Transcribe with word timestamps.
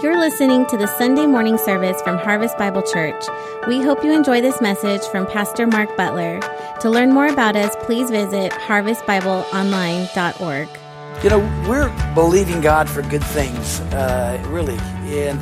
You're 0.00 0.16
listening 0.16 0.64
to 0.66 0.76
the 0.76 0.86
Sunday 0.86 1.26
morning 1.26 1.58
service 1.58 2.00
from 2.02 2.18
Harvest 2.18 2.56
Bible 2.56 2.82
Church. 2.82 3.24
We 3.66 3.80
hope 3.80 4.04
you 4.04 4.12
enjoy 4.12 4.40
this 4.40 4.60
message 4.60 5.02
from 5.02 5.26
Pastor 5.26 5.66
Mark 5.66 5.96
Butler. 5.96 6.38
To 6.82 6.88
learn 6.88 7.10
more 7.10 7.26
about 7.26 7.56
us, 7.56 7.74
please 7.80 8.08
visit 8.08 8.52
harvestbibleonline.org. 8.52 10.68
You 11.24 11.30
know, 11.30 11.40
we're 11.68 12.14
believing 12.14 12.60
God 12.60 12.88
for 12.88 13.02
good 13.02 13.24
things, 13.24 13.80
uh, 13.92 14.40
really. 14.46 14.78
And 15.06 15.40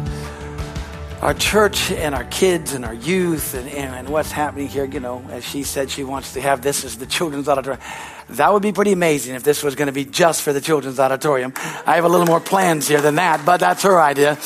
our 1.23 1.33
church 1.33 1.91
and 1.91 2.15
our 2.15 2.25
kids 2.25 2.75
and 2.75 2.85
our 2.85 2.95
youth 2.95 3.55
and, 3.55 3.69
and, 3.69 4.09
what's 4.09 4.31
happening 4.31 4.69
here, 4.69 4.85
you 4.85 5.01
know, 5.01 5.25
as 5.31 5.45
she 5.45 5.63
said, 5.63 5.91
she 5.91 6.05
wants 6.05 6.35
to 6.35 6.41
have 6.41 6.63
this 6.63 6.85
as 6.85 6.97
the 6.97 7.07
children's 7.07 7.49
auditorium. 7.49 7.83
That 8.31 8.53
would 8.53 8.63
be 8.63 8.73
pretty 8.73 8.93
amazing 8.93 9.35
if 9.35 9.43
this 9.43 9.63
was 9.63 9.75
going 9.75 9.87
to 9.87 9.93
be 9.93 10.05
just 10.05 10.43
for 10.43 10.53
the 10.53 10.61
children's 10.61 11.01
auditorium. 11.01 11.53
I 11.87 11.95
have 11.95 12.05
a 12.05 12.09
little 12.09 12.27
more 12.27 12.41
plans 12.41 12.87
here 12.87 13.01
than 13.01 13.17
that, 13.17 13.47
but 13.47 13.59
that's 13.59 13.83
her 13.83 14.01
idea. 14.01 14.39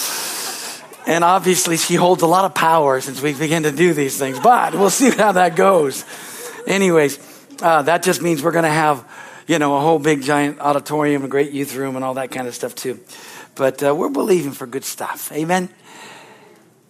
And 1.07 1.25
obviously, 1.25 1.77
she 1.77 1.95
holds 1.95 2.22
a 2.22 2.26
lot 2.26 2.45
of 2.45 2.54
power 2.54 3.00
since 3.00 3.21
we 3.21 3.32
begin 3.32 3.64
to 3.64 3.73
do 3.73 3.93
these 3.93 4.18
things, 4.18 4.39
but 4.39 4.75
we'll 4.75 4.90
see 4.90 5.11
how 5.11 5.32
that 5.32 5.57
goes. 5.57 6.04
Anyways, 6.67 7.18
uh, 7.62 7.82
that 7.82 8.03
just 8.03 8.23
means 8.23 8.43
we're 8.43 8.53
going 8.53 8.64
to 8.64 8.71
have, 8.71 9.04
you 9.46 9.59
know, 9.59 9.76
a 9.76 9.81
whole 9.81 9.98
big 9.98 10.23
giant 10.23 10.61
auditorium, 10.61 11.25
a 11.25 11.29
great 11.29 11.53
youth 11.53 11.75
room, 11.75 11.96
and 11.96 12.04
all 12.04 12.14
that 12.14 12.31
kind 12.31 12.46
of 12.46 12.54
stuff 12.54 12.75
too. 12.75 13.00
But 13.54 13.82
uh, 13.82 13.95
we're 13.95 14.11
believing 14.11 14.53
for 14.53 14.67
good 14.67 14.84
stuff. 14.84 15.32
Amen. 15.32 15.68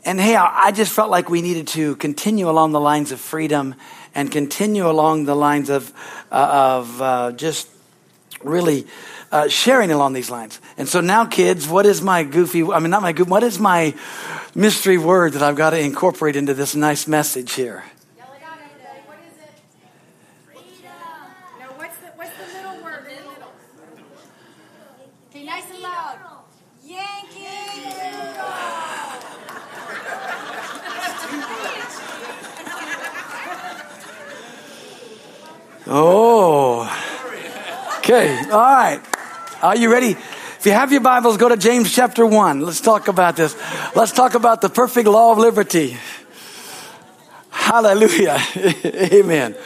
And 0.04 0.18
hey, 0.18 0.34
I 0.34 0.72
just 0.72 0.92
felt 0.92 1.10
like 1.10 1.28
we 1.28 1.42
needed 1.42 1.68
to 1.68 1.94
continue 1.96 2.48
along 2.48 2.72
the 2.72 2.80
lines 2.80 3.12
of 3.12 3.20
freedom 3.20 3.74
and 4.14 4.32
continue 4.32 4.88
along 4.88 5.26
the 5.26 5.36
lines 5.36 5.68
of, 5.68 5.92
uh, 6.32 6.80
of 6.80 7.02
uh, 7.02 7.32
just 7.32 7.68
really 8.42 8.86
uh, 9.30 9.48
sharing 9.48 9.90
along 9.90 10.14
these 10.14 10.30
lines. 10.30 10.58
And 10.78 10.88
so 10.88 11.00
now, 11.00 11.26
kids, 11.26 11.68
what 11.68 11.86
is 11.86 12.00
my 12.00 12.24
goofy, 12.24 12.64
I 12.64 12.80
mean, 12.80 12.90
not 12.90 13.02
my 13.02 13.12
goofy, 13.12 13.30
what 13.30 13.42
is 13.42 13.58
my 13.58 13.94
mystery 14.54 14.98
word 14.98 15.34
that 15.34 15.42
I've 15.42 15.56
got 15.56 15.70
to 15.70 15.78
incorporate 15.78 16.34
into 16.34 16.54
this 16.54 16.74
nice 16.74 17.06
message 17.06 17.52
here? 17.52 17.84
Oh. 35.86 36.82
Okay. 37.98 38.38
All 38.50 38.60
right. 38.60 39.00
Are 39.62 39.76
you 39.76 39.90
ready? 39.92 40.10
If 40.10 40.66
you 40.66 40.72
have 40.72 40.92
your 40.92 41.00
Bibles, 41.00 41.36
go 41.38 41.48
to 41.48 41.56
James 41.56 41.92
chapter 41.92 42.26
1. 42.26 42.60
Let's 42.60 42.80
talk 42.80 43.08
about 43.08 43.36
this. 43.36 43.56
Let's 43.96 44.12
talk 44.12 44.34
about 44.34 44.60
the 44.60 44.68
perfect 44.68 45.08
law 45.08 45.32
of 45.32 45.38
liberty. 45.38 45.96
Hallelujah. 47.50 48.38
Amen. 48.84 49.56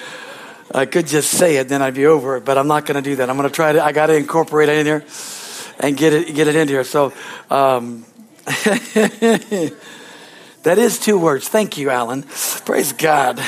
I 0.72 0.86
could 0.86 1.06
just 1.06 1.30
say 1.30 1.56
it, 1.56 1.68
then 1.68 1.82
I'd 1.82 1.94
be 1.94 2.06
over 2.06 2.36
it, 2.36 2.44
but 2.44 2.58
I'm 2.58 2.68
not 2.68 2.86
going 2.86 3.02
to 3.02 3.08
do 3.08 3.16
that. 3.16 3.28
I'm 3.28 3.36
going 3.36 3.48
to 3.48 3.54
try 3.54 3.72
to, 3.72 3.84
I 3.84 3.92
got 3.92 4.06
to 4.06 4.14
incorporate 4.14 4.68
it 4.68 4.78
in 4.78 4.86
here 4.86 5.04
and 5.80 5.96
get 5.96 6.12
it, 6.12 6.34
get 6.34 6.48
it 6.48 6.56
in 6.56 6.68
here. 6.68 6.84
So, 6.84 7.12
um, 7.50 8.04
that 8.44 9.72
is 10.64 10.98
two 10.98 11.18
words. 11.18 11.48
Thank 11.48 11.78
you, 11.78 11.90
Alan. 11.90 12.24
Praise 12.64 12.92
God. 12.92 13.40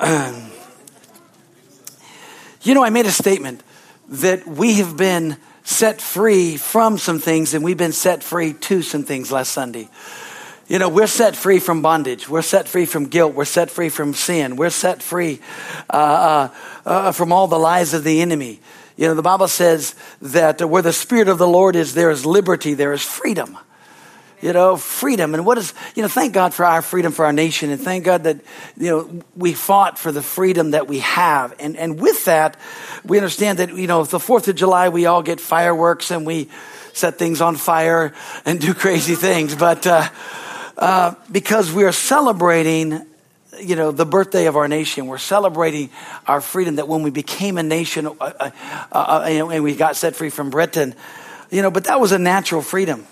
You 2.68 2.74
know, 2.74 2.84
I 2.84 2.90
made 2.90 3.06
a 3.06 3.10
statement 3.10 3.62
that 4.10 4.46
we 4.46 4.74
have 4.74 4.94
been 4.94 5.38
set 5.64 6.02
free 6.02 6.58
from 6.58 6.98
some 6.98 7.18
things 7.18 7.54
and 7.54 7.64
we've 7.64 7.78
been 7.78 7.92
set 7.92 8.22
free 8.22 8.52
to 8.52 8.82
some 8.82 9.04
things 9.04 9.32
last 9.32 9.52
Sunday. 9.52 9.88
You 10.66 10.78
know, 10.78 10.90
we're 10.90 11.06
set 11.06 11.34
free 11.34 11.60
from 11.60 11.80
bondage. 11.80 12.28
We're 12.28 12.42
set 12.42 12.68
free 12.68 12.84
from 12.84 13.06
guilt. 13.06 13.32
We're 13.32 13.46
set 13.46 13.70
free 13.70 13.88
from 13.88 14.12
sin. 14.12 14.56
We're 14.56 14.68
set 14.68 15.02
free 15.02 15.40
uh, 15.88 15.96
uh, 15.96 16.48
uh, 16.84 17.12
from 17.12 17.32
all 17.32 17.46
the 17.46 17.58
lies 17.58 17.94
of 17.94 18.04
the 18.04 18.20
enemy. 18.20 18.60
You 18.98 19.08
know, 19.08 19.14
the 19.14 19.22
Bible 19.22 19.48
says 19.48 19.94
that 20.20 20.60
where 20.60 20.82
the 20.82 20.92
Spirit 20.92 21.28
of 21.28 21.38
the 21.38 21.48
Lord 21.48 21.74
is, 21.74 21.94
there 21.94 22.10
is 22.10 22.26
liberty, 22.26 22.74
there 22.74 22.92
is 22.92 23.02
freedom 23.02 23.56
you 24.40 24.52
know, 24.52 24.76
freedom. 24.76 25.34
And 25.34 25.44
what 25.44 25.58
is, 25.58 25.74
you 25.94 26.02
know, 26.02 26.08
thank 26.08 26.32
God 26.32 26.54
for 26.54 26.64
our 26.64 26.82
freedom 26.82 27.12
for 27.12 27.24
our 27.24 27.32
nation. 27.32 27.70
And 27.70 27.80
thank 27.80 28.04
God 28.04 28.24
that, 28.24 28.38
you 28.76 28.90
know, 28.90 29.22
we 29.36 29.52
fought 29.52 29.98
for 29.98 30.12
the 30.12 30.22
freedom 30.22 30.72
that 30.72 30.86
we 30.86 31.00
have. 31.00 31.54
And, 31.58 31.76
and 31.76 32.00
with 32.00 32.24
that, 32.26 32.56
we 33.04 33.18
understand 33.18 33.58
that, 33.58 33.74
you 33.74 33.86
know, 33.86 34.04
the 34.04 34.18
4th 34.18 34.48
of 34.48 34.56
July, 34.56 34.88
we 34.88 35.06
all 35.06 35.22
get 35.22 35.40
fireworks 35.40 36.10
and 36.10 36.24
we 36.26 36.48
set 36.92 37.18
things 37.18 37.40
on 37.40 37.56
fire 37.56 38.12
and 38.44 38.60
do 38.60 38.74
crazy 38.74 39.14
things. 39.14 39.54
But, 39.54 39.86
uh, 39.86 40.08
uh, 40.76 41.14
because 41.30 41.72
we 41.72 41.84
are 41.84 41.92
celebrating, 41.92 43.04
you 43.60 43.74
know, 43.74 43.90
the 43.90 44.06
birthday 44.06 44.46
of 44.46 44.56
our 44.56 44.68
nation. 44.68 45.08
We're 45.08 45.18
celebrating 45.18 45.90
our 46.26 46.40
freedom 46.40 46.76
that 46.76 46.86
when 46.86 47.02
we 47.02 47.10
became 47.10 47.58
a 47.58 47.64
nation, 47.64 48.06
uh, 48.06 48.12
uh, 48.20 48.50
uh 48.92 49.24
and 49.26 49.64
we 49.64 49.74
got 49.74 49.96
set 49.96 50.14
free 50.14 50.30
from 50.30 50.50
Britain, 50.50 50.94
you 51.50 51.62
know, 51.62 51.72
but 51.72 51.84
that 51.84 51.98
was 51.98 52.12
a 52.12 52.18
natural 52.18 52.62
freedom. 52.62 53.06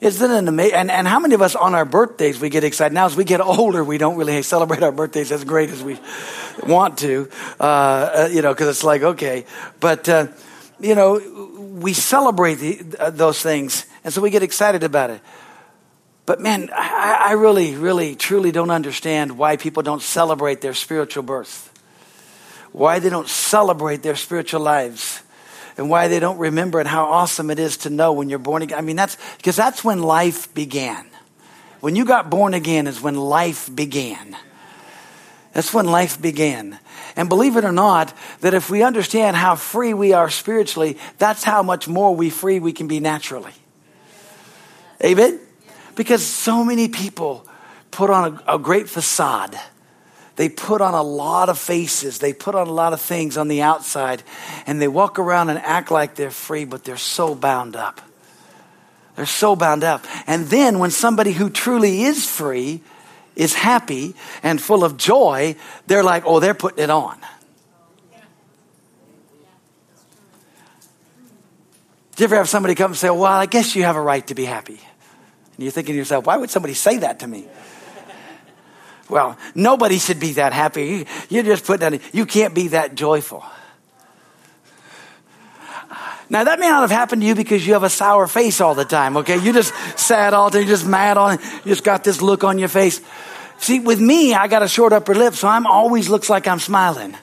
Isn't 0.00 0.30
it 0.30 0.48
amazing? 0.48 0.74
And, 0.74 0.90
and 0.90 1.06
how 1.06 1.20
many 1.20 1.34
of 1.34 1.42
us 1.42 1.54
on 1.54 1.74
our 1.74 1.84
birthdays 1.84 2.40
we 2.40 2.48
get 2.48 2.64
excited? 2.64 2.94
Now, 2.94 3.04
as 3.04 3.16
we 3.16 3.24
get 3.24 3.42
older, 3.42 3.84
we 3.84 3.98
don't 3.98 4.16
really 4.16 4.42
celebrate 4.54 4.82
our 4.82 4.92
birthdays 4.92 5.30
as 5.30 5.44
great 5.44 5.68
as 5.70 5.82
we 5.82 5.98
want 6.66 6.98
to, 6.98 7.28
uh, 7.58 7.62
uh, 7.62 8.28
you 8.32 8.40
know, 8.40 8.52
because 8.52 8.68
it's 8.68 8.84
like, 8.84 9.02
okay. 9.02 9.44
But, 9.78 10.08
uh, 10.08 10.28
you 10.80 10.94
know, 10.94 11.20
we 11.58 11.92
celebrate 11.92 12.54
the, 12.54 12.82
uh, 12.98 13.10
those 13.10 13.42
things, 13.42 13.84
and 14.02 14.12
so 14.12 14.22
we 14.22 14.30
get 14.30 14.42
excited 14.42 14.82
about 14.84 15.10
it. 15.10 15.20
But 16.24 16.40
man, 16.40 16.70
I, 16.72 17.26
I 17.28 17.32
really, 17.32 17.74
really, 17.74 18.14
truly 18.14 18.52
don't 18.52 18.70
understand 18.70 19.36
why 19.36 19.56
people 19.56 19.82
don't 19.82 20.02
celebrate 20.02 20.62
their 20.62 20.74
spiritual 20.74 21.24
birth, 21.24 21.66
why 22.72 23.00
they 23.00 23.10
don't 23.10 23.28
celebrate 23.28 24.02
their 24.02 24.16
spiritual 24.16 24.60
lives 24.60 25.22
and 25.80 25.88
why 25.88 26.08
they 26.08 26.20
don't 26.20 26.36
remember 26.36 26.78
and 26.78 26.86
how 26.86 27.06
awesome 27.06 27.48
it 27.48 27.58
is 27.58 27.78
to 27.78 27.88
know 27.88 28.12
when 28.12 28.28
you're 28.28 28.38
born 28.38 28.60
again. 28.60 28.76
I 28.76 28.82
mean, 28.82 28.96
that's 28.96 29.16
because 29.38 29.56
that's 29.56 29.82
when 29.82 30.02
life 30.02 30.52
began. 30.52 31.06
When 31.80 31.96
you 31.96 32.04
got 32.04 32.28
born 32.28 32.52
again 32.52 32.86
is 32.86 33.00
when 33.00 33.16
life 33.16 33.74
began. 33.74 34.36
That's 35.54 35.72
when 35.72 35.86
life 35.86 36.20
began. 36.20 36.78
And 37.16 37.30
believe 37.30 37.56
it 37.56 37.64
or 37.64 37.72
not, 37.72 38.12
that 38.42 38.52
if 38.52 38.68
we 38.68 38.82
understand 38.82 39.36
how 39.36 39.56
free 39.56 39.94
we 39.94 40.12
are 40.12 40.28
spiritually, 40.28 40.98
that's 41.16 41.44
how 41.44 41.62
much 41.62 41.88
more 41.88 42.14
we 42.14 42.28
free 42.28 42.60
we 42.60 42.74
can 42.74 42.86
be 42.86 43.00
naturally. 43.00 43.54
Amen? 45.02 45.40
Because 45.94 46.22
so 46.22 46.62
many 46.62 46.88
people 46.88 47.46
put 47.90 48.10
on 48.10 48.38
a, 48.46 48.56
a 48.56 48.58
great 48.58 48.86
facade 48.86 49.58
they 50.40 50.48
put 50.48 50.80
on 50.80 50.94
a 50.94 51.02
lot 51.02 51.50
of 51.50 51.58
faces, 51.58 52.18
they 52.18 52.32
put 52.32 52.54
on 52.54 52.66
a 52.66 52.72
lot 52.72 52.94
of 52.94 53.00
things 53.02 53.36
on 53.36 53.48
the 53.48 53.60
outside, 53.60 54.22
and 54.66 54.80
they 54.80 54.88
walk 54.88 55.18
around 55.18 55.50
and 55.50 55.58
act 55.58 55.90
like 55.90 56.14
they're 56.14 56.30
free, 56.30 56.64
but 56.64 56.82
they're 56.82 56.96
so 56.96 57.34
bound 57.34 57.76
up. 57.76 58.00
They're 59.16 59.26
so 59.26 59.54
bound 59.54 59.84
up. 59.84 60.06
And 60.26 60.46
then 60.46 60.78
when 60.78 60.92
somebody 60.92 61.32
who 61.32 61.50
truly 61.50 62.04
is 62.04 62.24
free 62.24 62.80
is 63.36 63.52
happy 63.52 64.14
and 64.42 64.58
full 64.58 64.82
of 64.82 64.96
joy, 64.96 65.56
they're 65.86 66.02
like, 66.02 66.22
oh, 66.24 66.40
they're 66.40 66.54
putting 66.54 66.84
it 66.84 66.88
on. 66.88 67.18
Do 72.16 72.22
you 72.22 72.24
ever 72.24 72.36
have 72.36 72.48
somebody 72.48 72.74
come 72.74 72.92
and 72.92 72.98
say, 72.98 73.10
well, 73.10 73.24
I 73.24 73.44
guess 73.44 73.76
you 73.76 73.82
have 73.82 73.96
a 73.96 74.00
right 74.00 74.26
to 74.28 74.34
be 74.34 74.46
happy? 74.46 74.80
And 75.56 75.58
you're 75.58 75.70
thinking 75.70 75.92
to 75.92 75.98
yourself, 75.98 76.24
why 76.24 76.38
would 76.38 76.48
somebody 76.48 76.72
say 76.72 76.96
that 77.00 77.18
to 77.20 77.26
me? 77.26 77.46
Well, 79.10 79.36
nobody 79.54 79.98
should 79.98 80.20
be 80.20 80.34
that 80.34 80.52
happy. 80.52 81.06
You, 81.28 81.40
are 81.40 81.42
just 81.42 81.64
put 81.64 81.80
that, 81.80 82.14
you 82.14 82.26
can't 82.26 82.54
be 82.54 82.68
that 82.68 82.94
joyful. 82.94 83.44
Now 86.28 86.44
that 86.44 86.60
may 86.60 86.68
not 86.68 86.82
have 86.82 86.92
happened 86.92 87.22
to 87.22 87.28
you 87.28 87.34
because 87.34 87.66
you 87.66 87.72
have 87.72 87.82
a 87.82 87.90
sour 87.90 88.28
face 88.28 88.60
all 88.60 88.76
the 88.76 88.84
time, 88.84 89.16
okay? 89.16 89.36
You 89.36 89.52
just 89.52 89.74
sad 89.98 90.32
all 90.32 90.48
time, 90.48 90.62
you're 90.62 90.68
just 90.68 90.86
mad 90.86 91.16
on 91.16 91.38
you 91.64 91.72
just 91.72 91.82
got 91.82 92.04
this 92.04 92.22
look 92.22 92.44
on 92.44 92.58
your 92.58 92.68
face. 92.68 93.00
See, 93.58 93.80
with 93.80 94.00
me, 94.00 94.32
I 94.32 94.46
got 94.46 94.62
a 94.62 94.68
short 94.68 94.92
upper 94.92 95.14
lip, 95.14 95.34
so 95.34 95.48
I'm 95.48 95.66
always 95.66 96.08
looks 96.08 96.30
like 96.30 96.46
I'm 96.46 96.60
smiling. 96.60 97.16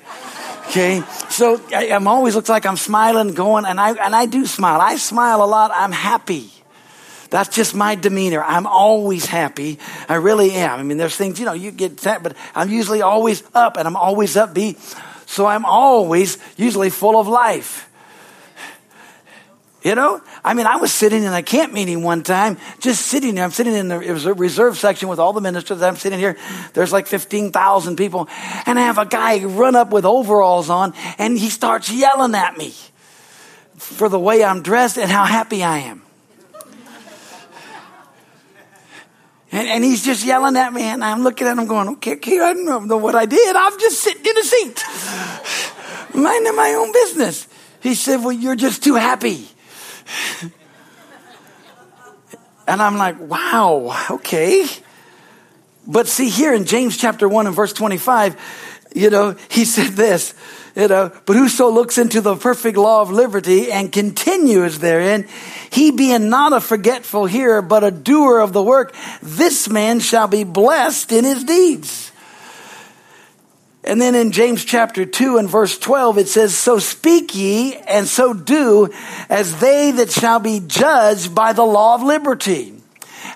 Okay, 0.68 1.02
so 1.30 1.62
I, 1.74 1.86
am 1.86 2.08
always 2.08 2.36
looks 2.36 2.50
like 2.50 2.66
I'm 2.66 2.76
smiling, 2.76 3.34
going, 3.34 3.64
and 3.66 3.80
I 3.80 3.94
and 3.94 4.14
I 4.14 4.26
do 4.26 4.46
smile. 4.46 4.82
I 4.82 4.98
smile 4.98 5.42
a 5.42 5.48
lot. 5.48 5.72
I'm 5.74 5.94
happy. 5.94 6.52
That's 7.30 7.54
just 7.56 7.76
my 7.76 7.96
demeanor. 7.96 8.44
I'm 8.44 8.68
always 8.68 9.26
happy. 9.26 9.80
I 10.08 10.16
really 10.16 10.52
am. 10.52 10.80
I 10.80 10.84
mean, 10.84 10.98
there's 10.98 11.16
things, 11.16 11.40
you 11.40 11.46
know, 11.46 11.54
you 11.54 11.72
get 11.72 12.00
sad, 12.00 12.24
but 12.24 12.36
I'm 12.56 12.70
usually 12.70 13.02
always 13.02 13.44
up 13.54 13.78
and 13.78 13.88
I'm 13.88 13.96
always 13.96 14.36
upbeat. 14.36 14.78
So 15.26 15.46
I'm 15.46 15.66
always 15.66 16.38
usually 16.56 16.90
full 16.90 17.20
of 17.20 17.28
life. 17.28 17.84
You 19.84 19.96
know, 19.96 20.22
I 20.44 20.54
mean, 20.54 20.66
I 20.66 20.78
was 20.78 20.92
sitting 20.92 21.24
in 21.24 21.32
a 21.32 21.44
camp 21.44 21.72
meeting 21.72 22.02
one 22.02 22.24
time, 22.24 22.58
just 22.80 23.06
sitting 23.06 23.36
there. 23.36 23.44
I'm 23.44 23.52
sitting 23.52 23.74
in 23.74 23.90
the 23.90 24.00
reserve 24.00 24.78
section 24.78 25.08
with 25.08 25.20
all 25.20 25.34
the 25.34 25.42
ministers. 25.42 25.82
I'm 25.82 25.96
sitting 25.96 26.20
here. 26.20 26.36
There's 26.74 26.92
like 26.92 27.08
15,000 27.08 27.96
people. 27.96 28.28
And 28.66 28.80
I 28.80 28.82
have 28.84 28.98
a 28.98 29.06
guy 29.06 29.44
run 29.46 29.76
up 29.76 29.92
with 29.92 30.04
overalls 30.04 30.70
on 30.70 30.94
and 31.18 31.38
he 31.38 31.50
starts 31.50 31.92
yelling 31.92 32.36
at 32.36 32.58
me 32.58 32.74
for 33.76 34.10
the 34.10 34.20
way 34.20 34.44
I'm 34.44 34.64
dressed 34.64 34.98
and 34.98 35.12
how 35.12 35.26
happy 35.26 35.64
I 35.64 35.80
am. 35.80 36.02
And, 39.52 39.68
and 39.68 39.84
he's 39.84 40.04
just 40.04 40.26
yelling 40.26 40.58
at 40.58 40.74
me, 40.74 40.84
and 40.84 41.04
I'm 41.04 41.24
looking 41.24 41.48
at 41.48 41.58
him 41.58 41.68
going, 41.68 41.88
okay, 41.90 42.16
okay, 42.16 42.40
I 42.40 42.54
don't 42.54 42.88
know 42.88 42.98
what 42.98 43.16
I 43.16 43.26
did. 43.26 43.56
I'm 43.56 43.80
just 43.80 44.02
sitting 44.02 44.26
in 44.26 44.38
a 44.38 44.44
seat, 44.44 44.84
minding 46.14 46.56
my 46.56 46.74
own 46.74 46.92
business. 46.92 47.48
He 47.82 47.96
said, 47.96 48.18
well, 48.18 48.34
you're 48.34 48.56
just 48.56 48.84
too 48.84 48.96
happy. 48.96 49.48
And 52.68 52.82
I'm 52.82 52.98
like, 52.98 53.18
wow, 53.20 54.08
okay. 54.12 54.66
But 55.88 56.08
see, 56.08 56.30
here 56.30 56.54
in 56.54 56.66
James 56.66 56.98
chapter 56.98 57.30
1 57.30 57.48
and 57.48 57.56
verse 57.56 57.72
25, 57.72 58.36
you 58.94 59.10
know, 59.10 59.36
he 59.50 59.64
said 59.64 59.94
this, 59.94 60.34
know, 60.78 61.06
uh, 61.06 61.20
but 61.26 61.36
whoso 61.36 61.70
looks 61.70 61.98
into 61.98 62.22
the 62.22 62.36
perfect 62.36 62.78
law 62.78 63.02
of 63.02 63.10
liberty 63.10 63.72
and 63.72 63.92
continues 63.92 64.78
therein, 64.78 65.28
he 65.72 65.90
being 65.90 66.30
not 66.30 66.54
a 66.54 66.62
forgetful 66.62 67.26
hearer, 67.26 67.64
but 67.64 67.84
a 67.84 67.90
doer 67.90 68.40
of 68.40 68.54
the 68.54 68.62
work, 68.62 68.96
this 69.24 69.68
man 69.68 70.00
shall 70.00 70.28
be 70.28 70.44
blessed 70.44 71.12
in 71.12 71.26
his 71.26 71.44
deeds. 71.44 72.12
And 73.84 74.02
then 74.02 74.14
in 74.14 74.32
James 74.32 74.66
chapter 74.66 75.06
2 75.06 75.38
and 75.38 75.50
verse 75.50 75.80
12, 75.80 76.20
it 76.20 76.28
says, 76.28 76.56
So 76.56 76.78
speak 76.78 77.34
ye 77.34 77.74
and 77.74 78.06
so 78.06 78.34
do 78.34 78.90
as 79.30 79.60
they 79.60 79.92
that 79.92 80.12
shall 80.12 80.40
be 80.40 80.60
judged 80.60 81.34
by 81.34 81.54
the 81.54 81.64
law 81.64 81.96
of 81.96 82.04
liberty. 82.04 82.77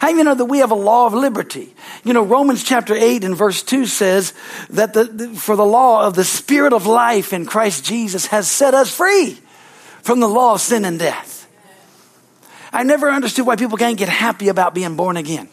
How 0.01 0.09
you 0.09 0.23
know 0.23 0.33
that 0.33 0.45
we 0.45 0.57
have 0.57 0.71
a 0.71 0.75
law 0.75 1.05
of 1.05 1.13
liberty? 1.13 1.75
You 2.03 2.13
know, 2.13 2.23
Romans 2.23 2.63
chapter 2.63 2.95
8 2.95 3.23
and 3.23 3.37
verse 3.37 3.61
2 3.61 3.85
says 3.85 4.33
that 4.71 4.95
the, 4.95 5.05
for 5.35 5.55
the 5.55 5.63
law 5.63 6.07
of 6.07 6.15
the 6.15 6.23
spirit 6.23 6.73
of 6.73 6.87
life 6.87 7.33
in 7.33 7.45
Christ 7.45 7.85
Jesus 7.85 8.25
has 8.25 8.49
set 8.49 8.73
us 8.73 8.91
free 8.91 9.37
from 10.01 10.19
the 10.19 10.27
law 10.27 10.55
of 10.55 10.61
sin 10.61 10.85
and 10.85 10.97
death. 10.97 11.47
I 12.73 12.81
never 12.81 13.11
understood 13.11 13.45
why 13.45 13.57
people 13.57 13.77
can't 13.77 13.95
get 13.95 14.09
happy 14.09 14.47
about 14.47 14.73
being 14.73 14.95
born 14.95 15.17
again. 15.17 15.49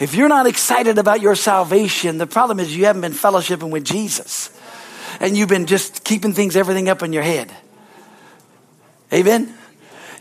If 0.00 0.16
you're 0.16 0.28
not 0.28 0.48
excited 0.48 0.98
about 0.98 1.20
your 1.20 1.36
salvation, 1.36 2.18
the 2.18 2.26
problem 2.26 2.58
is 2.58 2.76
you 2.76 2.86
haven't 2.86 3.02
been 3.02 3.12
fellowshipping 3.12 3.70
with 3.70 3.84
Jesus. 3.84 4.50
And 5.20 5.36
you've 5.36 5.48
been 5.48 5.66
just 5.66 6.02
keeping 6.02 6.32
things, 6.32 6.56
everything 6.56 6.88
up 6.88 7.04
in 7.04 7.12
your 7.12 7.22
head. 7.22 7.52
Amen? 9.12 9.56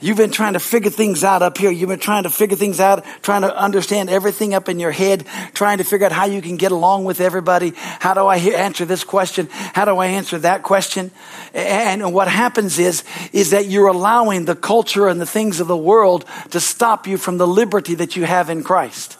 You've 0.01 0.17
been 0.17 0.31
trying 0.31 0.53
to 0.53 0.59
figure 0.59 0.89
things 0.89 1.23
out 1.23 1.43
up 1.43 1.59
here. 1.59 1.69
You've 1.69 1.89
been 1.89 1.99
trying 1.99 2.23
to 2.23 2.31
figure 2.31 2.57
things 2.57 2.79
out, 2.79 3.05
trying 3.21 3.43
to 3.43 3.55
understand 3.55 4.09
everything 4.09 4.55
up 4.55 4.67
in 4.67 4.79
your 4.79 4.91
head, 4.91 5.25
trying 5.53 5.77
to 5.77 5.83
figure 5.83 6.07
out 6.07 6.11
how 6.11 6.25
you 6.25 6.41
can 6.41 6.57
get 6.57 6.71
along 6.71 7.05
with 7.05 7.21
everybody. 7.21 7.73
How 7.75 8.15
do 8.15 8.25
I 8.25 8.37
answer 8.37 8.83
this 8.83 9.03
question? 9.03 9.47
How 9.51 9.85
do 9.85 9.97
I 9.97 10.07
answer 10.07 10.39
that 10.39 10.63
question? 10.63 11.11
And 11.53 12.13
what 12.13 12.27
happens 12.27 12.79
is, 12.79 13.03
is 13.31 13.51
that 13.51 13.67
you're 13.67 13.87
allowing 13.87 14.45
the 14.45 14.55
culture 14.55 15.07
and 15.07 15.21
the 15.21 15.25
things 15.27 15.59
of 15.59 15.67
the 15.67 15.77
world 15.77 16.25
to 16.49 16.59
stop 16.59 17.05
you 17.05 17.17
from 17.17 17.37
the 17.37 17.47
liberty 17.47 17.93
that 17.95 18.15
you 18.15 18.25
have 18.25 18.49
in 18.49 18.63
Christ. 18.63 19.17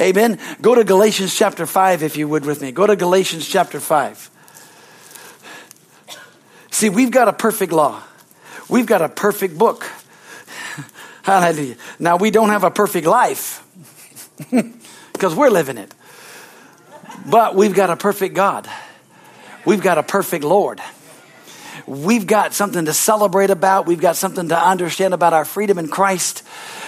Amen. 0.00 0.40
Go 0.60 0.74
to 0.74 0.82
Galatians 0.82 1.36
chapter 1.36 1.64
5 1.64 2.02
if 2.02 2.16
you 2.16 2.26
would 2.26 2.44
with 2.44 2.60
me. 2.60 2.72
Go 2.72 2.86
to 2.86 2.96
Galatians 2.96 3.48
chapter 3.48 3.78
5. 3.78 4.30
See, 6.72 6.88
we've 6.88 7.10
got 7.10 7.28
a 7.28 7.32
perfect 7.32 7.72
law. 7.72 8.02
We've 8.68 8.86
got 8.86 9.00
a 9.00 9.08
perfect 9.08 9.56
book. 9.56 9.90
Hallelujah. 11.22 11.76
Now, 11.98 12.16
we 12.16 12.30
don't 12.30 12.48
have 12.50 12.64
a 12.64 12.70
perfect 12.70 13.06
life 13.06 13.64
because 15.12 15.34
we're 15.34 15.50
living 15.50 15.78
it. 15.78 15.92
But 17.26 17.54
we've 17.54 17.74
got 17.74 17.90
a 17.90 17.96
perfect 17.96 18.34
God. 18.34 18.68
We've 19.64 19.82
got 19.82 19.98
a 19.98 20.02
perfect 20.02 20.44
Lord. 20.44 20.80
We've 21.86 22.26
got 22.26 22.54
something 22.54 22.84
to 22.84 22.92
celebrate 22.92 23.50
about. 23.50 23.86
We've 23.86 24.00
got 24.00 24.16
something 24.16 24.48
to 24.48 24.58
understand 24.58 25.14
about 25.14 25.32
our 25.32 25.44
freedom 25.44 25.78
in 25.78 25.88
Christ. 25.88 26.42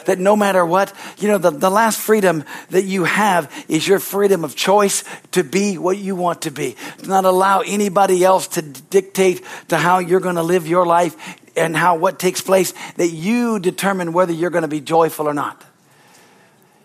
That 0.06 0.19
no 0.19 0.37
matter 0.37 0.64
what, 0.64 0.93
you 1.19 1.28
know, 1.28 1.38
the, 1.38 1.50
the 1.50 1.70
last 1.70 1.99
freedom 1.99 2.44
that 2.70 2.84
you 2.84 3.05
have 3.05 3.52
is 3.69 3.87
your 3.87 3.99
freedom 3.99 4.44
of 4.44 4.56
choice 4.56 5.05
to 5.32 5.44
be 5.44 5.78
what 5.78 5.99
you 5.99 6.16
want 6.16 6.43
to 6.43 6.50
be. 6.50 6.76
To 6.99 7.08
not 7.08 7.25
allow 7.25 7.61
anybody 7.61 8.25
else 8.25 8.49
to 8.49 8.62
dictate 8.62 9.43
to 9.69 9.76
how 9.76 9.99
you're 9.99 10.20
going 10.20 10.37
to 10.37 10.43
live 10.43 10.66
your 10.66 10.87
life 10.87 11.38
and 11.56 11.76
how 11.76 11.97
what 11.97 12.19
takes 12.19 12.41
place 12.41 12.73
that 12.97 13.08
you 13.08 13.58
determine 13.58 14.12
whether 14.12 14.32
you're 14.32 14.50
going 14.50 14.62
to 14.62 14.69
be 14.69 14.81
joyful 14.81 15.29
or 15.29 15.35
not. 15.35 15.64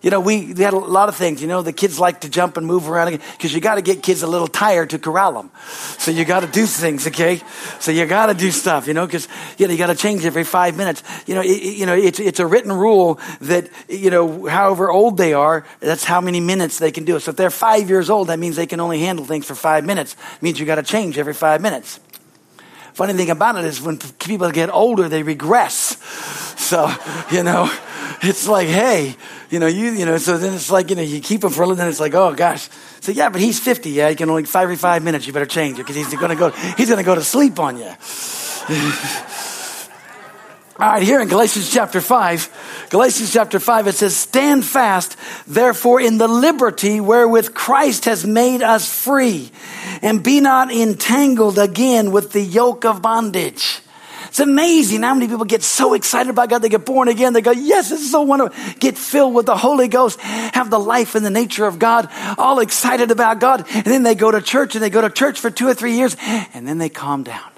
You 0.05 0.11
know, 0.11 0.19
we, 0.19 0.53
we 0.53 0.61
had 0.61 0.73
a 0.73 0.77
lot 0.77 1.09
of 1.09 1.15
things. 1.15 1.41
You 1.41 1.47
know, 1.47 1.63
the 1.63 1.73
kids 1.73 1.99
like 1.99 2.21
to 2.21 2.29
jump 2.29 2.57
and 2.57 2.67
move 2.67 2.87
around 2.87 3.09
because 3.11 3.55
you 3.55 3.59
got 3.59 3.75
to 3.75 3.81
get 3.81 4.03
kids 4.03 4.21
a 4.21 4.27
little 4.27 4.47
tired 4.47 4.91
to 4.91 4.99
corral 4.99 5.33
them. 5.33 5.49
So 5.97 6.11
you 6.11 6.25
got 6.25 6.41
to 6.41 6.47
do 6.47 6.67
things, 6.67 7.07
okay? 7.07 7.41
So 7.79 7.89
you 7.89 8.05
got 8.05 8.27
to 8.27 8.35
do 8.35 8.51
stuff, 8.51 8.85
you 8.85 8.93
know, 8.93 9.07
because 9.07 9.27
you 9.57 9.65
know 9.65 9.71
you 9.71 9.79
got 9.79 9.87
to 9.87 9.95
change 9.95 10.23
every 10.23 10.43
five 10.43 10.77
minutes. 10.77 11.01
You 11.25 11.33
know, 11.33 11.41
it, 11.41 11.59
you 11.59 11.87
know, 11.87 11.95
it's 11.95 12.19
it's 12.19 12.39
a 12.39 12.45
written 12.45 12.71
rule 12.71 13.19
that 13.41 13.67
you 13.89 14.11
know, 14.11 14.45
however 14.45 14.91
old 14.91 15.17
they 15.17 15.33
are, 15.33 15.65
that's 15.79 16.03
how 16.03 16.21
many 16.21 16.39
minutes 16.39 16.77
they 16.77 16.91
can 16.91 17.03
do 17.03 17.15
it. 17.15 17.21
So 17.21 17.31
if 17.31 17.37
they're 17.37 17.49
five 17.49 17.89
years 17.89 18.11
old, 18.11 18.27
that 18.27 18.37
means 18.37 18.57
they 18.57 18.67
can 18.67 18.79
only 18.79 18.99
handle 18.99 19.25
things 19.25 19.47
for 19.47 19.55
five 19.55 19.85
minutes. 19.85 20.15
It 20.35 20.43
means 20.43 20.59
you 20.59 20.67
got 20.67 20.75
to 20.75 20.83
change 20.83 21.17
every 21.17 21.33
five 21.33 21.61
minutes. 21.61 21.99
Funny 22.95 23.11
thing 23.11 23.29
about 23.29 23.57
it 23.57 23.65
is 23.65 23.81
when 23.81 23.97
people 23.97 24.49
get 24.51 24.69
older, 24.69 25.09
they 25.09 25.21
regress. 25.21 25.97
So, 26.57 26.89
you 27.29 27.43
know, 27.43 27.69
it's 28.21 28.47
like, 28.47 28.69
hey, 28.69 29.17
you 29.49 29.59
know, 29.59 29.67
you, 29.67 29.91
you 29.91 30.05
know, 30.05 30.17
so 30.17 30.37
then 30.37 30.53
it's 30.53 30.71
like, 30.71 30.89
you 30.89 30.95
know, 30.95 31.01
you 31.01 31.19
keep 31.19 31.43
him 31.43 31.49
for 31.49 31.63
a 31.63 31.65
little, 31.65 31.75
then 31.75 31.89
it's 31.89 31.99
like, 31.99 32.13
oh 32.13 32.33
gosh. 32.33 32.69
So 33.01 33.11
yeah, 33.11 33.27
but 33.27 33.41
he's 33.41 33.59
50. 33.59 33.89
Yeah, 33.89 34.09
he 34.09 34.15
can 34.15 34.29
only 34.29 34.45
five 34.45 34.79
five 34.79 35.03
minutes. 35.03 35.27
You 35.27 35.33
better 35.33 35.45
change 35.45 35.77
it 35.77 35.81
because 35.81 35.97
he's 35.97 36.13
going 36.15 36.29
to 36.29 36.37
go, 36.37 36.51
he's 36.51 36.87
going 36.87 36.97
to 36.97 37.03
go 37.03 37.15
to 37.15 37.23
sleep 37.23 37.59
on 37.59 37.77
you. 37.77 37.91
All 40.77 40.89
right, 40.89 41.01
here 41.01 41.21
in 41.21 41.29
Galatians 41.29 41.71
chapter 41.71 42.01
5, 42.01 42.87
Galatians 42.89 43.31
chapter 43.31 43.61
5, 43.61 43.87
it 43.87 43.95
says, 43.95 44.13
Stand 44.13 44.65
fast, 44.65 45.15
therefore, 45.47 46.01
in 46.01 46.17
the 46.17 46.27
liberty 46.27 46.99
wherewith 46.99 47.53
Christ 47.53 48.03
has 48.05 48.25
made 48.25 48.61
us 48.61 48.85
free, 48.93 49.51
and 50.01 50.21
be 50.21 50.41
not 50.41 50.73
entangled 50.73 51.59
again 51.59 52.11
with 52.11 52.33
the 52.33 52.41
yoke 52.41 52.83
of 52.83 53.01
bondage. 53.01 53.79
It's 54.27 54.41
amazing 54.41 55.03
how 55.03 55.13
many 55.13 55.29
people 55.29 55.45
get 55.45 55.63
so 55.63 55.93
excited 55.93 56.29
about 56.29 56.49
God. 56.49 56.61
They 56.61 56.67
get 56.67 56.85
born 56.85 57.07
again. 57.07 57.31
They 57.31 57.39
go, 57.39 57.51
yes, 57.51 57.89
it's 57.93 58.11
so 58.11 58.23
wonderful. 58.23 58.73
Get 58.77 58.97
filled 58.97 59.33
with 59.33 59.45
the 59.45 59.55
Holy 59.55 59.87
Ghost, 59.87 60.19
have 60.19 60.69
the 60.69 60.77
life 60.77 61.15
and 61.15 61.25
the 61.25 61.29
nature 61.29 61.65
of 61.65 61.79
God, 61.79 62.09
all 62.37 62.59
excited 62.59 63.11
about 63.11 63.39
God. 63.39 63.65
And 63.73 63.85
then 63.85 64.03
they 64.03 64.13
go 64.13 64.29
to 64.29 64.41
church 64.41 64.75
and 64.75 64.83
they 64.83 64.89
go 64.89 64.99
to 64.99 65.09
church 65.09 65.39
for 65.39 65.49
two 65.49 65.69
or 65.69 65.73
three 65.73 65.95
years 65.95 66.17
and 66.53 66.67
then 66.67 66.79
they 66.79 66.89
calm 66.89 67.23
down 67.23 67.54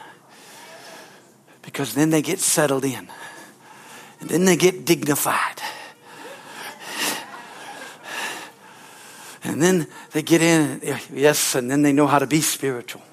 because 1.77 1.93
then 1.93 2.09
they 2.09 2.23
get 2.23 2.39
settled 2.39 2.83
in. 2.83 3.07
And 4.19 4.29
then 4.29 4.45
they 4.45 4.55
get 4.55 4.83
dignified. 4.83 5.61
And 9.43 9.61
then 9.61 9.85
they 10.11 10.23
get 10.23 10.41
in, 10.41 10.81
yes, 11.13 11.53
and 11.53 11.69
then 11.69 11.83
they 11.83 11.93
know 11.93 12.07
how 12.07 12.17
to 12.17 12.25
be 12.25 12.41
spiritual. 12.41 13.03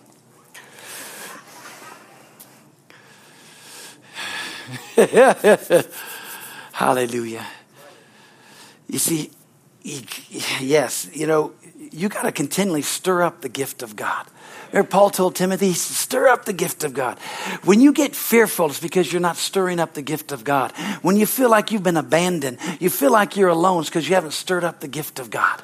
Hallelujah. 6.72 7.46
You 8.88 8.98
see, 8.98 9.30
yes, 9.82 11.10
you 11.12 11.26
know, 11.26 11.52
you 11.92 12.08
got 12.08 12.22
to 12.22 12.32
continually 12.32 12.80
stir 12.80 13.24
up 13.24 13.42
the 13.42 13.50
gift 13.50 13.82
of 13.82 13.94
God. 13.94 14.26
Remember 14.74 14.90
Paul 14.90 15.10
told 15.10 15.36
Timothy, 15.36 15.72
stir 15.72 16.26
up 16.26 16.46
the 16.46 16.52
gift 16.52 16.82
of 16.82 16.94
God. 16.94 17.20
When 17.62 17.80
you 17.80 17.92
get 17.92 18.16
fearful, 18.16 18.66
it's 18.66 18.80
because 18.80 19.12
you're 19.12 19.20
not 19.20 19.36
stirring 19.36 19.78
up 19.78 19.94
the 19.94 20.02
gift 20.02 20.32
of 20.32 20.42
God. 20.42 20.72
When 21.00 21.16
you 21.16 21.26
feel 21.26 21.48
like 21.48 21.70
you've 21.70 21.84
been 21.84 21.96
abandoned, 21.96 22.58
you 22.80 22.90
feel 22.90 23.12
like 23.12 23.36
you're 23.36 23.50
alone, 23.50 23.82
it's 23.82 23.88
because 23.88 24.08
you 24.08 24.16
haven't 24.16 24.32
stirred 24.32 24.64
up 24.64 24.80
the 24.80 24.88
gift 24.88 25.20
of 25.20 25.30
God. 25.30 25.62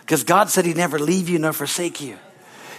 Because 0.00 0.24
God 0.24 0.50
said 0.50 0.64
he'd 0.64 0.76
never 0.76 0.98
leave 0.98 1.28
you 1.28 1.38
nor 1.38 1.52
forsake 1.52 2.00
you. 2.00 2.18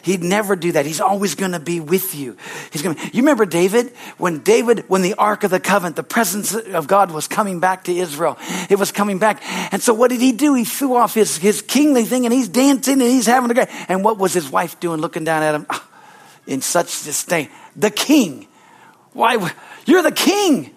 He'd 0.03 0.23
never 0.23 0.55
do 0.55 0.71
that. 0.73 0.85
He's 0.85 1.01
always 1.01 1.35
going 1.35 1.51
to 1.51 1.59
be 1.59 1.79
with 1.79 2.15
you. 2.15 2.37
He's 2.71 2.81
going. 2.81 2.97
You 3.13 3.21
remember 3.21 3.45
David 3.45 3.89
when 4.17 4.39
David, 4.39 4.85
when 4.87 5.01
the 5.01 5.13
Ark 5.15 5.43
of 5.43 5.51
the 5.51 5.59
Covenant, 5.59 5.95
the 5.95 6.03
presence 6.03 6.53
of 6.53 6.87
God 6.87 7.11
was 7.11 7.27
coming 7.27 7.59
back 7.59 7.85
to 7.85 7.95
Israel. 7.95 8.37
It 8.69 8.79
was 8.79 8.91
coming 8.91 9.19
back, 9.19 9.41
and 9.71 9.81
so 9.81 9.93
what 9.93 10.09
did 10.09 10.21
he 10.21 10.31
do? 10.31 10.53
He 10.53 10.63
threw 10.63 10.95
off 10.95 11.13
his 11.13 11.37
his 11.37 11.61
kingly 11.61 12.05
thing, 12.05 12.25
and 12.25 12.33
he's 12.33 12.47
dancing 12.47 13.01
and 13.01 13.09
he's 13.09 13.27
having 13.27 13.51
a 13.51 13.53
great. 13.53 13.69
And 13.87 14.03
what 14.03 14.17
was 14.17 14.33
his 14.33 14.49
wife 14.49 14.79
doing, 14.79 14.99
looking 15.01 15.23
down 15.23 15.43
at 15.43 15.55
him 15.55 15.65
ah, 15.69 15.87
in 16.47 16.61
such 16.61 17.03
disdain? 17.03 17.49
The 17.75 17.91
king. 17.91 18.47
Why? 19.13 19.51
You're 19.85 20.03
the 20.03 20.11
king. 20.11 20.73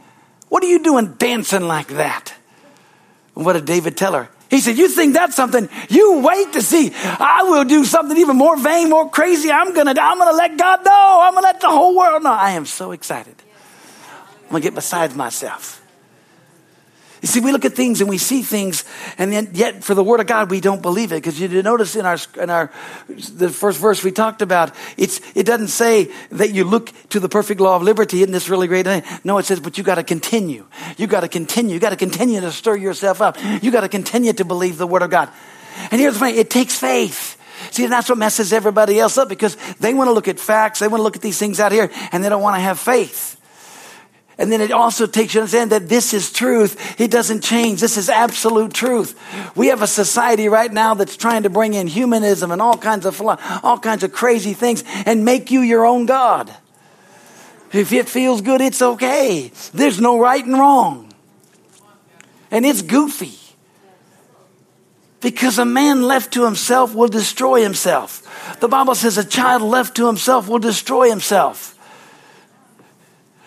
What 0.49 0.63
are 0.63 0.69
you 0.69 0.83
doing 0.83 1.15
dancing 1.15 1.63
like 1.63 1.89
that? 1.89 2.35
What 3.35 3.55
did 3.55 3.65
David 3.65 3.97
tell 3.97 4.13
her? 4.13 4.29
He 4.55 4.61
said, 4.61 4.79
You 4.79 4.87
think 4.87 5.15
that's 5.15 5.35
something? 5.35 5.69
You 5.89 6.21
wait 6.21 6.53
to 6.53 6.63
see. 6.63 6.93
I 6.95 7.43
will 7.43 7.65
do 7.65 7.85
something 7.85 8.17
even 8.17 8.37
more 8.37 8.57
vain, 8.57 8.89
more 8.89 9.11
crazy. 9.11 9.51
I'm 9.51 9.75
going 9.75 9.93
to 9.93 10.01
I'm 10.01 10.17
going 10.17 10.31
to 10.31 10.37
let 10.37 10.57
God 10.57 10.85
know. 10.85 11.21
I'm 11.23 11.33
going 11.33 11.43
to 11.43 11.49
let 11.49 11.61
the 11.61 11.71
whole 11.71 11.97
world 11.97 12.23
know. 12.23 12.33
I 12.33 12.53
am 12.53 12.65
so 12.65 12.93
excited. 12.93 13.35
I'm 14.45 14.51
going 14.51 14.63
to 14.63 14.67
get 14.69 14.77
beside 14.77 15.17
myself. 15.17 15.84
You 17.25 17.29
see, 17.29 17.41
we 17.41 17.53
look 17.53 17.65
at 17.65 17.73
things 17.73 18.03
and 18.03 18.11
we 18.11 18.19
see 18.19 18.43
things, 18.43 18.85
and 19.17 19.33
then 19.33 19.49
yet 19.55 19.83
for 19.83 19.95
the 19.95 20.05
Word 20.05 20.21
of 20.21 20.27
God, 20.27 20.51
we 20.51 20.61
don't 20.61 20.83
believe 20.83 21.11
it. 21.11 21.23
Because 21.23 21.41
you 21.41 21.63
notice 21.63 21.97
in 21.97 22.05
our 22.05 22.19
in 22.39 22.51
our 22.51 22.71
the 23.09 23.49
first 23.49 23.81
verse 23.81 24.05
we 24.05 24.13
talked 24.13 24.43
about, 24.43 24.75
it's 24.99 25.23
it 25.35 25.45
doesn't 25.45 25.69
say 25.69 26.13
that 26.33 26.53
you 26.53 26.65
look 26.65 26.93
to 27.09 27.21
the 27.21 27.29
perfect 27.31 27.63
law 27.63 27.77
of 27.77 27.83
liberty. 27.83 28.21
Isn't 28.21 28.33
this 28.33 28.51
really 28.51 28.67
great? 28.67 28.85
No, 29.25 29.39
it 29.39 29.47
says, 29.47 29.59
but 29.59 29.79
you 29.79 29.85
got 29.85 29.95
to 29.95 30.03
continue. 30.03 30.67
You 30.99 31.07
got 31.07 31.21
to 31.21 31.29
continue. 31.29 31.73
You 31.73 31.81
got 31.81 31.91
to 31.91 31.97
continue 31.97 32.43
to 32.43 32.53
stir 32.53 32.77
yourself 32.77 33.23
up. 33.23 33.39
You 33.63 33.71
got 33.71 33.81
to 33.81 33.89
continue 33.89 34.35
to 34.35 34.45
believe 34.45 34.77
the 34.77 34.87
Word 34.87 35.01
of 35.01 35.09
God. 35.09 35.31
And 35.91 36.03
here's 36.03 36.13
the 36.13 36.21
thing: 36.21 36.37
it 36.37 36.51
takes 36.51 36.79
faith. 36.79 37.41
See, 37.71 37.87
that's 37.87 38.11
what 38.11 38.19
messes 38.19 38.53
everybody 38.53 39.01
else 39.01 39.17
up 39.17 39.31
because 39.31 39.57
they 39.81 39.95
want 39.95 40.09
to 40.09 40.13
look 40.13 40.29
at 40.29 40.39
facts, 40.39 40.81
they 40.81 40.89
want 40.89 40.99
to 40.99 41.05
look 41.05 41.17
at 41.17 41.23
these 41.23 41.39
things 41.39 41.59
out 41.59 41.73
here, 41.73 41.91
and 42.13 42.23
they 42.23 42.29
don't 42.29 42.43
want 42.43 42.57
to 42.57 42.61
have 42.61 42.79
faith. 42.79 43.41
And 44.37 44.51
then 44.51 44.61
it 44.61 44.73
also 44.73 45.07
takes 45.07 45.35
you 45.35 45.39
to 45.39 45.43
understand 45.43 45.71
that 45.71 45.89
this 45.89 46.13
is 46.13 46.33
truth. 46.33 47.01
It 47.01 47.11
doesn't 47.11 47.43
change. 47.43 47.81
This 47.81 47.97
is 47.97 48.09
absolute 48.09 48.75
truth. 48.75 49.19
We 49.57 49.69
have 49.69 49.81
a 49.81 49.87
society 49.87 50.49
right 50.49 50.73
now 50.73 50.95
that's 50.95 51.17
trying 51.17 51.45
to 51.45 51.51
bring 51.51 51.75
in 51.75 51.87
humanism 51.87 52.51
and 52.51 52.61
all 52.61 52.77
kinds 52.77 53.07
of 53.07 53.21
all 53.23 53.79
kinds 53.79 54.03
of 54.03 54.13
crazy 54.13 54.53
things 54.53 54.83
and 55.07 55.25
make 55.25 55.51
you 55.51 55.61
your 55.61 55.87
own 55.87 56.07
God. 56.07 56.53
If 57.73 57.93
it 57.93 58.09
feels 58.09 58.41
good, 58.41 58.61
it's 58.61 58.83
okay. 58.83 59.53
There's 59.73 60.01
no 60.01 60.19
right 60.19 60.45
and 60.45 60.55
wrong. 60.55 61.13
And 62.51 62.65
it's 62.65 62.83
goofy. 62.83 63.39
Because 65.21 65.59
a 65.59 65.65
man 65.65 66.03
left 66.03 66.35
to 66.35 66.45
himself 66.45 66.95
will 66.95 67.09
destroy 67.09 67.63
himself. 67.63 68.59
The 68.61 68.69
Bible 68.69 68.95
says 68.95 69.17
a 69.17 69.25
child 69.25 69.63
left 69.63 69.97
to 69.97 70.07
himself 70.07 70.49
will 70.49 70.59
destroy 70.59 71.09
himself 71.09 71.74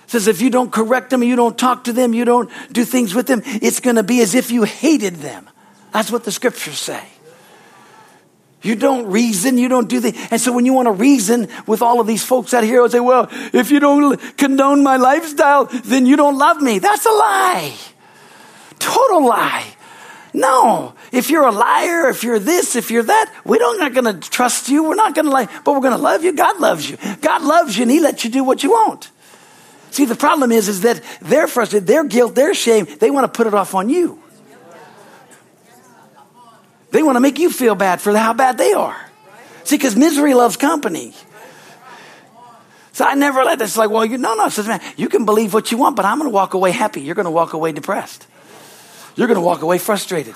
says 0.08 0.28
if 0.28 0.42
you 0.42 0.50
don't 0.50 0.72
correct 0.72 1.12
them, 1.12 1.22
you 1.22 1.36
don't 1.36 1.58
talk 1.58 1.84
to 1.86 1.94
them, 1.94 2.14
you 2.14 2.26
don't 2.26 2.50
do 2.72 2.84
things 2.84 3.14
with 3.14 3.28
them, 3.28 3.42
it's 3.46 3.80
going 3.80 3.98
to 3.98 4.04
be 4.04 4.22
as 4.22 4.34
if 4.36 4.52
you 4.52 4.64
hated 4.64 5.18
them. 5.18 5.48
That's 5.92 6.12
what 6.12 6.24
the 6.24 6.32
scriptures 6.32 6.80
say. 6.80 7.04
You 8.62 8.76
don't 8.76 9.08
reason, 9.08 9.58
you 9.58 9.68
don't 9.68 9.88
do 9.88 10.00
the, 10.00 10.18
and 10.32 10.42
so 10.42 10.52
when 10.52 10.66
you 10.66 10.74
want 10.74 10.88
to 10.88 10.92
reason 10.92 11.48
with 11.68 11.82
all 11.82 12.00
of 12.00 12.08
these 12.08 12.24
folks 12.24 12.54
out 12.54 12.64
here, 12.64 12.84
I 12.84 12.88
say, 12.88 13.00
well, 13.00 13.28
if 13.32 13.70
you 13.70 13.80
don't 13.80 14.18
condone 14.38 14.84
my 14.84 14.98
lifestyle, 14.98 15.66
then 15.66 16.06
you 16.06 16.16
don't 16.16 16.38
love 16.38 16.62
me. 16.62 16.80
That's 16.80 17.06
a 17.06 17.12
lie. 17.12 17.76
Total 18.80 19.26
lie. 19.26 19.66
No, 20.34 20.94
if 21.12 21.30
you're 21.30 21.46
a 21.46 21.52
liar, 21.52 22.10
if 22.10 22.24
you're 22.24 22.40
this, 22.40 22.76
if 22.76 22.92
you're 22.92 23.04
that, 23.04 23.34
we 23.46 23.58
don't 23.58 23.80
not 23.80 23.94
going 23.94 24.20
to 24.20 24.30
trust 24.30 24.70
you. 24.70 24.84
We're 24.84 24.96
not 24.96 25.16
going 25.16 25.26
to 25.26 25.32
like, 25.32 25.50
but 25.64 25.74
we're 25.74 25.82
going 25.82 25.96
to 25.96 26.02
love 26.02 26.24
you. 26.24 26.34
God 26.34 26.60
loves 26.60 26.90
you. 26.90 26.98
God 27.22 27.44
loves 27.44 27.78
you, 27.78 27.84
and 27.84 27.92
He 27.92 28.00
lets 28.00 28.24
you 28.24 28.30
do 28.30 28.44
what 28.44 28.64
you 28.64 28.72
want. 28.72 29.10
See, 29.91 30.06
the 30.06 30.15
problem 30.15 30.51
is, 30.51 30.67
is 30.67 30.82
that 30.82 31.01
they're 31.22 31.48
frustrated, 31.48 31.88
their 31.88 32.03
guilt, 32.03 32.36
their 32.36 32.53
shame, 32.53 32.86
they 33.00 33.10
want 33.10 33.32
to 33.32 33.36
put 33.36 33.48
it 33.48 33.53
off 33.53 33.74
on 33.74 33.89
you. 33.89 34.22
They 36.91 37.03
want 37.03 37.15
to 37.15 37.20
make 37.20 37.39
you 37.39 37.50
feel 37.50 37.75
bad 37.75 38.01
for 38.01 38.15
how 38.15 38.34
bad 38.34 38.58
they 38.58 38.74
are. 38.74 38.98
See, 39.63 39.75
because 39.75 39.96
misery 39.96 40.34
loves 40.34 40.56
company. 40.56 41.13
So 42.94 43.06
I 43.06 43.13
never 43.13 43.44
let 43.44 43.60
this 43.60 43.77
like, 43.77 43.89
well, 43.89 44.06
you 44.06 44.17
no, 44.17 44.34
no, 44.34 44.50
says 44.50 44.67
man, 44.67 44.82
you 44.96 45.10
can 45.10 45.25
believe 45.25 45.53
what 45.53 45.72
you 45.72 45.77
want, 45.77 45.96
but 45.96 46.06
I'm 46.06 46.17
going 46.17 46.29
to 46.29 46.34
walk 46.34 46.53
away 46.53 46.72
happy. 46.72 47.01
You're 47.01 47.15
going 47.15 47.25
to 47.25 47.32
walk 47.32 47.53
away 47.53 47.72
depressed. 47.72 48.25
You're 49.15 49.27
going 49.27 49.36
to 49.36 49.46
walk 49.46 49.62
away 49.62 49.77
frustrated. 49.77 50.36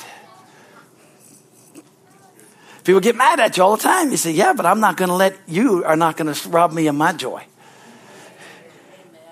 People 2.84 3.00
get 3.00 3.15
mad 3.15 3.39
at 3.39 3.58
you 3.58 3.63
all 3.63 3.77
the 3.77 3.84
time. 3.84 4.12
You 4.12 4.17
say, 4.17 4.31
yeah, 4.31 4.53
but 4.53 4.65
I'm 4.65 4.79
not 4.79 4.98
going 4.98 5.10
to 5.10 5.15
let 5.15 5.38
you 5.48 5.84
are 5.86 5.96
not 5.96 6.17
going 6.17 6.34
to 6.34 6.50
rob 6.50 6.74
me 6.74 6.88
of 6.88 6.96
my 6.96 7.13
joy. 7.13 7.43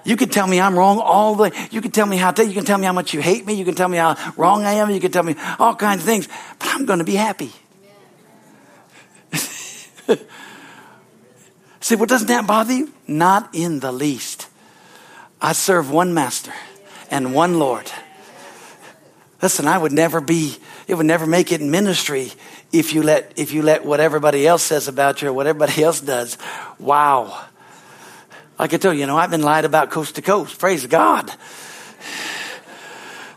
You 0.10 0.18
can 0.18 0.30
tell 0.30 0.48
me 0.48 0.60
I'm 0.60 0.75
wrong 0.75 0.98
all 0.98 1.36
the 1.36 1.51
you 1.70 1.82
can 1.82 1.92
tell 1.92 2.08
me 2.08 2.18
how 2.18 2.34
you 2.42 2.51
can 2.51 2.66
tell 2.66 2.80
me 2.80 2.86
how 2.88 2.94
much 2.94 3.13
you 3.13 3.22
hate 3.22 3.46
me, 3.46 3.54
you 3.54 3.63
can 3.63 3.75
tell 3.75 3.88
me 3.88 3.98
how 3.98 4.18
wrong 4.38 4.66
I 4.66 4.72
am, 4.72 4.89
you 4.89 5.00
can 5.00 5.12
tell 5.12 5.22
me 5.22 5.36
all 5.60 5.75
kinds 5.75 6.01
of 6.01 6.08
things, 6.08 6.28
but 6.58 6.68
I'm 6.70 6.88
going 6.88 6.98
to 6.98 7.06
be 7.06 7.13
happy. 7.13 7.51
See, 11.80 11.96
what 11.96 12.10
doesn't 12.10 12.28
that 12.28 12.48
bother 12.48 12.74
you? 12.74 12.92
Not 13.08 13.54
in 13.54 13.82
the 13.82 13.92
least. 13.92 14.48
I 15.39 15.51
serve 15.51 15.92
one 15.92 16.16
master 16.16 16.54
and 17.12 17.36
one 17.36 17.60
Lord. 17.60 17.92
Listen, 19.44 19.68
I 19.68 19.78
would 19.78 19.92
never 19.92 20.22
be, 20.22 20.58
it 20.88 20.96
would 20.96 21.06
never 21.06 21.28
make 21.28 21.51
it 21.51 21.62
in 21.62 21.70
ministry 21.70 22.32
if 22.72 22.96
you 22.96 23.04
let, 23.04 23.32
if 23.36 23.54
you 23.54 23.62
let 23.62 23.86
what 23.86 24.00
everybody 24.00 24.48
else 24.48 24.63
says 24.63 24.88
about 24.88 25.22
you 25.22 25.28
or 25.28 25.34
what 25.34 25.46
everybody 25.46 25.84
else 25.84 26.01
does. 26.01 26.39
Wow. 26.80 27.46
I 28.60 28.68
can 28.68 28.82
tell 28.82 28.94
you, 28.94 29.01
you 29.01 29.06
know, 29.06 29.18
I've 29.18 29.32
been 29.32 29.42
lied 29.42 29.63
about 29.63 29.89
coast 29.89 30.16
to 30.16 30.22
coast. 30.22 30.60
Praise 30.60 30.86
God. 30.86 31.30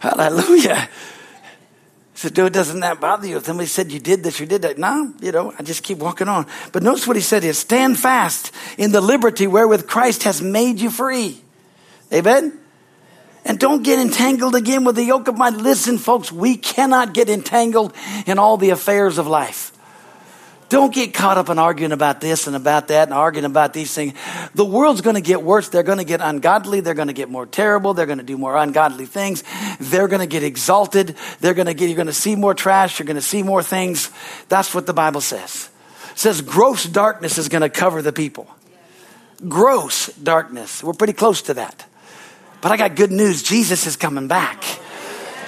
Hallelujah. 0.01 0.89
So, 2.15 2.29
dude, 2.29 2.53
doesn't 2.53 2.81
that 2.81 3.01
bother 3.01 3.27
you? 3.27 3.37
If 3.37 3.47
somebody 3.47 3.69
said 3.69 3.91
you 3.91 4.01
did 4.01 4.23
this, 4.23 4.41
you 4.41 4.47
did 4.47 4.63
that. 4.63 4.79
No, 4.79 5.13
you 5.21 5.33
know, 5.33 5.55
I 5.59 5.63
just 5.63 5.83
keep 5.83 5.99
walking 5.99 6.29
on. 6.29 6.47
But 6.73 6.83
notice 6.83 7.07
what 7.07 7.17
he 7.17 7.23
said 7.23 7.45
is 7.45 7.59
stand 7.59 7.99
fast 7.99 8.53
in 8.79 8.93
the 8.93 9.01
liberty 9.01 9.47
wherewith 9.47 9.87
Christ 9.87 10.25
has 10.25 10.43
made 10.43 10.81
you 10.81 10.91
free. 10.91 11.41
Amen? 12.13 12.59
And 13.45 13.59
don't 13.59 13.83
get 13.83 13.99
entangled 13.99 14.55
again 14.55 14.85
with 14.85 14.95
the 14.95 15.05
yoke 15.05 15.27
of 15.27 15.37
my. 15.37 15.51
Listen, 15.51 15.99
folks, 15.99 16.31
we 16.31 16.57
cannot 16.57 17.13
get 17.13 17.29
entangled 17.29 17.93
in 18.27 18.39
all 18.39 18.57
the 18.57 18.71
affairs 18.71 19.19
of 19.19 19.27
life. 19.27 19.72
Don't 20.73 20.95
get 20.95 21.13
caught 21.13 21.37
up 21.37 21.51
in 21.51 21.59
arguing 21.59 21.93
about 21.93 22.23
this 22.23 22.47
and 22.47 22.57
about 22.57 22.89
that 22.89 23.09
and 23.09 23.13
arguing 23.13 23.45
about 23.45 23.75
these 23.75 23.93
things. 23.93 24.15
The 24.55 24.65
world's 24.65 25.03
going 25.03 25.17
to 25.17 25.21
get 25.21 25.43
worse. 25.43 25.69
They're 25.69 25.83
going 25.83 25.99
to 25.99 26.05
get 26.05 26.23
ungodly. 26.23 26.81
They're 26.81 26.95
going 26.95 27.09
to 27.09 27.13
get 27.13 27.29
more 27.29 27.45
terrible. 27.45 27.93
They're 27.93 28.07
going 28.07 28.21
to 28.21 28.25
do 28.25 28.39
more 28.39 28.57
ungodly 28.57 29.05
things. 29.05 29.45
They're 29.81 30.09
going 30.09 30.21
to 30.21 30.27
get 30.27 30.43
exalted. 30.43 31.15
They're 31.41 31.53
going 31.53 31.67
to 31.67 31.75
get, 31.75 31.91
you're 31.91 31.97
going 31.97 32.07
to 32.07 32.15
see 32.15 32.37
more 32.37 32.55
trash. 32.55 32.99
You're 32.99 33.07
going 33.07 33.17
to 33.17 33.21
see 33.21 33.43
more 33.43 33.63
things. 33.63 34.11
That's 34.49 34.75
what 34.75 34.87
the 34.87 34.95
Bible 34.95 35.21
says. 35.21 35.69
It 36.13 36.19
says 36.19 36.41
gross 36.41 36.87
darkness 36.87 37.37
is 37.37 37.51
going 37.51 37.61
to 37.61 37.69
cover 37.69 38.01
the 38.01 38.15
people. 38.15 38.49
Gross 39.47 40.07
darkness. 40.07 40.83
We're 40.83 40.95
pretty 40.95 41.13
close 41.13 41.43
to 41.43 41.55
that. 41.55 41.85
But 42.63 42.73
I 42.73 42.79
got 42.79 42.97
good 42.97 43.13
news. 43.13 43.43
Jesus 43.43 43.87
is 43.87 43.97
coming 43.97 44.27
back. 44.27 44.65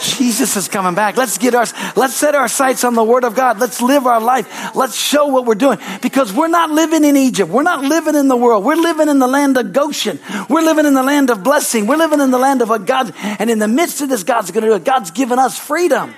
Jesus 0.01 0.57
is 0.57 0.69
coming 0.69 0.95
back. 0.95 1.17
Let's 1.17 1.39
get 1.39 1.55
our, 1.55 1.67
let's 1.97 2.15
set 2.15 2.35
our 2.35 2.49
sights 2.49 2.85
on 2.85 2.95
the 2.95 3.05
Word 3.05 3.25
of 3.25 3.35
God. 3.35 3.59
Let's 3.59 3.81
live 3.81 4.07
our 4.07 4.21
life. 4.21 4.75
Let's 4.75 4.97
show 4.97 5.27
what 5.27 5.47
we're 5.47 5.55
doing 5.55 5.79
because 6.03 6.33
we're 6.33 6.49
not 6.49 6.71
living 6.71 7.05
in 7.05 7.17
Egypt. 7.17 7.51
We're 7.51 7.63
not 7.63 7.83
living 7.83 8.15
in 8.15 8.29
the 8.29 8.37
world. 8.37 8.65
We're 8.65 8.77
living 8.77 9.09
in 9.09 9.19
the 9.19 9.27
land 9.27 9.57
of 9.57 9.73
Goshen. 9.73 10.19
We're 10.49 10.63
living 10.63 10.87
in 10.87 10.95
the 10.95 11.03
land 11.03 11.31
of 11.31 11.43
blessing. 11.43 11.87
We're 11.87 11.97
living 11.97 12.21
in 12.21 12.31
the 12.31 12.39
land 12.39 12.63
of 12.63 12.71
a 12.71 12.79
God. 12.79 13.15
And 13.23 13.51
in 13.51 13.59
the 13.59 13.69
midst 13.69 14.01
of 14.01 14.09
this, 14.09 14.23
God's 14.23 14.51
going 14.51 14.63
to 14.63 14.71
do 14.71 14.75
it. 14.75 14.85
God's 14.85 15.11
given 15.11 15.39
us 15.39 15.59
freedom. 15.59 16.15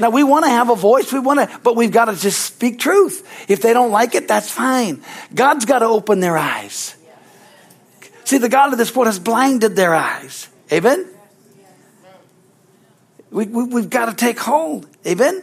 Now 0.00 0.10
we 0.10 0.24
want 0.24 0.44
to 0.44 0.50
have 0.50 0.70
a 0.70 0.76
voice. 0.76 1.12
We 1.12 1.20
want 1.20 1.40
to, 1.40 1.60
but 1.62 1.76
we've 1.76 1.92
got 1.92 2.06
to 2.06 2.16
just 2.16 2.40
speak 2.40 2.78
truth. 2.78 3.48
If 3.48 3.62
they 3.62 3.72
don't 3.72 3.90
like 3.90 4.14
it, 4.14 4.28
that's 4.28 4.50
fine. 4.50 5.02
God's 5.34 5.64
got 5.64 5.80
to 5.80 5.86
open 5.86 6.20
their 6.20 6.36
eyes. 6.36 6.96
See, 8.24 8.38
the 8.38 8.48
God 8.48 8.72
of 8.72 8.78
this 8.78 8.94
world 8.94 9.06
has 9.06 9.18
blinded 9.18 9.76
their 9.76 9.94
eyes. 9.94 10.48
Amen? 10.72 11.13
We, 13.34 13.46
we, 13.46 13.80
have 13.80 13.90
got 13.90 14.06
to 14.06 14.14
take 14.14 14.38
hold. 14.38 14.86
Amen? 15.04 15.42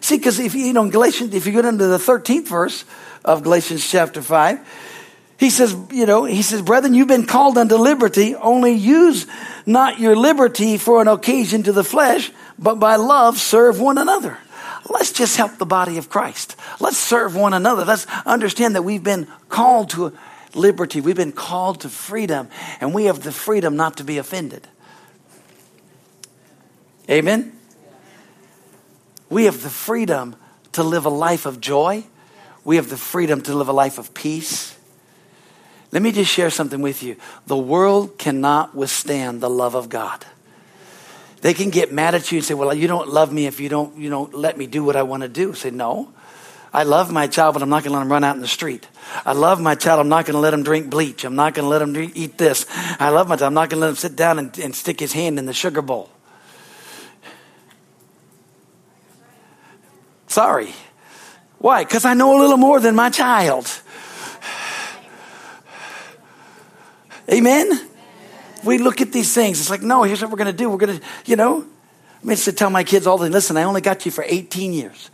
See, 0.00 0.16
because 0.16 0.40
if 0.40 0.56
you, 0.56 0.64
you 0.64 0.72
know, 0.72 0.90
Galatians, 0.90 1.32
if 1.32 1.46
you 1.46 1.52
go 1.52 1.66
into 1.66 1.86
the 1.86 1.96
13th 1.96 2.48
verse 2.48 2.84
of 3.24 3.44
Galatians 3.44 3.88
chapter 3.88 4.20
5, 4.20 5.36
he 5.38 5.48
says, 5.48 5.76
you 5.92 6.06
know, 6.06 6.24
he 6.24 6.42
says, 6.42 6.60
brethren, 6.60 6.92
you've 6.92 7.06
been 7.06 7.26
called 7.26 7.56
unto 7.56 7.76
liberty, 7.76 8.34
only 8.34 8.72
use 8.72 9.28
not 9.64 10.00
your 10.00 10.16
liberty 10.16 10.76
for 10.76 11.00
an 11.00 11.06
occasion 11.06 11.62
to 11.62 11.72
the 11.72 11.84
flesh, 11.84 12.32
but 12.58 12.80
by 12.80 12.96
love 12.96 13.38
serve 13.38 13.80
one 13.80 13.96
another. 13.96 14.36
Let's 14.90 15.12
just 15.12 15.36
help 15.36 15.58
the 15.58 15.66
body 15.66 15.98
of 15.98 16.10
Christ. 16.10 16.56
Let's 16.80 16.98
serve 16.98 17.36
one 17.36 17.54
another. 17.54 17.84
Let's 17.84 18.08
understand 18.26 18.74
that 18.74 18.82
we've 18.82 19.04
been 19.04 19.28
called 19.48 19.90
to 19.90 20.12
liberty. 20.56 21.00
We've 21.00 21.14
been 21.14 21.30
called 21.30 21.82
to 21.82 21.88
freedom, 21.88 22.48
and 22.80 22.92
we 22.92 23.04
have 23.04 23.22
the 23.22 23.30
freedom 23.30 23.76
not 23.76 23.98
to 23.98 24.04
be 24.04 24.18
offended. 24.18 24.66
Amen? 27.10 27.52
We 29.28 29.44
have 29.44 29.62
the 29.62 29.70
freedom 29.70 30.36
to 30.72 30.82
live 30.82 31.06
a 31.06 31.10
life 31.10 31.46
of 31.46 31.60
joy. 31.60 32.04
We 32.64 32.76
have 32.76 32.88
the 32.88 32.96
freedom 32.96 33.40
to 33.42 33.54
live 33.54 33.68
a 33.68 33.72
life 33.72 33.98
of 33.98 34.14
peace. 34.14 34.76
Let 35.92 36.02
me 36.02 36.12
just 36.12 36.30
share 36.30 36.50
something 36.50 36.80
with 36.82 37.02
you. 37.02 37.16
The 37.46 37.56
world 37.56 38.18
cannot 38.18 38.74
withstand 38.74 39.40
the 39.40 39.50
love 39.50 39.74
of 39.74 39.88
God. 39.88 40.24
They 41.40 41.54
can 41.54 41.70
get 41.70 41.92
mad 41.92 42.14
at 42.14 42.32
you 42.32 42.38
and 42.38 42.44
say, 42.44 42.54
Well, 42.54 42.72
you 42.74 42.88
don't 42.88 43.10
love 43.10 43.32
me 43.32 43.46
if 43.46 43.60
you 43.60 43.68
don't, 43.68 43.96
you 43.98 44.10
don't 44.10 44.34
let 44.34 44.56
me 44.56 44.66
do 44.66 44.82
what 44.82 44.96
I 44.96 45.02
want 45.02 45.22
to 45.22 45.28
do. 45.28 45.52
Say, 45.54 45.70
No. 45.70 46.12
I 46.72 46.82
love 46.82 47.12
my 47.12 47.28
child, 47.28 47.54
but 47.54 47.62
I'm 47.62 47.68
not 47.68 47.84
going 47.84 47.92
to 47.92 47.98
let 47.98 48.02
him 48.02 48.10
run 48.10 48.24
out 48.24 48.34
in 48.34 48.40
the 48.40 48.48
street. 48.48 48.88
I 49.24 49.32
love 49.32 49.60
my 49.60 49.76
child. 49.76 50.00
I'm 50.00 50.08
not 50.08 50.26
going 50.26 50.34
to 50.34 50.40
let 50.40 50.52
him 50.52 50.64
drink 50.64 50.90
bleach. 50.90 51.24
I'm 51.24 51.36
not 51.36 51.54
going 51.54 51.64
to 51.64 51.68
let 51.68 51.80
him 51.80 52.10
eat 52.14 52.36
this. 52.36 52.66
I 52.98 53.10
love 53.10 53.28
my 53.28 53.36
child. 53.36 53.48
I'm 53.48 53.54
not 53.54 53.70
going 53.70 53.78
to 53.78 53.82
let 53.82 53.90
him 53.90 53.96
sit 53.96 54.16
down 54.16 54.40
and, 54.40 54.58
and 54.58 54.74
stick 54.74 54.98
his 54.98 55.12
hand 55.12 55.38
in 55.38 55.46
the 55.46 55.52
sugar 55.52 55.82
bowl. 55.82 56.10
Sorry. 60.34 60.74
Why? 61.58 61.84
Because 61.84 62.04
I 62.04 62.14
know 62.14 62.36
a 62.36 62.40
little 62.40 62.56
more 62.56 62.80
than 62.80 62.96
my 62.96 63.08
child. 63.08 63.70
Amen? 67.30 67.70
We 68.64 68.78
look 68.78 69.00
at 69.00 69.12
these 69.12 69.32
things. 69.32 69.60
It's 69.60 69.70
like, 69.70 69.82
no, 69.82 70.02
here's 70.02 70.20
what 70.22 70.32
we're 70.32 70.38
going 70.38 70.50
to 70.50 70.52
do. 70.52 70.68
We're 70.68 70.78
going 70.78 70.98
to, 70.98 71.04
you 71.26 71.36
know, 71.36 71.64
I 72.26 72.30
used 72.30 72.46
to 72.46 72.52
tell 72.52 72.68
my 72.68 72.82
kids 72.82 73.06
all 73.06 73.16
the 73.16 73.26
time, 73.26 73.32
listen, 73.32 73.56
I 73.56 73.62
only 73.62 73.80
got 73.80 74.06
you 74.06 74.10
for 74.10 74.24
18 74.26 74.72
years. 74.72 75.08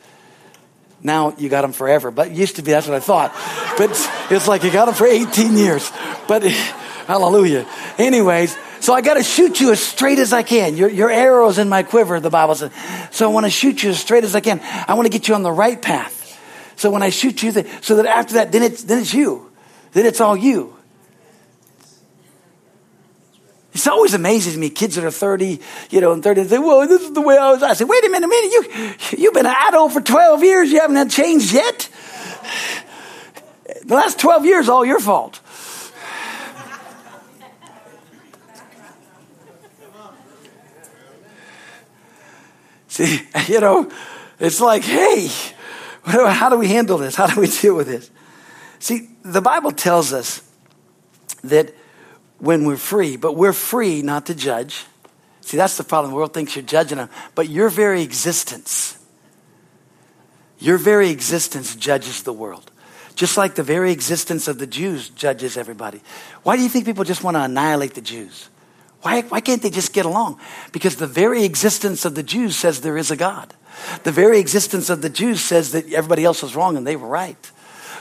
Now 1.03 1.35
you 1.37 1.51
got 1.51 1.63
them 1.63 1.73
forever, 1.73 2.11
but 2.11 2.29
it 2.29 2.33
used 2.33 2.57
to 2.57 2.63
be 2.63 2.71
that's 2.71 2.87
what 2.87 2.97
I 2.97 3.01
thought. 3.01 3.35
But 3.77 3.91
it's 4.31 4.49
like 4.49 4.65
you 4.65 4.71
got 4.71 4.87
them 4.87 4.95
for 4.95 5.07
18 5.07 5.55
years. 5.55 5.93
But 6.29 6.45
hallelujah. 7.07 7.67
Anyways, 7.99 8.57
so 8.81 8.95
I 8.95 9.03
got 9.03 9.15
to 9.15 9.23
shoot 9.23 9.61
you 9.61 9.73
as 9.73 9.81
straight 9.81 10.19
as 10.19 10.33
I 10.33 10.43
can. 10.43 10.77
Your, 10.77 10.89
your 10.89 11.11
arrow's 11.11 11.59
in 11.59 11.69
my 11.69 11.83
quiver, 11.83 12.19
the 12.19 12.31
Bible 12.31 12.55
says. 12.55 12.73
So 13.11 13.29
I 13.29 13.33
want 13.33 13.47
to 13.47 13.51
shoot 13.51 13.83
you 13.83 13.91
as 13.91 14.01
straight 14.01 14.25
as 14.25 14.35
I 14.35 14.41
can. 14.41 14.61
I 14.89 14.95
want 14.95 15.07
to 15.07 15.11
get 15.11 15.29
you 15.29 15.35
on 15.35 15.43
the 15.43 15.53
right 15.53 15.81
path. 15.81 16.17
So 16.77 16.91
when 16.91 17.03
I 17.03 17.11
shoot 17.11 17.43
you, 17.43 17.53
so 17.83 17.97
that 17.97 18.07
after 18.07 18.35
that, 18.35 18.53
then 18.53 18.63
it's, 18.63 18.85
then 18.85 19.01
it's 19.01 19.13
you. 19.13 19.51
Then 19.93 20.07
it's 20.07 20.21
all 20.21 20.37
you. 20.37 20.77
It's 23.73 23.87
always 23.87 24.15
amazes 24.15 24.57
me, 24.57 24.71
kids 24.71 24.97
that 24.97 25.05
are 25.05 25.11
30, 25.11 25.61
you 25.91 26.01
know, 26.01 26.13
and 26.13 26.23
30, 26.23 26.49
say, 26.49 26.59
well, 26.59 26.87
this 26.89 27.03
is 27.03 27.13
the 27.13 27.21
way 27.21 27.37
I 27.37 27.51
was. 27.53 27.63
I 27.63 27.75
say, 27.75 27.85
wait 27.85 28.05
a 28.05 28.09
minute, 28.09 28.25
a 28.25 28.29
minute, 28.29 28.53
you, 28.53 29.19
you've 29.19 29.35
been 29.35 29.47
an 29.47 29.55
adult 29.69 29.93
for 29.93 30.01
12 30.01 30.43
years, 30.43 30.73
you 30.73 30.81
haven't 30.81 30.97
had 30.97 31.11
changed 31.11 31.53
yet? 31.53 31.89
The 33.85 33.95
last 33.95 34.19
12 34.19 34.45
years, 34.45 34.69
all 34.69 34.85
your 34.85 35.01
fault. 35.01 35.41
See, 42.91 43.23
you 43.49 43.61
know, 43.61 43.91
it's 44.39 44.61
like, 44.61 44.83
hey, 44.83 45.29
how 46.05 46.51
do 46.51 46.59
we 46.59 46.69
handle 46.69 46.99
this? 46.99 47.15
How 47.15 47.27
do 47.27 47.41
we 47.41 47.47
deal 47.61 47.75
with 47.75 47.87
this? 47.87 48.11
See, 48.79 49.09
the 49.23 49.41
Bible 49.41 49.73
tells 49.73 50.13
us 50.13 50.43
that 51.43 51.75
when 52.39 52.65
we're 52.65 52.77
free, 52.77 53.17
but 53.17 53.37
we're 53.37 53.53
free 53.53 54.03
not 54.03 54.27
to 54.27 54.35
judge. 54.35 54.85
See, 55.41 55.57
that's 55.57 55.77
the 55.77 55.85
problem. 55.85 56.13
The 56.13 56.17
world 56.17 56.35
thinks 56.35 56.57
you're 56.57 56.65
judging 56.65 56.99
them, 56.99 57.09
but 57.35 57.49
your 57.49 57.69
very 57.69 58.03
existence, 58.03 58.99
your 60.59 60.77
very 60.77 61.11
existence 61.11 61.75
judges 61.77 62.23
the 62.23 62.33
world. 62.33 62.71
Just 63.15 63.37
like 63.37 63.55
the 63.55 63.63
very 63.63 63.93
existence 63.93 64.49
of 64.49 64.59
the 64.59 64.67
Jews 64.67 65.11
judges 65.11 65.57
everybody. 65.57 66.01
Why 66.43 66.57
do 66.57 66.63
you 66.63 66.69
think 66.69 66.87
people 66.87 67.05
just 67.05 67.23
want 67.23 67.37
to 67.37 67.43
annihilate 67.43 67.95
the 67.95 68.01
Jews? 68.01 68.49
Why, 69.03 69.23
why 69.23 69.41
can't 69.41 69.63
they 69.63 69.71
just 69.71 69.93
get 69.93 70.05
along? 70.05 70.39
Because 70.73 70.97
the 70.97 71.07
very 71.07 71.45
existence 71.45 72.05
of 72.05 72.15
the 72.15 72.23
Jews 72.23 72.57
says 72.57 72.83
there 72.83 72.99
is 72.99 73.11
a 73.11 73.17
God. 73.17 73.55
The 74.03 74.13
very 74.13 74.39
existence 74.39 74.91
of 74.91 75.01
the 75.01 75.09
Jews 75.09 75.41
says 75.41 75.73
that 75.73 75.91
everybody 75.93 76.25
else 76.25 76.43
was 76.43 76.55
wrong 76.55 76.77
and 76.77 76.87
they 76.87 76.97
were 76.97 77.09
right. 77.09 77.51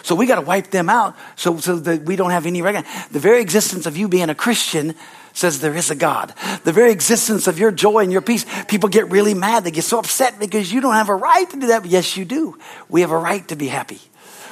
So 0.03 0.15
we 0.15 0.25
got 0.25 0.35
to 0.35 0.41
wipe 0.41 0.71
them 0.71 0.89
out 0.89 1.15
so, 1.35 1.57
so 1.57 1.77
that 1.77 2.03
we 2.03 2.15
don't 2.15 2.31
have 2.31 2.45
any 2.45 2.61
record. 2.61 2.85
The 3.11 3.19
very 3.19 3.41
existence 3.41 3.85
of 3.85 3.97
you 3.97 4.07
being 4.07 4.29
a 4.29 4.35
Christian 4.35 4.95
says 5.33 5.59
there 5.59 5.75
is 5.75 5.89
a 5.89 5.95
God. 5.95 6.33
The 6.63 6.73
very 6.73 6.91
existence 6.91 7.47
of 7.47 7.59
your 7.59 7.71
joy 7.71 7.99
and 7.99 8.11
your 8.11 8.21
peace, 8.21 8.45
people 8.67 8.89
get 8.89 9.09
really 9.09 9.33
mad. 9.33 9.63
They 9.63 9.71
get 9.71 9.83
so 9.83 9.99
upset 9.99 10.39
because 10.39 10.71
you 10.71 10.81
don't 10.81 10.95
have 10.95 11.09
a 11.09 11.15
right 11.15 11.49
to 11.49 11.59
do 11.59 11.67
that. 11.67 11.83
But 11.83 11.91
yes, 11.91 12.17
you 12.17 12.25
do. 12.25 12.57
We 12.89 13.01
have 13.01 13.11
a 13.11 13.17
right 13.17 13.47
to 13.49 13.55
be 13.55 13.67
happy. 13.67 13.99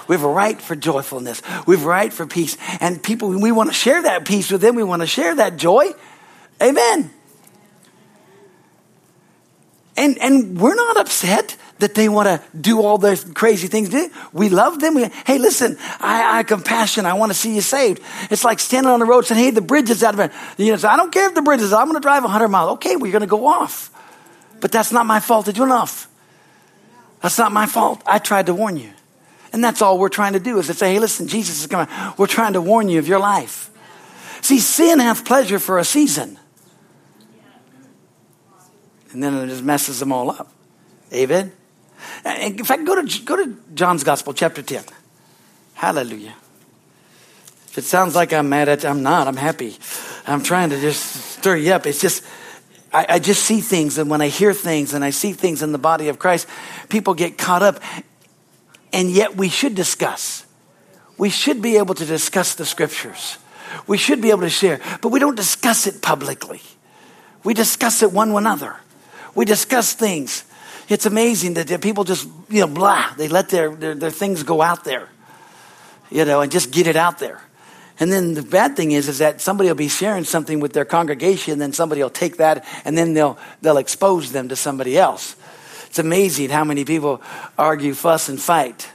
We 0.08 0.16
have 0.16 0.24
a 0.24 0.30
right 0.30 0.62
for 0.62 0.76
joyfulness. 0.76 1.42
We 1.66 1.76
have 1.76 1.86
a 1.86 1.90
right 1.90 2.14
for 2.14 2.26
peace. 2.26 2.58
And 2.80 3.02
people, 3.02 3.30
we 3.30 3.52
want 3.52 3.70
to 3.70 3.74
share 3.74 4.02
that 4.04 4.26
peace 4.26 4.50
with 4.50 4.62
them. 4.62 4.76
We 4.76 4.84
want 4.84 5.02
to 5.02 5.08
share 5.08 5.36
that 5.36 5.58
joy. 5.58 5.92
Amen. 6.62 7.12
And, 9.98 10.18
and 10.20 10.62
we're 10.62 10.76
not 10.76 10.98
upset 10.98 11.58
that 11.80 11.96
they 11.96 12.08
want 12.08 12.28
to 12.28 12.42
do 12.58 12.82
all 12.82 12.98
those 13.00 13.24
crazy 13.24 13.68
things. 13.68 13.94
We 14.32 14.50
love 14.50 14.80
them. 14.80 14.94
We, 14.94 15.10
hey, 15.26 15.40
listen, 15.40 15.78
I, 16.00 16.40
I 16.40 16.44
compassion. 16.44 17.06
I 17.06 17.14
want 17.14 17.32
to 17.32 17.38
see 17.38 17.56
you 17.56 17.62
saved. 17.62 18.02
It's 18.30 18.44
like 18.44 18.60
standing 18.60 18.92
on 18.92 19.00
the 19.00 19.06
road 19.06 19.26
saying, 19.26 19.44
hey, 19.44 19.52
the 19.52 19.62
bridge 19.62 19.90
is 19.90 20.04
out 20.04 20.14
of 20.14 20.20
it. 20.20 20.32
You 20.58 20.72
know, 20.72 20.78
so 20.78 20.88
I 20.88 20.98
don't 20.98 21.12
care 21.12 21.28
if 21.28 21.36
the 21.36 21.42
bridge 21.42 21.62
is 21.62 21.74
I'm 21.74 21.88
going 21.88 21.96
to 21.96 22.02
drive 22.02 22.24
100 22.24 22.48
miles. 22.48 22.74
Okay, 22.74 22.96
we're 22.96 23.12
going 23.12 23.22
to 23.22 23.28
go 23.28 23.48
off. 23.48 23.92
But 24.60 24.72
that's 24.72 24.92
not 24.92 25.06
my 25.06 25.20
fault 25.20 25.48
that 25.48 25.58
you're 25.58 25.72
off. 25.72 26.08
That's 27.22 27.38
not 27.38 27.52
my 27.52 27.66
fault. 27.66 28.02
I 28.06 28.20
tried 28.20 28.48
to 28.48 28.54
warn 28.54 28.78
you. 28.78 28.92
And 29.52 29.64
that's 29.64 29.82
all 29.82 29.98
we're 29.98 30.10
trying 30.10 30.34
to 30.34 30.40
do 30.40 30.60
is 30.60 30.68
to 30.68 30.74
say, 30.74 30.94
hey, 30.94 31.00
listen, 31.00 31.28
Jesus 31.28 31.62
is 31.62 31.68
coming. 31.68 31.88
We're 32.18 32.28
trying 32.28 32.54
to 32.54 32.62
warn 32.62 32.90
you 32.90 33.00
of 33.00 33.08
your 33.08 33.20
life. 33.20 33.72
See, 34.42 34.60
sin 34.60 35.00
hath 35.00 35.26
pleasure 35.26 35.58
for 35.58 35.80
a 35.80 35.84
season 35.84 36.38
and 39.18 39.24
then 39.24 39.34
it 39.34 39.48
just 39.48 39.64
messes 39.64 40.00
them 40.00 40.12
all 40.12 40.30
up. 40.30 40.48
Amen. 41.12 41.52
In 42.24 42.64
fact, 42.64 42.86
go 42.86 43.02
to 43.02 43.24
go 43.24 43.36
to 43.36 43.58
John's 43.74 44.04
Gospel, 44.04 44.32
chapter 44.32 44.62
ten. 44.62 44.84
Hallelujah. 45.74 46.36
If 47.70 47.80
it 47.80 47.84
sounds 47.84 48.14
like 48.14 48.32
I'm 48.32 48.48
mad 48.48 48.70
at 48.70 48.84
you, 48.84 48.90
I'm 48.90 49.02
not. 49.02 49.28
I'm 49.28 49.36
happy. 49.36 49.76
I'm 50.28 50.44
trying 50.44 50.70
to 50.70 50.80
just 50.80 51.02
stir 51.40 51.56
you 51.56 51.72
up. 51.72 51.88
It's 51.88 52.00
just 52.00 52.24
I, 52.94 53.08
I 53.10 53.20
just 53.20 53.44
see 53.44 53.60
things, 53.60 53.98
and 53.98 54.08
when 54.08 54.22
I 54.22 54.28
hear 54.28 54.54
things 54.54 54.94
and 54.94 55.04
I 55.04 55.10
see 55.10 55.34
things 55.34 55.64
in 55.64 55.72
the 55.72 55.80
body 55.80 56.10
of 56.10 56.20
Christ, 56.20 56.48
people 56.88 57.16
get 57.16 57.40
caught 57.40 57.64
up, 57.64 57.82
and 58.94 59.10
yet 59.10 59.36
we 59.36 59.50
should 59.50 59.74
discuss. 59.74 60.46
We 61.18 61.32
should 61.32 61.64
be 61.64 61.78
able 61.78 61.96
to 61.96 62.06
discuss 62.06 62.54
the 62.54 62.66
scriptures. 62.66 63.40
We 63.88 63.98
should 63.98 64.22
be 64.22 64.30
able 64.30 64.42
to 64.42 64.52
share, 64.52 64.80
but 65.02 65.10
we 65.10 65.20
don't 65.20 65.36
discuss 65.36 65.88
it 65.88 66.04
publicly. 66.04 66.62
We 67.44 67.56
discuss 67.56 68.04
it 68.04 68.12
one 68.12 68.32
with 68.32 68.44
another. 68.44 68.76
We 69.38 69.46
discuss 69.46 69.94
things. 69.94 70.44
It's 70.90 71.06
amazing 71.06 71.54
that 71.54 71.80
people 71.80 72.04
just, 72.04 72.28
you 72.50 72.62
know, 72.62 72.68
blah, 72.68 73.14
they 73.18 73.28
let 73.28 73.50
their, 73.50 73.70
their, 73.76 73.94
their 73.94 74.10
things 74.10 74.42
go 74.42 74.64
out 74.64 74.84
there, 74.84 75.10
you 76.10 76.26
know, 76.26 76.42
and 76.42 76.52
just 76.52 76.72
get 76.72 76.88
it 76.88 76.96
out 76.96 77.20
there. 77.20 77.40
And 78.00 78.12
then 78.12 78.34
the 78.34 78.42
bad 78.42 78.76
thing 78.76 78.94
is, 78.94 79.08
is 79.08 79.20
that 79.20 79.40
somebody 79.40 79.70
will 79.70 79.76
be 79.76 79.90
sharing 79.90 80.24
something 80.24 80.60
with 80.60 80.74
their 80.74 80.86
congregation, 80.86 81.60
then 81.60 81.72
somebody 81.72 82.02
will 82.02 82.10
take 82.10 82.38
that, 82.38 82.66
and 82.84 82.98
then 82.98 83.14
they'll, 83.14 83.38
they'll 83.62 83.78
expose 83.78 84.32
them 84.32 84.50
to 84.50 84.56
somebody 84.56 84.98
else. 84.98 85.36
It's 85.86 86.00
amazing 86.00 86.50
how 86.50 86.64
many 86.64 86.84
people 86.84 87.22
argue, 87.60 87.94
fuss, 87.94 88.30
and 88.30 88.42
fight. 88.42 88.90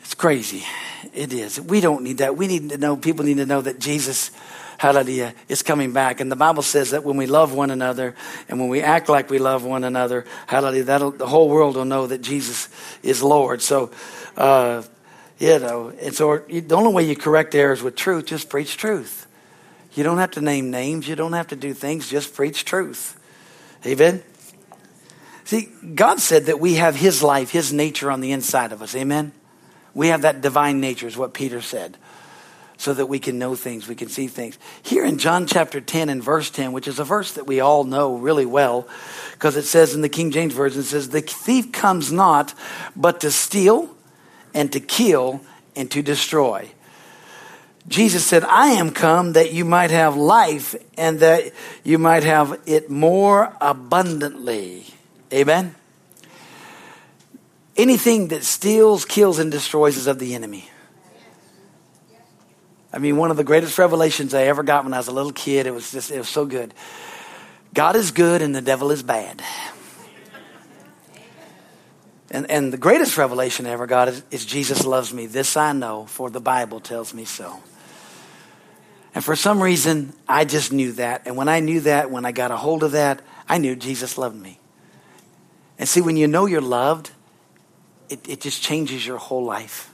It's 0.00 0.14
crazy. 0.14 0.64
It 1.14 1.32
is. 1.32 1.60
We 1.60 1.80
don't 1.80 2.02
need 2.02 2.18
that. 2.18 2.36
We 2.36 2.48
need 2.48 2.70
to 2.70 2.78
know, 2.78 2.96
people 2.96 3.24
need 3.24 3.36
to 3.36 3.46
know 3.46 3.60
that 3.60 3.78
Jesus 3.78 4.32
hallelujah, 4.82 5.32
is 5.46 5.62
coming 5.62 5.92
back. 5.92 6.18
And 6.18 6.30
the 6.30 6.34
Bible 6.34 6.64
says 6.64 6.90
that 6.90 7.04
when 7.04 7.16
we 7.16 7.26
love 7.26 7.54
one 7.54 7.70
another 7.70 8.16
and 8.48 8.58
when 8.58 8.68
we 8.68 8.80
act 8.80 9.08
like 9.08 9.30
we 9.30 9.38
love 9.38 9.62
one 9.62 9.84
another, 9.84 10.24
hallelujah, 10.48 10.82
that'll, 10.82 11.12
the 11.12 11.26
whole 11.28 11.48
world 11.48 11.76
will 11.76 11.84
know 11.84 12.08
that 12.08 12.20
Jesus 12.20 12.68
is 13.00 13.22
Lord. 13.22 13.62
So, 13.62 13.92
uh, 14.36 14.82
you 15.38 15.60
know, 15.60 15.90
and 16.00 16.12
so 16.12 16.38
the 16.38 16.74
only 16.74 16.92
way 16.92 17.04
you 17.04 17.14
correct 17.14 17.54
errors 17.54 17.80
with 17.80 17.94
truth, 17.94 18.26
just 18.26 18.50
preach 18.50 18.76
truth. 18.76 19.28
You 19.94 20.02
don't 20.02 20.18
have 20.18 20.32
to 20.32 20.40
name 20.40 20.72
names. 20.72 21.06
You 21.06 21.14
don't 21.14 21.34
have 21.34 21.46
to 21.48 21.56
do 21.56 21.74
things. 21.74 22.10
Just 22.10 22.34
preach 22.34 22.64
truth. 22.64 23.16
Amen. 23.86 24.20
See, 25.44 25.68
God 25.94 26.18
said 26.18 26.46
that 26.46 26.58
we 26.58 26.74
have 26.74 26.96
His 26.96 27.22
life, 27.22 27.50
His 27.50 27.72
nature 27.72 28.10
on 28.10 28.20
the 28.20 28.32
inside 28.32 28.72
of 28.72 28.82
us. 28.82 28.96
Amen. 28.96 29.30
We 29.94 30.08
have 30.08 30.22
that 30.22 30.40
divine 30.40 30.80
nature, 30.80 31.06
is 31.06 31.16
what 31.16 31.34
Peter 31.34 31.60
said 31.60 31.98
so 32.82 32.92
that 32.92 33.06
we 33.06 33.20
can 33.20 33.38
know 33.38 33.54
things, 33.54 33.86
we 33.86 33.94
can 33.94 34.08
see 34.08 34.26
things. 34.26 34.58
Here 34.82 35.04
in 35.04 35.18
John 35.18 35.46
chapter 35.46 35.80
10 35.80 36.08
and 36.08 36.20
verse 36.20 36.50
10, 36.50 36.72
which 36.72 36.88
is 36.88 36.98
a 36.98 37.04
verse 37.04 37.30
that 37.34 37.46
we 37.46 37.60
all 37.60 37.84
know 37.84 38.16
really 38.16 38.44
well, 38.44 38.88
because 39.34 39.56
it 39.56 39.62
says 39.62 39.94
in 39.94 40.00
the 40.00 40.08
King 40.08 40.32
James 40.32 40.52
Version, 40.52 40.80
it 40.80 40.86
says, 40.86 41.10
The 41.10 41.20
thief 41.20 41.70
comes 41.70 42.10
not 42.10 42.54
but 42.96 43.20
to 43.20 43.30
steal 43.30 43.96
and 44.52 44.72
to 44.72 44.80
kill 44.80 45.42
and 45.76 45.92
to 45.92 46.02
destroy. 46.02 46.72
Jesus 47.86 48.26
said, 48.26 48.42
I 48.42 48.70
am 48.70 48.90
come 48.90 49.34
that 49.34 49.52
you 49.52 49.64
might 49.64 49.92
have 49.92 50.16
life 50.16 50.74
and 50.98 51.20
that 51.20 51.52
you 51.84 51.98
might 51.98 52.24
have 52.24 52.60
it 52.66 52.90
more 52.90 53.56
abundantly. 53.60 54.86
Amen? 55.32 55.76
Anything 57.76 58.26
that 58.28 58.42
steals, 58.42 59.04
kills, 59.04 59.38
and 59.38 59.52
destroys 59.52 59.96
is 59.96 60.08
of 60.08 60.18
the 60.18 60.34
enemy. 60.34 60.68
I 62.92 62.98
mean, 62.98 63.16
one 63.16 63.30
of 63.30 63.36
the 63.36 63.44
greatest 63.44 63.78
revelations 63.78 64.34
I 64.34 64.42
ever 64.44 64.62
got 64.62 64.84
when 64.84 64.92
I 64.92 64.98
was 64.98 65.08
a 65.08 65.12
little 65.12 65.32
kid, 65.32 65.66
it 65.66 65.72
was 65.72 65.90
just, 65.90 66.10
it 66.10 66.18
was 66.18 66.28
so 66.28 66.44
good. 66.44 66.74
God 67.72 67.96
is 67.96 68.10
good 68.10 68.42
and 68.42 68.54
the 68.54 68.60
devil 68.60 68.90
is 68.90 69.02
bad. 69.02 69.42
And, 72.30 72.50
and 72.50 72.72
the 72.72 72.78
greatest 72.78 73.18
revelation 73.18 73.66
I 73.66 73.70
ever 73.70 73.86
got 73.86 74.08
is, 74.08 74.22
is 74.30 74.44
Jesus 74.44 74.84
loves 74.84 75.12
me. 75.12 75.26
This 75.26 75.56
I 75.56 75.72
know, 75.72 76.06
for 76.06 76.30
the 76.30 76.40
Bible 76.40 76.80
tells 76.80 77.12
me 77.12 77.24
so. 77.24 77.60
And 79.14 79.22
for 79.22 79.36
some 79.36 79.62
reason, 79.62 80.14
I 80.26 80.46
just 80.46 80.72
knew 80.72 80.92
that. 80.92 81.22
And 81.26 81.36
when 81.36 81.48
I 81.48 81.60
knew 81.60 81.80
that, 81.80 82.10
when 82.10 82.24
I 82.24 82.32
got 82.32 82.50
a 82.50 82.56
hold 82.56 82.82
of 82.82 82.92
that, 82.92 83.20
I 83.46 83.58
knew 83.58 83.76
Jesus 83.76 84.16
loved 84.16 84.36
me. 84.36 84.58
And 85.78 85.86
see, 85.86 86.00
when 86.00 86.16
you 86.16 86.26
know 86.26 86.46
you're 86.46 86.62
loved, 86.62 87.10
it, 88.08 88.26
it 88.26 88.40
just 88.40 88.62
changes 88.62 89.06
your 89.06 89.18
whole 89.18 89.44
life. 89.44 89.91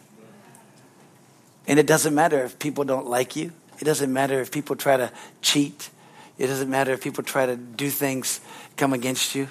And 1.69 1.79
it 1.79 1.87
doesn't 1.87 2.15
matter 2.15 2.43
if 2.43 2.59
people 2.59 2.85
don't 2.85 3.07
like 3.07 3.37
you. 3.37 3.53
It 3.79 3.85
doesn't 3.85 4.13
matter 4.13 4.41
if 4.41 4.51
people 4.51 4.75
try 4.75 4.97
to 4.97 5.13
cheat. 5.43 5.91
It 6.39 6.47
doesn't 6.47 6.71
matter 6.71 6.93
if 6.93 7.03
people 7.03 7.23
try 7.23 7.47
to 7.47 7.57
do 7.57 7.91
things 7.91 8.41
come 8.77 8.93
against 8.93 9.35
you, 9.35 9.49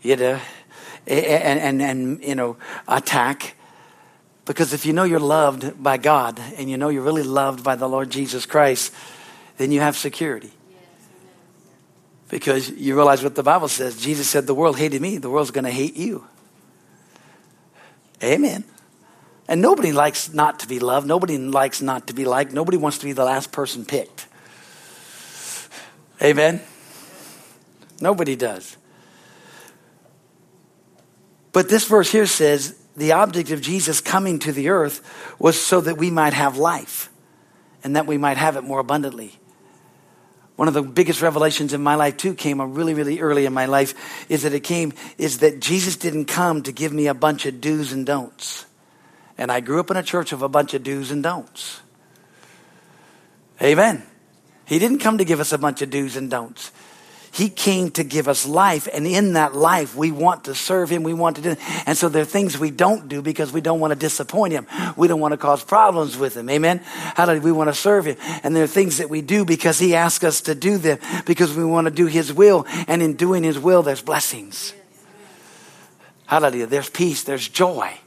you 0.00 0.16
know, 0.16 0.40
and, 1.06 1.60
and, 1.60 1.82
and 1.82 2.22
you 2.22 2.34
know, 2.34 2.56
attack. 2.86 3.56
Because 4.44 4.72
if 4.72 4.86
you 4.86 4.92
know 4.92 5.04
you're 5.04 5.18
loved 5.20 5.82
by 5.82 5.96
God 5.96 6.40
and 6.56 6.70
you 6.70 6.76
know 6.76 6.90
you're 6.90 7.02
really 7.02 7.22
loved 7.22 7.64
by 7.64 7.74
the 7.74 7.88
Lord 7.88 8.08
Jesus 8.08 8.46
Christ, 8.46 8.94
then 9.56 9.72
you 9.72 9.80
have 9.80 9.96
security. 9.96 10.52
Because 12.28 12.70
you 12.70 12.94
realize 12.94 13.22
what 13.22 13.34
the 13.34 13.42
Bible 13.42 13.68
says. 13.68 13.96
Jesus 13.96 14.28
said, 14.28 14.46
The 14.46 14.54
world 14.54 14.78
hated 14.78 15.02
me, 15.02 15.18
the 15.18 15.30
world's 15.30 15.50
going 15.50 15.64
to 15.64 15.70
hate 15.70 15.96
you. 15.96 16.24
Amen. 18.22 18.64
And 19.48 19.62
nobody 19.62 19.92
likes 19.92 20.32
not 20.32 20.60
to 20.60 20.68
be 20.68 20.78
loved. 20.78 21.06
Nobody 21.06 21.38
likes 21.38 21.80
not 21.80 22.06
to 22.08 22.12
be 22.12 22.26
liked. 22.26 22.52
Nobody 22.52 22.76
wants 22.76 22.98
to 22.98 23.06
be 23.06 23.12
the 23.12 23.24
last 23.24 23.50
person 23.50 23.86
picked. 23.86 24.26
Amen. 26.22 26.60
Nobody 28.00 28.36
does. 28.36 28.76
But 31.52 31.68
this 31.68 31.86
verse 31.86 32.12
here 32.12 32.26
says 32.26 32.78
the 32.96 33.12
object 33.12 33.50
of 33.50 33.62
Jesus 33.62 34.00
coming 34.00 34.38
to 34.40 34.52
the 34.52 34.68
earth 34.68 35.00
was 35.38 35.58
so 35.58 35.80
that 35.80 35.96
we 35.96 36.10
might 36.10 36.34
have 36.34 36.58
life 36.58 37.10
and 37.82 37.96
that 37.96 38.06
we 38.06 38.18
might 38.18 38.36
have 38.36 38.56
it 38.56 38.62
more 38.62 38.80
abundantly. 38.80 39.32
One 40.56 40.68
of 40.68 40.74
the 40.74 40.82
biggest 40.82 41.22
revelations 41.22 41.72
in 41.72 41.80
my 41.80 41.94
life 41.94 42.16
too 42.16 42.34
came 42.34 42.60
really, 42.60 42.92
really 42.92 43.20
early 43.20 43.46
in 43.46 43.52
my 43.52 43.66
life 43.66 44.26
is 44.28 44.42
that 44.42 44.52
it 44.52 44.60
came 44.60 44.92
is 45.16 45.38
that 45.38 45.60
Jesus 45.60 45.96
didn't 45.96 46.26
come 46.26 46.62
to 46.64 46.72
give 46.72 46.92
me 46.92 47.06
a 47.06 47.14
bunch 47.14 47.46
of 47.46 47.60
do's 47.60 47.92
and 47.92 48.04
don'ts. 48.04 48.66
And 49.38 49.50
I 49.52 49.60
grew 49.60 49.80
up 49.80 49.90
in 49.90 49.96
a 49.96 50.02
church 50.02 50.32
of 50.32 50.42
a 50.42 50.48
bunch 50.48 50.74
of 50.74 50.82
do's 50.82 51.10
and 51.10 51.22
don'ts. 51.22 51.80
Amen. 53.62 54.02
He 54.66 54.78
didn't 54.78 54.98
come 54.98 55.18
to 55.18 55.24
give 55.24 55.40
us 55.40 55.52
a 55.52 55.58
bunch 55.58 55.80
of 55.80 55.90
do's 55.90 56.16
and 56.16 56.30
don'ts. 56.30 56.72
He 57.30 57.48
came 57.48 57.90
to 57.92 58.04
give 58.04 58.26
us 58.26 58.46
life, 58.46 58.88
and 58.92 59.06
in 59.06 59.34
that 59.34 59.54
life, 59.54 59.94
we 59.94 60.10
want 60.10 60.44
to 60.44 60.54
serve 60.54 60.90
Him. 60.90 61.02
We 61.02 61.12
want 61.12 61.36
to 61.36 61.42
do, 61.42 61.56
and 61.86 61.96
so 61.96 62.08
there 62.08 62.22
are 62.22 62.24
things 62.24 62.58
we 62.58 62.70
don't 62.70 63.08
do 63.08 63.22
because 63.22 63.52
we 63.52 63.60
don't 63.60 63.80
want 63.80 63.92
to 63.92 63.98
disappoint 63.98 64.54
Him. 64.54 64.66
We 64.96 65.08
don't 65.08 65.20
want 65.20 65.32
to 65.32 65.38
cause 65.38 65.62
problems 65.62 66.16
with 66.16 66.36
Him. 66.36 66.48
Amen. 66.48 66.80
How 66.84 67.26
do 67.26 67.40
we 67.40 67.52
want 67.52 67.68
to 67.68 67.74
serve 67.74 68.06
Him? 68.06 68.16
And 68.42 68.56
there 68.56 68.64
are 68.64 68.66
things 68.66 68.96
that 68.96 69.10
we 69.10 69.20
do 69.20 69.44
because 69.44 69.78
He 69.78 69.94
asks 69.94 70.24
us 70.24 70.40
to 70.42 70.54
do 70.54 70.78
them 70.78 70.98
because 71.26 71.54
we 71.54 71.64
want 71.64 71.84
to 71.84 71.90
do 71.90 72.06
His 72.06 72.32
will, 72.32 72.66
and 72.88 73.02
in 73.02 73.14
doing 73.14 73.44
His 73.44 73.58
will, 73.58 73.82
there's 73.82 74.02
blessings. 74.02 74.72
Hallelujah. 76.26 76.66
There's 76.66 76.90
peace. 76.90 77.22
There's 77.22 77.46
joy. 77.46 77.98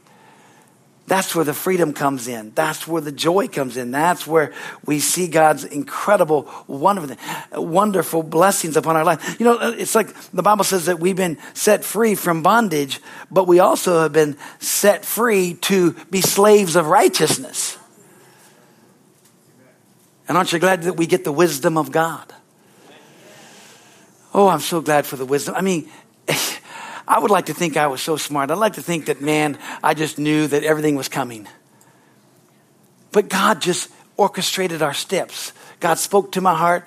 That's 1.08 1.34
where 1.34 1.44
the 1.44 1.52
freedom 1.52 1.92
comes 1.92 2.28
in. 2.28 2.52
That's 2.54 2.86
where 2.86 3.02
the 3.02 3.12
joy 3.12 3.48
comes 3.48 3.76
in. 3.76 3.90
That's 3.90 4.26
where 4.26 4.52
we 4.86 5.00
see 5.00 5.26
God's 5.26 5.64
incredible, 5.64 6.48
wonderful, 6.68 7.16
wonderful 7.60 8.22
blessings 8.22 8.76
upon 8.76 8.96
our 8.96 9.04
life. 9.04 9.38
You 9.40 9.44
know, 9.44 9.72
it's 9.72 9.94
like 9.94 10.14
the 10.30 10.42
Bible 10.42 10.64
says 10.64 10.86
that 10.86 11.00
we've 11.00 11.16
been 11.16 11.38
set 11.54 11.84
free 11.84 12.14
from 12.14 12.42
bondage, 12.42 13.00
but 13.30 13.48
we 13.48 13.58
also 13.58 14.02
have 14.02 14.12
been 14.12 14.36
set 14.60 15.04
free 15.04 15.54
to 15.62 15.92
be 16.10 16.20
slaves 16.20 16.76
of 16.76 16.86
righteousness. 16.86 17.78
And 20.28 20.38
aren't 20.38 20.52
you 20.52 20.60
glad 20.60 20.84
that 20.84 20.96
we 20.96 21.06
get 21.06 21.24
the 21.24 21.32
wisdom 21.32 21.76
of 21.76 21.90
God? 21.90 22.32
Oh, 24.32 24.48
I'm 24.48 24.60
so 24.60 24.80
glad 24.80 25.04
for 25.04 25.16
the 25.16 25.26
wisdom. 25.26 25.54
I 25.56 25.60
mean, 25.60 25.90
I 27.06 27.18
would 27.18 27.30
like 27.30 27.46
to 27.46 27.54
think 27.54 27.76
I 27.76 27.88
was 27.88 28.00
so 28.00 28.16
smart. 28.16 28.50
I'd 28.50 28.58
like 28.58 28.74
to 28.74 28.82
think 28.82 29.06
that, 29.06 29.20
man, 29.20 29.58
I 29.82 29.94
just 29.94 30.18
knew 30.18 30.46
that 30.46 30.62
everything 30.62 30.96
was 30.96 31.08
coming. 31.08 31.48
But 33.10 33.28
God 33.28 33.60
just 33.60 33.90
orchestrated 34.16 34.82
our 34.82 34.94
steps. 34.94 35.52
God 35.80 35.98
spoke 35.98 36.32
to 36.32 36.40
my 36.40 36.54
heart. 36.54 36.86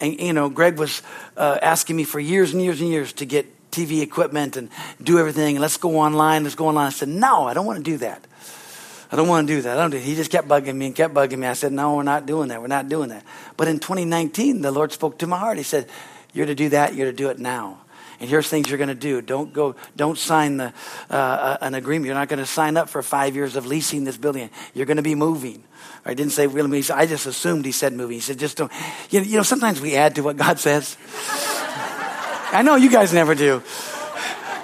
And, 0.00 0.18
you 0.18 0.32
know, 0.32 0.48
Greg 0.48 0.78
was 0.78 1.02
uh, 1.36 1.58
asking 1.62 1.96
me 1.96 2.04
for 2.04 2.18
years 2.18 2.52
and 2.52 2.62
years 2.62 2.80
and 2.80 2.90
years 2.90 3.12
to 3.14 3.24
get 3.24 3.70
TV 3.70 4.02
equipment 4.02 4.56
and 4.56 4.68
do 5.00 5.18
everything. 5.18 5.56
And 5.56 5.62
let's 5.62 5.76
go 5.76 5.98
online. 5.98 6.42
Let's 6.42 6.56
go 6.56 6.66
online. 6.66 6.88
I 6.88 6.90
said, 6.90 7.08
no, 7.08 7.44
I 7.44 7.54
don't 7.54 7.66
want 7.66 7.78
to 7.78 7.84
do 7.84 7.98
that. 7.98 8.26
I 9.12 9.16
don't 9.16 9.28
want 9.28 9.46
to 9.46 9.54
do 9.54 9.62
that. 9.62 9.78
I 9.78 9.80
don't 9.80 9.90
do 9.90 9.98
He 9.98 10.14
just 10.14 10.30
kept 10.30 10.48
bugging 10.48 10.74
me 10.74 10.86
and 10.86 10.94
kept 10.94 11.14
bugging 11.14 11.38
me. 11.38 11.46
I 11.46 11.52
said, 11.52 11.72
no, 11.72 11.96
we're 11.96 12.02
not 12.02 12.26
doing 12.26 12.48
that. 12.48 12.60
We're 12.60 12.66
not 12.66 12.88
doing 12.88 13.10
that. 13.10 13.24
But 13.56 13.68
in 13.68 13.78
2019, 13.78 14.62
the 14.62 14.72
Lord 14.72 14.90
spoke 14.90 15.18
to 15.18 15.26
my 15.26 15.38
heart. 15.38 15.58
He 15.58 15.62
said, 15.62 15.88
you're 16.32 16.46
to 16.46 16.54
do 16.54 16.70
that. 16.70 16.94
You're 16.94 17.10
to 17.10 17.16
do 17.16 17.28
it 17.28 17.38
now 17.38 17.81
and 18.22 18.30
here's 18.30 18.46
things 18.46 18.68
you're 18.68 18.78
going 18.78 18.86
to 18.86 18.94
do. 18.94 19.20
Don't 19.20 19.52
go, 19.52 19.74
don't 19.96 20.16
sign 20.16 20.58
the, 20.58 20.72
uh, 21.10 21.14
uh 21.14 21.56
an 21.60 21.74
agreement. 21.74 22.06
You're 22.06 22.14
not 22.14 22.28
going 22.28 22.38
to 22.38 22.46
sign 22.46 22.76
up 22.76 22.88
for 22.88 23.02
five 23.02 23.34
years 23.34 23.56
of 23.56 23.66
leasing 23.66 24.04
this 24.04 24.16
building. 24.16 24.48
You're 24.74 24.86
going 24.86 24.98
to 24.98 25.02
be 25.02 25.16
moving. 25.16 25.64
I 26.04 26.14
didn't 26.14 26.30
say 26.30 26.46
really 26.46 26.84
I 26.94 27.06
just 27.06 27.26
assumed 27.26 27.64
he 27.64 27.72
said 27.72 27.92
moving. 27.92 28.14
He 28.14 28.20
said 28.20 28.38
just 28.38 28.56
don't. 28.56 28.70
You 29.10 29.18
know, 29.18 29.26
you 29.26 29.36
know, 29.38 29.42
sometimes 29.42 29.80
we 29.80 29.96
add 29.96 30.14
to 30.14 30.22
what 30.22 30.36
God 30.36 30.60
says. 30.60 30.96
I 32.52 32.62
know 32.64 32.76
you 32.76 32.90
guys 32.90 33.12
never 33.12 33.34
do. 33.34 33.60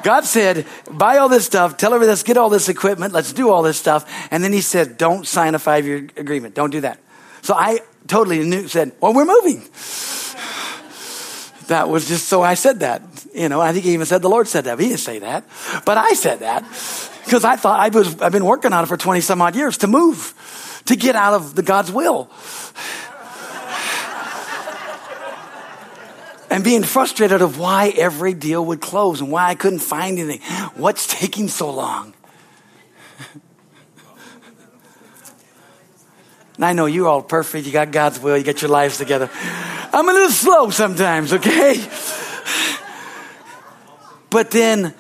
God 0.05 0.25
said, 0.25 0.65
buy 0.89 1.17
all 1.17 1.29
this 1.29 1.45
stuff, 1.45 1.77
tell 1.77 1.93
everybody, 1.93 2.11
let's 2.11 2.23
get 2.23 2.37
all 2.37 2.51
this 2.51 2.69
equipment, 2.69 3.13
let's 3.13 3.33
do 3.33 3.51
all 3.51 3.65
this 3.65 3.77
stuff. 3.77 4.09
And 4.31 4.45
then 4.45 4.53
he 4.53 4.61
said, 4.61 4.99
don't 4.99 5.27
sign 5.27 5.57
a 5.57 5.59
five 5.59 5.85
year 5.85 6.09
agreement. 6.17 6.55
Don't 6.55 6.71
do 6.71 6.83
that. 6.83 7.01
So 7.43 7.55
I 7.55 7.81
totally 8.07 8.45
knew, 8.45 8.69
said, 8.69 8.93
well, 9.01 9.13
we're 9.13 9.25
moving. 9.25 9.65
That 11.69 11.89
was 11.89 12.09
just 12.09 12.27
so 12.29 12.43
I 12.43 12.55
said 12.55 12.81
that. 12.81 13.03
You 13.35 13.49
know, 13.49 13.61
I 13.61 13.73
think 13.73 13.85
he 13.85 13.93
even 13.93 14.07
said 14.07 14.23
the 14.23 14.29
Lord 14.29 14.49
said 14.49 14.65
that. 14.65 14.81
He 14.81 14.89
didn't 14.89 14.99
say 15.01 15.21
that. 15.21 15.45
But 15.85 15.99
I 15.99 16.15
said 16.15 16.41
that 16.41 16.63
because 17.25 17.45
I 17.45 17.55
thought 17.57 17.79
I 17.79 17.91
was, 17.91 18.21
I've 18.21 18.33
been 18.33 18.47
working 18.47 18.73
on 18.73 18.83
it 18.85 18.87
for 18.87 18.97
20 18.97 19.21
some 19.21 19.43
odd 19.43 19.55
years 19.55 19.77
to 19.79 19.87
move, 19.87 20.83
to 20.87 20.97
get 20.97 21.15
out 21.15 21.35
of 21.35 21.55
the 21.55 21.63
God's 21.63 21.93
will. 21.93 22.31
and 26.51 26.65
being 26.65 26.85
frustrated 26.85 27.43
of 27.43 27.59
why 27.59 27.93
every 27.97 28.33
deal 28.33 28.65
would 28.65 28.81
close 28.81 29.21
and 29.21 29.31
why 29.31 29.49
I 29.49 29.55
couldn't 29.55 29.81
find 29.81 30.19
anything. 30.19 30.41
What's 30.75 31.07
taking 31.07 31.49
so 31.49 31.71
long? 31.71 32.15
And 36.59 36.65
I 36.65 36.73
know 36.73 36.87
you're 36.87 37.07
all 37.07 37.23
perfect. 37.23 37.67
You 37.67 37.73
got 37.73 37.93
God's 37.93 38.19
will. 38.19 38.37
You 38.37 38.43
got 38.43 38.61
your 38.61 38.71
lives 38.71 38.99
together. 38.99 39.31
I'm 39.93 40.09
a 40.09 40.13
little 40.13 40.31
slow 40.31 40.71
sometimes, 40.71 41.33
okay? 41.33 41.81
But 44.29 44.51
then 44.51 44.93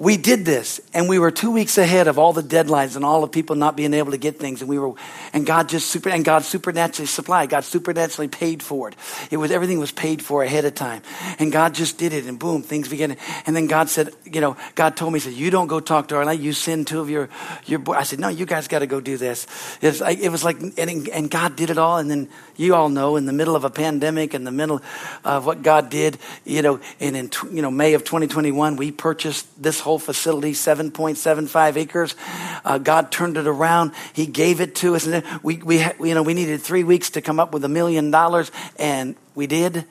we 0.00 0.16
did 0.16 0.46
this 0.46 0.80
and 0.94 1.10
we 1.10 1.18
were 1.18 1.30
two 1.30 1.50
weeks 1.50 1.76
ahead 1.76 2.08
of 2.08 2.18
all 2.18 2.32
the 2.32 2.42
deadlines 2.42 2.96
and 2.96 3.04
all 3.04 3.20
the 3.20 3.28
people 3.28 3.54
not 3.54 3.76
being 3.76 3.92
able 3.92 4.12
to 4.12 4.16
get 4.16 4.38
things 4.38 4.62
and 4.62 4.70
we 4.70 4.78
were 4.78 4.94
and 5.34 5.44
god 5.44 5.68
just 5.68 5.90
super 5.90 6.08
and 6.08 6.24
god 6.24 6.42
supernaturally 6.42 7.06
supplied 7.06 7.50
god 7.50 7.64
supernaturally 7.64 8.26
paid 8.26 8.62
for 8.62 8.88
it. 8.88 8.96
It 9.30 9.36
was 9.36 9.50
everything 9.50 9.78
was 9.78 9.92
paid 9.92 10.22
for 10.22 10.42
ahead 10.42 10.64
of 10.64 10.74
time. 10.74 11.02
And 11.38 11.52
god 11.52 11.74
just 11.74 11.98
did 11.98 12.14
it 12.14 12.24
and 12.24 12.38
boom 12.38 12.62
things 12.62 12.88
began. 12.88 13.18
And 13.44 13.54
then 13.54 13.66
god 13.66 13.90
said 13.90 14.08
you 14.24 14.40
know 14.40 14.56
god 14.74 14.96
told 14.96 15.12
me 15.12 15.18
he 15.18 15.24
said 15.24 15.34
you 15.34 15.50
don't 15.50 15.66
go 15.66 15.80
talk 15.80 16.08
to 16.08 16.16
our 16.16 16.32
you 16.32 16.54
send 16.54 16.86
two 16.86 17.00
of 17.00 17.10
your 17.10 17.28
your 17.66 17.78
boy 17.78 17.92
i 17.92 18.02
said 18.02 18.20
no 18.20 18.28
you 18.28 18.46
guys 18.46 18.68
got 18.68 18.78
to 18.78 18.86
go 18.86 19.02
do 19.02 19.18
this. 19.18 19.46
It 19.82 19.88
was 19.88 20.00
like, 20.00 20.18
it 20.18 20.30
was 20.30 20.42
like 20.42 20.60
and, 20.78 21.08
and 21.10 21.30
god 21.30 21.56
did 21.56 21.68
it 21.68 21.76
all 21.76 21.98
and 21.98 22.10
then 22.10 22.30
you 22.56 22.74
all 22.74 22.88
know 22.88 23.16
in 23.16 23.26
the 23.26 23.34
middle 23.34 23.54
of 23.54 23.64
a 23.64 23.70
pandemic 23.70 24.32
in 24.32 24.44
the 24.44 24.50
middle 24.50 24.80
of 25.26 25.44
what 25.44 25.60
god 25.60 25.90
did 25.90 26.16
you 26.46 26.62
know 26.62 26.80
and 27.00 27.18
in 27.18 27.30
you 27.52 27.60
know 27.60 27.70
may 27.70 27.92
of 27.92 28.02
2021 28.04 28.76
we 28.76 28.90
purchased 28.90 29.46
this 29.62 29.78
whole 29.80 29.89
whole 29.90 29.98
facility, 29.98 30.52
7.75 30.52 31.76
acres. 31.76 32.14
Uh, 32.64 32.78
God 32.78 33.10
turned 33.10 33.36
it 33.36 33.48
around. 33.48 33.90
He 34.12 34.24
gave 34.24 34.60
it 34.60 34.76
to 34.76 34.94
us. 34.94 35.04
And 35.04 35.24
we, 35.42 35.56
we, 35.56 35.80
you 35.80 36.14
know, 36.14 36.22
we 36.22 36.32
needed 36.32 36.62
three 36.62 36.84
weeks 36.84 37.10
to 37.10 37.20
come 37.20 37.40
up 37.40 37.52
with 37.52 37.64
a 37.64 37.68
million 37.68 38.12
dollars, 38.12 38.52
and 38.78 39.16
we 39.34 39.48
did. 39.48 39.84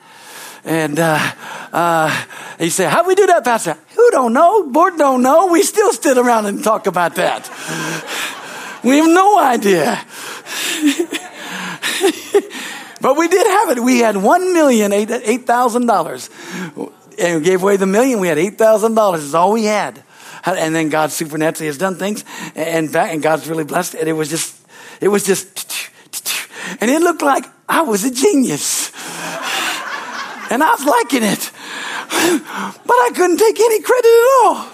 And 0.64 0.98
uh, 0.98 1.32
uh, 1.70 2.24
he 2.58 2.70
said, 2.70 2.88
"How 2.88 3.06
we 3.06 3.14
do 3.14 3.26
that, 3.26 3.44
Pastor? 3.44 3.76
Who 3.94 4.10
don't 4.10 4.32
know? 4.32 4.68
Board 4.68 4.96
don't 4.96 5.22
know. 5.22 5.48
We 5.48 5.62
still 5.62 5.92
stood 5.92 6.16
around 6.16 6.46
and 6.46 6.64
talk 6.64 6.86
about 6.86 7.16
that. 7.16 7.50
we 8.84 8.96
have 8.96 9.08
no 9.08 9.38
idea." 9.38 9.96
but 13.00 13.16
we 13.16 13.28
did 13.28 13.46
have 13.46 13.76
it. 13.76 13.82
We 13.82 13.98
had 13.98 14.16
one 14.16 14.54
million 14.54 14.94
eight 14.94 15.46
thousand 15.46 15.86
dollars 15.86 16.30
and 17.18 17.38
we 17.38 17.44
gave 17.44 17.62
away 17.62 17.76
the 17.76 17.86
million. 17.86 18.20
We 18.20 18.28
had 18.28 18.38
$8,000 18.38 19.16
is 19.18 19.34
all 19.34 19.52
we 19.52 19.64
had. 19.64 20.02
And 20.44 20.74
then 20.74 20.88
God 20.88 21.10
supernaturally 21.10 21.66
has 21.66 21.78
done 21.78 21.96
things 21.96 22.24
and 22.54 22.90
back, 22.90 23.12
and 23.12 23.22
God's 23.22 23.48
really 23.48 23.64
blessed. 23.64 23.94
And 23.94 24.08
it 24.08 24.12
was 24.12 24.30
just, 24.30 24.56
it 25.00 25.08
was 25.08 25.24
just, 25.24 25.90
and 26.80 26.90
it 26.90 27.02
looked 27.02 27.22
like 27.22 27.44
I 27.68 27.82
was 27.82 28.04
a 28.04 28.10
genius. 28.10 28.92
And 30.52 30.64
I 30.64 30.70
was 30.72 30.84
liking 30.84 31.22
it. 31.22 31.52
But 32.10 32.96
I 33.06 33.10
couldn't 33.14 33.36
take 33.38 33.60
any 33.60 33.80
credit 33.82 34.08
at 34.08 34.28
all. 34.42 34.66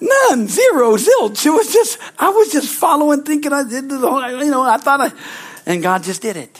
None, 0.00 0.48
zero, 0.48 0.96
zilch. 0.96 1.44
It 1.44 1.50
was 1.50 1.70
just, 1.70 1.98
I 2.18 2.30
was 2.30 2.50
just 2.50 2.68
following, 2.72 3.22
thinking 3.22 3.52
I 3.52 3.64
did 3.64 3.90
the 3.90 3.98
whole, 3.98 4.42
you 4.42 4.50
know, 4.50 4.62
I 4.62 4.78
thought 4.78 5.00
I, 5.02 5.12
and 5.66 5.82
God 5.82 6.04
just 6.04 6.22
did 6.22 6.38
it. 6.38 6.58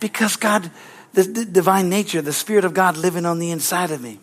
Because 0.00 0.36
God, 0.36 0.70
the, 1.14 1.22
the 1.22 1.44
divine 1.44 1.88
nature, 1.88 2.20
the 2.20 2.32
Spirit 2.32 2.64
of 2.64 2.74
God 2.74 2.96
living 2.96 3.24
on 3.24 3.38
the 3.38 3.50
inside 3.50 3.90
of 3.90 4.00
me. 4.00 4.18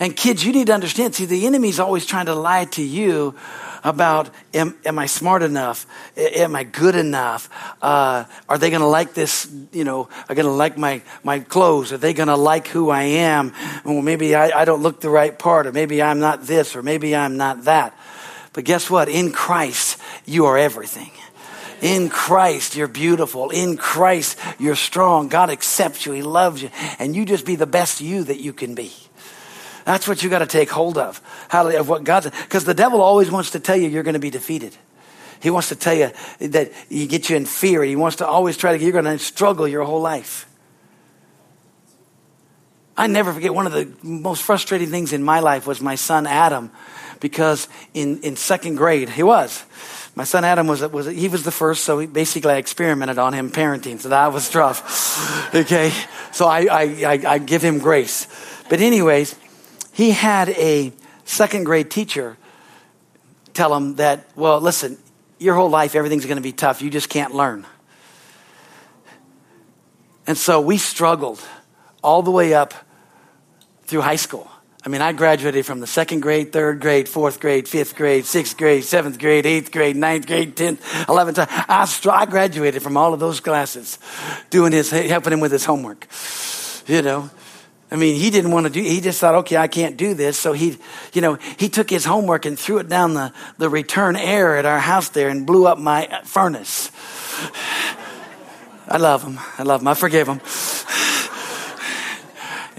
And 0.00 0.14
kids, 0.14 0.44
you 0.44 0.52
need 0.52 0.68
to 0.68 0.74
understand, 0.74 1.14
see, 1.14 1.24
the 1.24 1.46
enemy's 1.46 1.80
always 1.80 2.06
trying 2.06 2.26
to 2.26 2.34
lie 2.34 2.66
to 2.66 2.82
you 2.82 3.34
about 3.82 4.30
am, 4.54 4.76
am 4.84 4.98
I 4.98 5.06
smart 5.06 5.42
enough? 5.42 5.86
Am 6.16 6.54
I 6.54 6.64
good 6.64 6.94
enough? 6.94 7.48
Uh, 7.82 8.24
are 8.48 8.58
they 8.58 8.70
going 8.70 8.80
to 8.80 8.86
like 8.86 9.14
this? 9.14 9.50
You 9.72 9.84
know, 9.84 10.08
are 10.28 10.34
going 10.34 10.46
to 10.46 10.52
like 10.52 10.76
my, 10.78 11.02
my 11.24 11.40
clothes? 11.40 11.92
Are 11.92 11.98
they 11.98 12.12
going 12.12 12.28
to 12.28 12.36
like 12.36 12.68
who 12.68 12.90
I 12.90 13.02
am? 13.02 13.52
Well, 13.84 14.02
maybe 14.02 14.34
I, 14.34 14.60
I 14.60 14.64
don't 14.64 14.82
look 14.82 15.00
the 15.00 15.10
right 15.10 15.36
part, 15.36 15.66
or 15.66 15.72
maybe 15.72 16.02
I'm 16.02 16.20
not 16.20 16.42
this, 16.46 16.76
or 16.76 16.82
maybe 16.82 17.14
I'm 17.16 17.36
not 17.36 17.64
that. 17.64 17.96
But 18.52 18.64
guess 18.64 18.90
what? 18.90 19.08
In 19.08 19.32
Christ, 19.32 20.00
you 20.26 20.46
are 20.46 20.58
everything. 20.58 21.10
In 21.80 22.08
Christ, 22.08 22.76
you're 22.76 22.88
beautiful. 22.88 23.50
In 23.50 23.76
Christ, 23.76 24.38
you're 24.58 24.74
strong. 24.74 25.28
God 25.28 25.50
accepts 25.50 26.06
you. 26.06 26.12
He 26.12 26.22
loves 26.22 26.62
you. 26.62 26.70
And 26.98 27.14
you 27.14 27.24
just 27.24 27.46
be 27.46 27.56
the 27.56 27.66
best 27.66 28.00
you 28.00 28.24
that 28.24 28.40
you 28.40 28.52
can 28.52 28.74
be. 28.74 28.92
That's 29.84 30.06
what 30.06 30.22
you 30.22 30.28
got 30.28 30.40
to 30.40 30.46
take 30.46 30.70
hold 30.70 30.98
of. 30.98 31.22
Hallelujah. 31.48 31.80
Of 31.80 31.88
what 31.88 32.04
God's, 32.04 32.30
because 32.30 32.64
the 32.64 32.74
devil 32.74 33.00
always 33.00 33.30
wants 33.30 33.52
to 33.52 33.60
tell 33.60 33.76
you 33.76 33.88
you're 33.88 34.02
going 34.02 34.14
to 34.14 34.20
be 34.20 34.30
defeated. 34.30 34.76
He 35.40 35.50
wants 35.50 35.68
to 35.68 35.76
tell 35.76 35.94
you 35.94 36.10
that 36.40 36.72
he 36.88 37.06
get 37.06 37.30
you 37.30 37.36
in 37.36 37.46
fear. 37.46 37.82
He 37.84 37.96
wants 37.96 38.16
to 38.16 38.26
always 38.26 38.56
try 38.56 38.76
to, 38.76 38.82
you're 38.82 38.92
going 38.92 39.04
to 39.04 39.18
struggle 39.18 39.68
your 39.68 39.84
whole 39.84 40.00
life. 40.00 40.46
I 42.96 43.06
never 43.06 43.32
forget 43.32 43.54
one 43.54 43.66
of 43.66 43.72
the 43.72 43.90
most 44.02 44.42
frustrating 44.42 44.90
things 44.90 45.12
in 45.12 45.22
my 45.22 45.38
life 45.38 45.68
was 45.68 45.80
my 45.80 45.94
son 45.94 46.26
Adam, 46.26 46.72
because 47.20 47.68
in, 47.94 48.20
in 48.22 48.34
second 48.34 48.74
grade, 48.74 49.08
he 49.08 49.22
was. 49.22 49.64
My 50.18 50.24
son 50.24 50.44
Adam 50.44 50.66
was, 50.66 50.82
was, 50.82 51.06
he 51.06 51.28
was 51.28 51.44
the 51.44 51.52
first, 51.52 51.84
so 51.84 52.04
basically 52.04 52.50
I 52.50 52.56
experimented 52.56 53.18
on 53.18 53.34
him 53.34 53.52
parenting, 53.52 54.00
so 54.00 54.08
that 54.08 54.32
was 54.32 54.52
rough. 54.52 55.54
okay? 55.54 55.92
So 56.32 56.48
I, 56.48 56.62
I, 56.62 56.82
I, 56.82 57.22
I 57.34 57.38
give 57.38 57.62
him 57.62 57.78
grace. 57.78 58.26
But 58.68 58.80
anyways, 58.80 59.36
he 59.92 60.10
had 60.10 60.48
a 60.48 60.92
second 61.24 61.66
grade 61.66 61.88
teacher 61.88 62.36
tell 63.54 63.72
him 63.72 63.94
that, 63.94 64.28
well, 64.34 64.60
listen, 64.60 64.98
your 65.38 65.54
whole 65.54 65.70
life 65.70 65.94
everything's 65.94 66.26
going 66.26 66.34
to 66.34 66.42
be 66.42 66.50
tough. 66.50 66.82
You 66.82 66.90
just 66.90 67.08
can't 67.08 67.32
learn. 67.32 67.64
And 70.26 70.36
so 70.36 70.60
we 70.60 70.78
struggled 70.78 71.40
all 72.02 72.22
the 72.22 72.32
way 72.32 72.54
up 72.54 72.74
through 73.84 74.00
high 74.00 74.16
school. 74.16 74.50
I 74.88 74.90
mean, 74.90 75.02
I 75.02 75.12
graduated 75.12 75.66
from 75.66 75.80
the 75.80 75.86
second 75.86 76.20
grade, 76.20 76.50
third 76.50 76.80
grade, 76.80 77.10
fourth 77.10 77.40
grade, 77.40 77.68
fifth 77.68 77.94
grade, 77.94 78.24
sixth 78.24 78.56
grade, 78.56 78.84
seventh 78.84 79.18
grade, 79.18 79.44
eighth 79.44 79.70
grade, 79.70 79.96
ninth 79.96 80.26
grade, 80.26 80.56
tenth, 80.56 80.82
eleventh. 81.06 81.38
I, 81.38 81.86
I 82.10 82.24
graduated 82.24 82.82
from 82.82 82.96
all 82.96 83.12
of 83.12 83.20
those 83.20 83.38
classes, 83.38 83.98
doing 84.48 84.72
his, 84.72 84.88
helping 84.90 85.34
him 85.34 85.40
with 85.40 85.52
his 85.52 85.66
homework. 85.66 86.08
You 86.86 87.02
know, 87.02 87.28
I 87.90 87.96
mean, 87.96 88.18
he 88.18 88.30
didn't 88.30 88.50
want 88.50 88.64
to 88.64 88.72
do, 88.72 88.80
he 88.80 89.02
just 89.02 89.20
thought, 89.20 89.34
okay, 89.34 89.58
I 89.58 89.68
can't 89.68 89.98
do 89.98 90.14
this. 90.14 90.38
So 90.38 90.54
he, 90.54 90.78
you 91.12 91.20
know, 91.20 91.34
he 91.34 91.68
took 91.68 91.90
his 91.90 92.06
homework 92.06 92.46
and 92.46 92.58
threw 92.58 92.78
it 92.78 92.88
down 92.88 93.12
the, 93.12 93.34
the 93.58 93.68
return 93.68 94.16
air 94.16 94.56
at 94.56 94.64
our 94.64 94.80
house 94.80 95.10
there 95.10 95.28
and 95.28 95.46
blew 95.46 95.66
up 95.66 95.76
my 95.76 96.22
furnace. 96.24 96.90
I 98.88 98.96
love 98.96 99.22
him. 99.22 99.38
I 99.58 99.64
love 99.64 99.82
him. 99.82 99.88
I 99.88 99.92
forgive 99.92 100.28
him. 100.28 100.40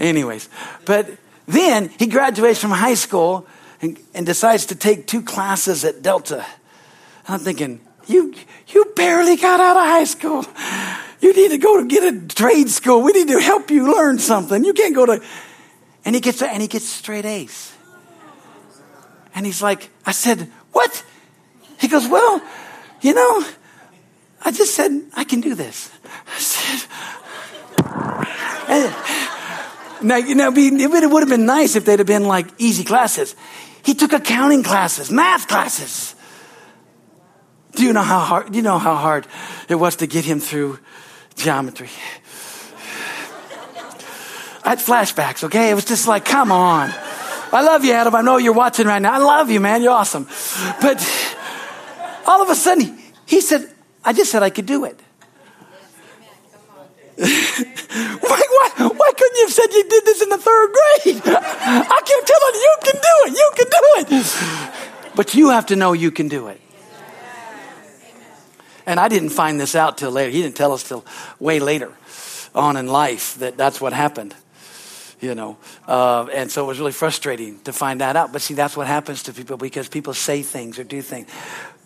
Anyways, 0.00 0.48
but 0.84 1.08
then 1.50 1.90
he 1.98 2.06
graduates 2.06 2.60
from 2.60 2.70
high 2.70 2.94
school 2.94 3.46
and, 3.82 3.98
and 4.14 4.24
decides 4.24 4.66
to 4.66 4.74
take 4.74 5.06
two 5.06 5.22
classes 5.22 5.84
at 5.84 6.02
Delta. 6.02 6.46
And 7.26 7.34
I'm 7.34 7.40
thinking, 7.40 7.80
you, 8.06 8.34
you 8.68 8.92
barely 8.96 9.36
got 9.36 9.60
out 9.60 9.76
of 9.76 9.82
high 9.82 10.04
school. 10.04 10.44
You 11.20 11.34
need 11.34 11.50
to 11.50 11.58
go 11.58 11.80
to 11.82 11.88
get 11.88 12.14
a 12.14 12.26
trade 12.28 12.68
school. 12.70 13.02
We 13.02 13.12
need 13.12 13.28
to 13.28 13.40
help 13.40 13.70
you 13.70 13.92
learn 13.92 14.18
something. 14.18 14.64
You 14.64 14.72
can't 14.72 14.94
go 14.94 15.06
to, 15.06 15.22
and 16.04 16.14
he 16.14 16.20
gets, 16.20 16.40
and 16.40 16.62
he 16.62 16.68
gets 16.68 16.86
straight 16.86 17.24
A's. 17.24 17.72
And 19.34 19.44
he's 19.44 19.62
like, 19.62 19.90
I 20.06 20.12
said, 20.12 20.50
what? 20.72 21.04
He 21.78 21.88
goes, 21.88 22.06
well, 22.08 22.42
you 23.00 23.14
know, 23.14 23.44
I 24.42 24.50
just 24.50 24.74
said, 24.74 25.02
I 25.14 25.24
can 25.24 25.40
do 25.40 25.54
this. 25.54 25.90
I 26.04 26.38
said, 26.38 26.88
now, 30.02 30.16
you 30.16 30.34
know, 30.34 30.52
it 30.54 31.10
would 31.10 31.22
have 31.22 31.28
been 31.28 31.46
nice 31.46 31.76
if 31.76 31.84
they'd 31.84 31.98
have 31.98 32.06
been 32.06 32.24
like 32.24 32.46
easy 32.58 32.84
classes. 32.84 33.34
He 33.84 33.94
took 33.94 34.12
accounting 34.12 34.62
classes, 34.62 35.10
math 35.10 35.48
classes. 35.48 36.14
Do 37.72 37.84
you 37.84 37.92
know 37.92 38.02
how 38.02 38.18
hard, 38.18 38.52
do 38.52 38.56
you 38.56 38.62
know 38.62 38.78
how 38.78 38.96
hard 38.96 39.26
it 39.68 39.76
was 39.76 39.96
to 39.96 40.06
get 40.06 40.24
him 40.24 40.40
through 40.40 40.78
geometry? 41.36 41.88
I 44.62 44.70
had 44.70 44.78
flashbacks, 44.78 45.44
okay? 45.44 45.70
It 45.70 45.74
was 45.74 45.86
just 45.86 46.06
like, 46.06 46.24
come 46.24 46.52
on. 46.52 46.92
I 47.52 47.62
love 47.62 47.84
you, 47.84 47.92
Adam. 47.92 48.14
I 48.14 48.22
know 48.22 48.36
you're 48.36 48.52
watching 48.52 48.86
right 48.86 49.00
now. 49.00 49.14
I 49.14 49.18
love 49.18 49.50
you, 49.50 49.60
man. 49.60 49.82
You're 49.82 49.92
awesome. 49.92 50.26
But 50.80 51.00
all 52.26 52.42
of 52.42 52.50
a 52.50 52.54
sudden, 52.54 52.98
he 53.26 53.40
said, 53.40 53.68
I 54.04 54.12
just 54.12 54.30
said 54.30 54.42
I 54.42 54.50
could 54.50 54.66
do 54.66 54.84
it. 54.84 55.00
Why, 57.90 58.18
why, 58.20 58.88
why 58.88 59.12
couldn't 59.16 59.36
you 59.36 59.46
have 59.46 59.52
said 59.52 59.72
you 59.72 59.88
did 59.88 60.04
this 60.04 60.22
in 60.22 60.28
the 60.28 60.38
third 60.38 60.68
grade? 60.72 61.22
I 61.26 62.00
keep 62.04 62.24
telling 62.24 62.54
you, 62.54 62.60
you 62.60 62.76
can 62.84 63.00
do 63.00 63.14
it. 63.26 63.32
You 63.36 63.50
can 63.56 63.66
do 63.70 64.16
it. 64.16 65.16
But 65.16 65.34
you 65.34 65.50
have 65.50 65.66
to 65.66 65.76
know 65.76 65.92
you 65.92 66.10
can 66.10 66.28
do 66.28 66.48
it. 66.48 66.60
And 68.86 68.98
I 68.98 69.08
didn't 69.08 69.30
find 69.30 69.60
this 69.60 69.74
out 69.74 69.98
till 69.98 70.10
later. 70.10 70.30
He 70.30 70.42
didn't 70.42 70.56
tell 70.56 70.72
us 70.72 70.84
till 70.84 71.04
way 71.38 71.60
later 71.60 71.92
on 72.54 72.76
in 72.76 72.86
life 72.86 73.36
that 73.36 73.56
that's 73.56 73.80
what 73.80 73.92
happened. 73.92 74.34
You 75.20 75.34
know, 75.34 75.58
uh, 75.86 76.28
and 76.32 76.50
so 76.50 76.64
it 76.64 76.66
was 76.66 76.78
really 76.78 76.92
frustrating 76.92 77.60
to 77.64 77.74
find 77.74 78.00
that 78.00 78.16
out. 78.16 78.32
But 78.32 78.40
see, 78.40 78.54
that's 78.54 78.74
what 78.74 78.86
happens 78.86 79.24
to 79.24 79.34
people 79.34 79.58
because 79.58 79.86
people 79.86 80.14
say 80.14 80.40
things 80.42 80.78
or 80.78 80.84
do 80.84 81.02
things. 81.02 81.28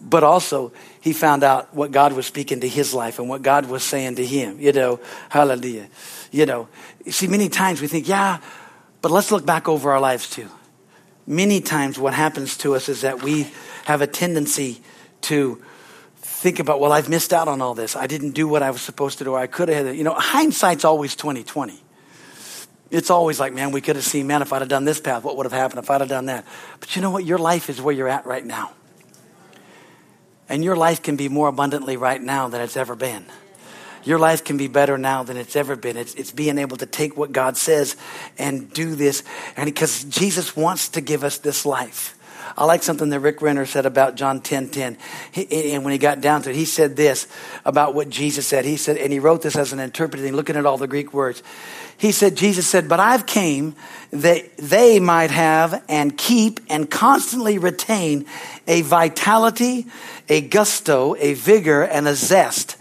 But 0.06 0.22
also, 0.22 0.72
he 1.00 1.14
found 1.14 1.42
out 1.42 1.74
what 1.74 1.90
God 1.90 2.12
was 2.12 2.26
speaking 2.26 2.60
to 2.60 2.68
his 2.68 2.92
life 2.92 3.18
and 3.18 3.26
what 3.26 3.40
God 3.40 3.66
was 3.66 3.82
saying 3.82 4.16
to 4.16 4.26
him. 4.26 4.60
You 4.60 4.72
know, 4.72 5.00
hallelujah. 5.30 5.88
You 6.30 6.44
know, 6.44 6.68
see, 7.08 7.26
many 7.26 7.48
times 7.48 7.80
we 7.80 7.86
think, 7.86 8.06
yeah, 8.06 8.40
but 9.00 9.10
let's 9.10 9.32
look 9.32 9.46
back 9.46 9.66
over 9.66 9.92
our 9.92 10.00
lives 10.00 10.28
too. 10.28 10.48
Many 11.26 11.62
times, 11.62 11.98
what 11.98 12.12
happens 12.12 12.58
to 12.58 12.74
us 12.74 12.90
is 12.90 13.00
that 13.00 13.22
we 13.22 13.50
have 13.86 14.02
a 14.02 14.06
tendency 14.06 14.82
to 15.22 15.62
think 16.16 16.58
about, 16.58 16.80
well, 16.80 16.92
I've 16.92 17.08
missed 17.08 17.32
out 17.32 17.48
on 17.48 17.62
all 17.62 17.72
this. 17.72 17.96
I 17.96 18.06
didn't 18.06 18.32
do 18.32 18.46
what 18.46 18.62
I 18.62 18.70
was 18.70 18.82
supposed 18.82 19.16
to 19.18 19.24
do. 19.24 19.34
I 19.34 19.46
could 19.46 19.70
have. 19.70 19.96
You 19.96 20.04
know, 20.04 20.12
hindsight's 20.12 20.84
always 20.84 21.16
2020. 21.16 21.80
It's 22.90 23.08
always 23.08 23.40
like, 23.40 23.54
man, 23.54 23.72
we 23.72 23.80
could 23.80 23.96
have 23.96 24.04
seen, 24.04 24.26
man, 24.26 24.42
if 24.42 24.52
I'd 24.52 24.60
have 24.60 24.68
done 24.68 24.84
this 24.84 25.00
path, 25.00 25.24
what 25.24 25.38
would 25.38 25.46
have 25.46 25.52
happened 25.52 25.82
if 25.82 25.90
I'd 25.90 26.02
have 26.02 26.10
done 26.10 26.26
that? 26.26 26.44
But 26.78 26.94
you 26.94 27.00
know 27.00 27.10
what? 27.10 27.24
Your 27.24 27.38
life 27.38 27.70
is 27.70 27.80
where 27.80 27.94
you're 27.94 28.08
at 28.08 28.26
right 28.26 28.44
now. 28.44 28.72
And 30.48 30.62
your 30.62 30.76
life 30.76 31.02
can 31.02 31.16
be 31.16 31.28
more 31.28 31.48
abundantly 31.48 31.96
right 31.96 32.22
now 32.22 32.48
than 32.48 32.60
it's 32.60 32.76
ever 32.76 32.94
been. 32.94 33.24
Your 34.04 34.18
life 34.18 34.44
can 34.44 34.58
be 34.58 34.68
better 34.68 34.98
now 34.98 35.22
than 35.22 35.36
it's 35.36 35.56
ever 35.56 35.76
been. 35.76 35.96
It's, 35.96 36.14
it's 36.14 36.30
being 36.30 36.58
able 36.58 36.76
to 36.76 36.86
take 36.86 37.16
what 37.16 37.32
God 37.32 37.56
says 37.56 37.96
and 38.38 38.70
do 38.72 38.94
this. 38.94 39.22
And 39.56 39.64
because 39.66 40.04
Jesus 40.04 40.54
wants 40.54 40.90
to 40.90 41.00
give 41.00 41.24
us 41.24 41.38
this 41.38 41.64
life. 41.64 42.16
I 42.56 42.66
like 42.66 42.82
something 42.82 43.08
that 43.08 43.20
Rick 43.20 43.42
Renner 43.42 43.64
said 43.66 43.86
about 43.86 44.14
John 44.16 44.40
10 44.40 44.68
10. 44.68 44.98
He, 45.32 45.72
and 45.72 45.84
when 45.84 45.92
he 45.92 45.98
got 45.98 46.20
down 46.20 46.42
to 46.42 46.50
it, 46.50 46.56
he 46.56 46.66
said 46.66 46.94
this 46.94 47.26
about 47.64 47.94
what 47.94 48.10
Jesus 48.10 48.46
said. 48.46 48.64
He 48.64 48.76
said, 48.76 48.98
and 48.98 49.12
he 49.12 49.18
wrote 49.18 49.42
this 49.42 49.56
as 49.56 49.72
an 49.72 49.80
interpreting, 49.80 50.34
looking 50.34 50.56
at 50.56 50.66
all 50.66 50.76
the 50.76 50.86
Greek 50.86 51.12
words. 51.12 51.42
He 51.96 52.12
said, 52.12 52.36
Jesus 52.36 52.66
said, 52.66 52.88
but 52.88 53.00
I've 53.00 53.26
came 53.26 53.74
that 54.10 54.56
they 54.56 55.00
might 55.00 55.30
have 55.30 55.82
and 55.88 56.16
keep 56.16 56.60
and 56.68 56.90
constantly 56.90 57.58
retain 57.58 58.26
a 58.66 58.82
vitality, 58.82 59.86
a 60.28 60.40
gusto, 60.40 61.16
a 61.18 61.34
vigor, 61.34 61.82
and 61.82 62.06
a 62.06 62.14
zest 62.14 62.76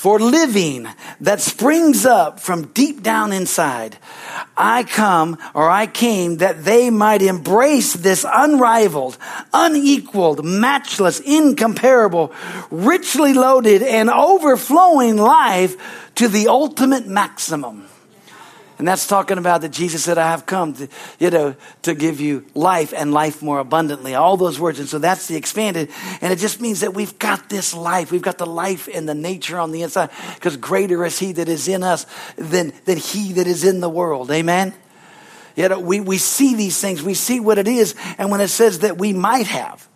for 0.00 0.18
living 0.18 0.88
that 1.20 1.42
springs 1.42 2.06
up 2.06 2.40
from 2.40 2.68
deep 2.68 3.02
down 3.02 3.34
inside. 3.34 3.98
I 4.56 4.84
come 4.84 5.36
or 5.52 5.68
I 5.68 5.86
came 5.86 6.38
that 6.38 6.64
they 6.64 6.88
might 6.88 7.20
embrace 7.20 7.92
this 7.92 8.24
unrivaled, 8.26 9.18
unequaled, 9.52 10.42
matchless, 10.42 11.20
incomparable, 11.20 12.32
richly 12.70 13.34
loaded 13.34 13.82
and 13.82 14.08
overflowing 14.08 15.18
life 15.18 15.76
to 16.14 16.28
the 16.28 16.48
ultimate 16.48 17.06
maximum. 17.06 17.89
And 18.80 18.88
that's 18.88 19.06
talking 19.06 19.36
about 19.36 19.60
that 19.60 19.72
Jesus 19.72 20.04
said, 20.04 20.16
I 20.16 20.30
have 20.30 20.46
come 20.46 20.72
to, 20.72 20.88
you 21.18 21.28
know, 21.28 21.54
to 21.82 21.94
give 21.94 22.18
you 22.18 22.46
life 22.54 22.94
and 22.96 23.12
life 23.12 23.42
more 23.42 23.58
abundantly. 23.58 24.14
All 24.14 24.38
those 24.38 24.58
words. 24.58 24.80
And 24.80 24.88
so 24.88 24.98
that's 24.98 25.28
the 25.28 25.36
expanded. 25.36 25.90
And 26.22 26.32
it 26.32 26.38
just 26.38 26.62
means 26.62 26.80
that 26.80 26.94
we've 26.94 27.18
got 27.18 27.50
this 27.50 27.74
life. 27.74 28.10
We've 28.10 28.22
got 28.22 28.38
the 28.38 28.46
life 28.46 28.88
and 28.88 29.06
the 29.06 29.14
nature 29.14 29.58
on 29.58 29.70
the 29.70 29.82
inside 29.82 30.08
because 30.34 30.56
greater 30.56 31.04
is 31.04 31.18
he 31.18 31.32
that 31.32 31.46
is 31.46 31.68
in 31.68 31.82
us 31.82 32.06
than, 32.36 32.72
than 32.86 32.96
he 32.96 33.34
that 33.34 33.46
is 33.46 33.64
in 33.64 33.80
the 33.80 33.90
world. 33.90 34.30
Amen. 34.30 34.72
You 35.56 35.68
know, 35.68 35.78
we, 35.78 36.00
we 36.00 36.16
see 36.16 36.54
these 36.54 36.80
things. 36.80 37.02
We 37.02 37.12
see 37.12 37.38
what 37.38 37.58
it 37.58 37.68
is. 37.68 37.94
And 38.16 38.30
when 38.30 38.40
it 38.40 38.48
says 38.48 38.78
that 38.78 38.96
we 38.96 39.12
might 39.12 39.46
have, 39.46 39.86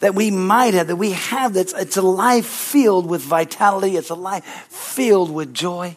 that 0.00 0.16
we 0.16 0.32
might 0.32 0.74
have, 0.74 0.88
that 0.88 0.96
we 0.96 1.12
have, 1.12 1.54
that's, 1.54 1.72
it's 1.72 1.98
a 1.98 2.02
life 2.02 2.46
filled 2.46 3.06
with 3.06 3.22
vitality. 3.22 3.96
It's 3.96 4.10
a 4.10 4.16
life 4.16 4.44
filled 4.44 5.30
with 5.30 5.54
joy. 5.54 5.96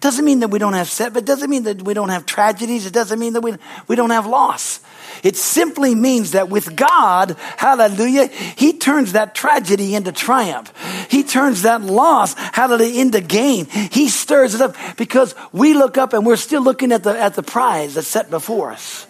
Doesn't 0.00 0.24
mean 0.24 0.40
that 0.40 0.48
we 0.48 0.58
don't 0.58 0.72
have 0.72 0.88
set, 0.88 1.12
but 1.12 1.24
doesn't 1.24 1.50
mean 1.50 1.64
that 1.64 1.82
we 1.82 1.94
don't 1.94 2.08
have 2.08 2.26
tragedies. 2.26 2.86
It 2.86 2.92
doesn't 2.92 3.18
mean 3.18 3.34
that 3.34 3.40
we, 3.40 3.54
we 3.88 3.96
don't 3.96 4.10
have 4.10 4.26
loss. 4.26 4.80
It 5.22 5.36
simply 5.36 5.94
means 5.94 6.32
that 6.32 6.48
with 6.48 6.74
God, 6.74 7.36
hallelujah, 7.56 8.26
He 8.26 8.78
turns 8.78 9.12
that 9.12 9.34
tragedy 9.34 9.94
into 9.94 10.12
triumph. 10.12 10.72
He 11.10 11.22
turns 11.22 11.62
that 11.62 11.82
loss, 11.82 12.34
hallelujah, 12.34 13.00
into 13.00 13.20
gain. 13.20 13.66
He 13.66 14.08
stirs 14.08 14.54
it 14.54 14.60
up 14.60 14.76
because 14.96 15.34
we 15.52 15.74
look 15.74 15.98
up 15.98 16.12
and 16.12 16.26
we're 16.26 16.36
still 16.36 16.62
looking 16.62 16.92
at 16.92 17.02
the, 17.02 17.18
at 17.18 17.34
the 17.34 17.42
prize 17.42 17.94
that's 17.94 18.08
set 18.08 18.30
before 18.30 18.72
us. 18.72 19.06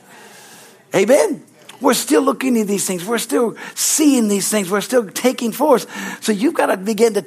Amen. 0.94 1.42
We're 1.82 1.94
still 1.94 2.22
looking 2.22 2.56
at 2.58 2.68
these 2.68 2.86
things. 2.86 3.04
We're 3.04 3.18
still 3.18 3.56
seeing 3.74 4.28
these 4.28 4.48
things. 4.48 4.70
We're 4.70 4.80
still 4.80 5.10
taking 5.10 5.50
forth. 5.50 6.22
So 6.22 6.30
you've 6.30 6.54
got 6.54 6.66
to 6.66 6.76
begin 6.76 7.14
to 7.14 7.24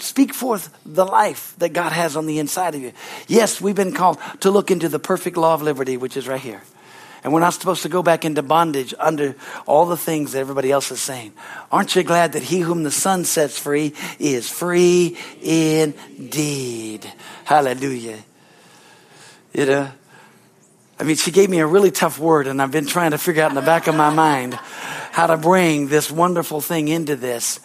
speak 0.00 0.32
forth 0.32 0.76
the 0.86 1.04
life 1.04 1.54
that 1.58 1.74
God 1.74 1.92
has 1.92 2.16
on 2.16 2.26
the 2.26 2.38
inside 2.38 2.74
of 2.74 2.80
you. 2.80 2.92
Yes, 3.26 3.60
we've 3.60 3.76
been 3.76 3.92
called 3.92 4.18
to 4.40 4.50
look 4.50 4.70
into 4.70 4.88
the 4.88 4.98
perfect 4.98 5.36
law 5.36 5.54
of 5.54 5.62
liberty, 5.62 5.98
which 5.98 6.16
is 6.16 6.26
right 6.26 6.40
here. 6.40 6.62
And 7.22 7.32
we're 7.32 7.40
not 7.40 7.52
supposed 7.52 7.82
to 7.82 7.88
go 7.88 8.02
back 8.02 8.24
into 8.24 8.42
bondage 8.42 8.94
under 8.98 9.34
all 9.66 9.86
the 9.86 9.96
things 9.96 10.32
that 10.32 10.38
everybody 10.38 10.70
else 10.70 10.90
is 10.90 11.00
saying. 11.00 11.32
Aren't 11.70 11.94
you 11.94 12.02
glad 12.02 12.32
that 12.32 12.44
he 12.44 12.60
whom 12.60 12.84
the 12.84 12.90
Son 12.90 13.24
sets 13.24 13.58
free 13.58 13.92
is 14.18 14.48
free 14.48 15.18
indeed? 15.42 17.12
Hallelujah. 17.44 18.18
You 19.52 19.66
know, 19.66 19.90
I 21.00 21.04
mean, 21.04 21.16
she 21.16 21.30
gave 21.30 21.48
me 21.48 21.60
a 21.60 21.66
really 21.66 21.92
tough 21.92 22.18
word, 22.18 22.48
and 22.48 22.60
I've 22.60 22.72
been 22.72 22.86
trying 22.86 23.12
to 23.12 23.18
figure 23.18 23.42
out 23.42 23.50
in 23.50 23.54
the 23.54 23.62
back 23.62 23.86
of 23.86 23.94
my 23.94 24.10
mind 24.10 24.54
how 24.54 25.28
to 25.28 25.36
bring 25.36 25.88
this 25.88 26.10
wonderful 26.10 26.60
thing 26.60 26.88
into 26.88 27.14
this. 27.14 27.60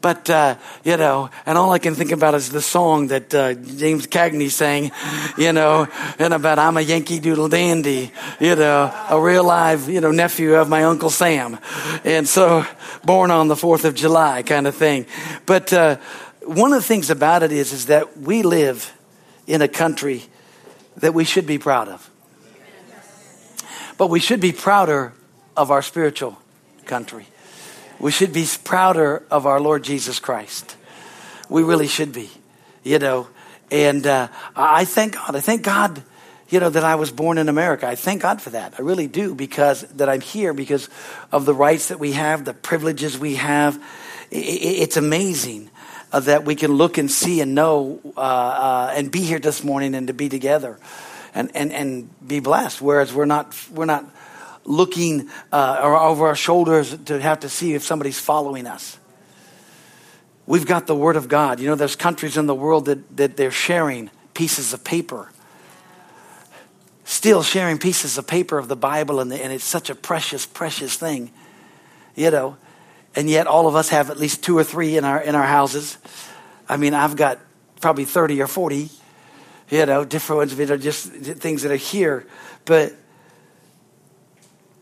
But, 0.00 0.28
uh, 0.28 0.56
you 0.82 0.96
know, 0.96 1.30
and 1.46 1.56
all 1.56 1.72
I 1.72 1.78
can 1.78 1.94
think 1.94 2.12
about 2.12 2.34
is 2.34 2.50
the 2.50 2.60
song 2.60 3.08
that 3.08 3.34
uh, 3.34 3.54
James 3.54 4.06
Cagney 4.06 4.50
sang, 4.50 4.92
you 5.38 5.52
know, 5.52 5.88
and 6.18 6.34
about 6.34 6.58
I'm 6.58 6.76
a 6.76 6.82
Yankee 6.82 7.20
Doodle 7.20 7.48
Dandy, 7.48 8.12
you 8.38 8.54
know, 8.54 8.92
a 9.08 9.18
real 9.18 9.44
live, 9.44 9.88
you 9.88 10.02
know, 10.02 10.10
nephew 10.10 10.56
of 10.56 10.68
my 10.68 10.84
Uncle 10.84 11.08
Sam. 11.08 11.58
And 12.04 12.28
so, 12.28 12.66
born 13.02 13.30
on 13.30 13.48
the 13.48 13.54
4th 13.54 13.84
of 13.84 13.94
July 13.94 14.42
kind 14.42 14.66
of 14.66 14.74
thing. 14.74 15.06
But 15.46 15.72
uh, 15.72 15.96
one 16.42 16.72
of 16.72 16.82
the 16.82 16.86
things 16.86 17.08
about 17.08 17.42
it 17.42 17.52
is, 17.52 17.72
is 17.72 17.86
that 17.86 18.18
we 18.18 18.42
live 18.42 18.92
in 19.46 19.62
a 19.62 19.68
country 19.68 20.24
that 20.98 21.14
we 21.14 21.24
should 21.24 21.46
be 21.46 21.58
proud 21.58 21.88
of. 21.88 22.10
But 23.96 24.08
we 24.08 24.20
should 24.20 24.40
be 24.40 24.52
prouder 24.52 25.12
of 25.56 25.70
our 25.70 25.82
spiritual 25.82 26.38
country. 26.84 27.26
We 28.00 28.10
should 28.10 28.32
be 28.32 28.46
prouder 28.64 29.22
of 29.30 29.46
our 29.46 29.60
Lord 29.60 29.84
Jesus 29.84 30.18
Christ. 30.18 30.76
We 31.48 31.62
really 31.62 31.86
should 31.86 32.12
be, 32.12 32.30
you 32.82 32.98
know. 32.98 33.28
And 33.70 34.06
uh, 34.06 34.28
I 34.56 34.84
thank 34.84 35.14
God. 35.14 35.36
I 35.36 35.40
thank 35.40 35.62
God, 35.62 36.02
you 36.48 36.60
know, 36.60 36.70
that 36.70 36.84
I 36.84 36.96
was 36.96 37.10
born 37.10 37.38
in 37.38 37.48
America. 37.48 37.86
I 37.86 37.94
thank 37.94 38.22
God 38.22 38.42
for 38.42 38.50
that. 38.50 38.74
I 38.78 38.82
really 38.82 39.06
do 39.06 39.34
because 39.34 39.82
that 39.82 40.08
I'm 40.08 40.20
here 40.20 40.52
because 40.52 40.88
of 41.30 41.44
the 41.44 41.54
rights 41.54 41.88
that 41.88 41.98
we 41.98 42.12
have, 42.12 42.44
the 42.44 42.54
privileges 42.54 43.16
we 43.16 43.36
have. 43.36 43.82
It's 44.30 44.96
amazing 44.96 45.70
uh, 46.12 46.20
that 46.20 46.44
we 46.44 46.56
can 46.56 46.72
look 46.72 46.98
and 46.98 47.10
see 47.10 47.40
and 47.40 47.54
know 47.54 48.00
uh, 48.16 48.20
uh, 48.20 48.92
and 48.96 49.10
be 49.10 49.20
here 49.20 49.38
this 49.38 49.62
morning 49.62 49.94
and 49.94 50.08
to 50.08 50.14
be 50.14 50.28
together 50.28 50.78
and, 51.34 51.50
and, 51.54 51.72
and 51.72 52.08
be 52.26 52.40
blessed. 52.40 52.80
Whereas 52.80 53.12
we're 53.12 53.26
not, 53.26 53.54
we're 53.70 53.84
not 53.84 54.04
looking 54.64 55.28
uh, 55.52 55.78
over 55.82 56.28
our 56.28 56.36
shoulders 56.36 56.96
to 57.04 57.20
have 57.20 57.40
to 57.40 57.48
see 57.48 57.74
if 57.74 57.82
somebody's 57.82 58.18
following 58.18 58.66
us. 58.66 58.98
We've 60.46 60.66
got 60.66 60.86
the 60.86 60.94
Word 60.94 61.16
of 61.16 61.28
God. 61.28 61.60
You 61.60 61.68
know, 61.68 61.74
there's 61.74 61.96
countries 61.96 62.36
in 62.36 62.46
the 62.46 62.54
world 62.54 62.84
that, 62.86 63.16
that 63.16 63.36
they're 63.36 63.50
sharing 63.50 64.10
pieces 64.34 64.72
of 64.72 64.84
paper. 64.84 65.30
Still 67.06 67.42
sharing 67.42 67.78
pieces 67.78 68.16
of 68.16 68.26
paper 68.26 68.58
of 68.58 68.68
the 68.68 68.76
Bible, 68.76 69.20
and, 69.20 69.30
the, 69.30 69.42
and 69.42 69.52
it's 69.52 69.64
such 69.64 69.90
a 69.90 69.94
precious, 69.94 70.46
precious 70.46 70.96
thing, 70.96 71.30
you 72.14 72.30
know. 72.30 72.56
And 73.14 73.28
yet, 73.28 73.46
all 73.46 73.66
of 73.68 73.76
us 73.76 73.90
have 73.90 74.08
at 74.08 74.18
least 74.18 74.42
two 74.42 74.56
or 74.56 74.64
three 74.64 74.96
in 74.96 75.04
our 75.04 75.20
in 75.20 75.34
our 75.34 75.44
houses. 75.44 75.98
I 76.66 76.78
mean, 76.78 76.94
I've 76.94 77.14
got 77.14 77.40
probably 77.80 78.06
thirty 78.06 78.40
or 78.40 78.46
forty, 78.46 78.88
you 79.70 79.86
know, 79.86 80.04
different 80.04 80.38
ones 80.38 80.56
that 80.56 80.70
are 80.70 80.78
just 80.78 81.08
things 81.10 81.62
that 81.62 81.72
are 81.72 81.76
here. 81.76 82.26
But 82.64 82.94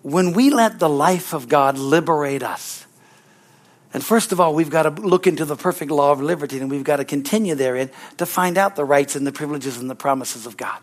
when 0.02 0.32
we 0.32 0.50
let 0.50 0.78
the 0.78 0.88
life 0.88 1.32
of 1.32 1.48
God 1.48 1.78
liberate 1.78 2.42
us, 2.42 2.86
and 3.94 4.02
first 4.02 4.32
of 4.32 4.40
all, 4.40 4.54
we've 4.54 4.70
got 4.70 4.84
to 4.84 4.90
look 4.90 5.26
into 5.26 5.44
the 5.44 5.56
perfect 5.56 5.90
law 5.90 6.12
of 6.12 6.20
liberty 6.20 6.58
and 6.58 6.70
we've 6.70 6.84
got 6.84 6.96
to 6.96 7.04
continue 7.04 7.54
therein 7.54 7.90
to 8.16 8.26
find 8.26 8.56
out 8.56 8.74
the 8.74 8.84
rights 8.84 9.16
and 9.16 9.26
the 9.26 9.32
privileges 9.32 9.76
and 9.76 9.90
the 9.90 9.94
promises 9.94 10.46
of 10.46 10.56
God. 10.56 10.80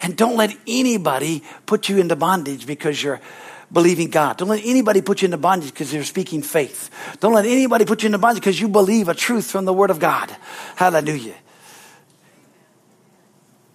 And 0.00 0.16
don't 0.16 0.36
let 0.36 0.56
anybody 0.66 1.42
put 1.66 1.88
you 1.88 1.98
into 1.98 2.16
bondage 2.16 2.66
because 2.66 3.02
you're 3.02 3.20
believing 3.70 4.08
God. 4.08 4.38
Don't 4.38 4.48
let 4.48 4.64
anybody 4.64 5.02
put 5.02 5.20
you 5.20 5.26
into 5.26 5.36
bondage 5.36 5.70
because 5.70 5.92
you're 5.92 6.04
speaking 6.04 6.40
faith. 6.40 6.90
Don't 7.20 7.34
let 7.34 7.44
anybody 7.44 7.84
put 7.84 8.02
you 8.02 8.06
into 8.06 8.18
bondage 8.18 8.42
because 8.42 8.60
you 8.60 8.68
believe 8.68 9.08
a 9.08 9.14
truth 9.14 9.50
from 9.50 9.66
the 9.66 9.72
Word 9.72 9.90
of 9.90 9.98
God. 9.98 10.34
Hallelujah. 10.76 11.34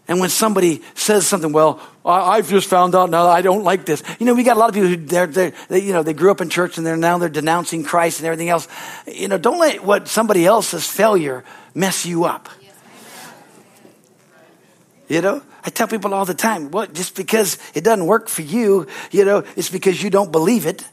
And 0.07 0.19
when 0.19 0.29
somebody 0.29 0.81
says 0.95 1.25
something, 1.25 1.53
well, 1.53 1.79
I've 2.05 2.49
just 2.49 2.67
found 2.67 2.93
out 2.93 3.09
now 3.09 3.27
I 3.27 3.41
don't 3.41 3.63
like 3.63 3.85
this. 3.85 4.03
You 4.19 4.25
know, 4.25 4.33
we 4.33 4.43
got 4.43 4.57
a 4.57 4.59
lot 4.59 4.67
of 4.67 4.75
people 4.75 4.89
who 4.89 4.97
they're, 4.97 5.27
they're, 5.27 5.53
they, 5.69 5.79
you 5.79 5.93
know, 5.93 6.03
they 6.03 6.13
grew 6.13 6.29
up 6.29 6.41
in 6.41 6.49
church 6.49 6.77
and 6.77 6.85
they're 6.85 6.97
now 6.97 7.17
they're 7.17 7.29
denouncing 7.29 7.83
Christ 7.83 8.19
and 8.19 8.27
everything 8.27 8.49
else. 8.49 8.67
You 9.07 9.29
know, 9.29 9.37
don't 9.37 9.59
let 9.59 9.83
what 9.83 10.09
somebody 10.09 10.45
else's 10.45 10.85
failure 10.85 11.45
mess 11.73 12.05
you 12.05 12.25
up. 12.25 12.49
You 15.07 15.21
know, 15.21 15.41
I 15.63 15.69
tell 15.69 15.87
people 15.87 16.13
all 16.13 16.25
the 16.25 16.33
time, 16.33 16.71
what, 16.71 16.93
just 16.93 17.15
because 17.15 17.57
it 17.73 17.83
doesn't 17.83 18.05
work 18.05 18.27
for 18.27 18.41
you, 18.41 18.87
you 19.11 19.23
know, 19.23 19.43
it's 19.55 19.69
because 19.69 20.01
you 20.03 20.09
don't 20.09 20.31
believe 20.31 20.65
it 20.65 20.85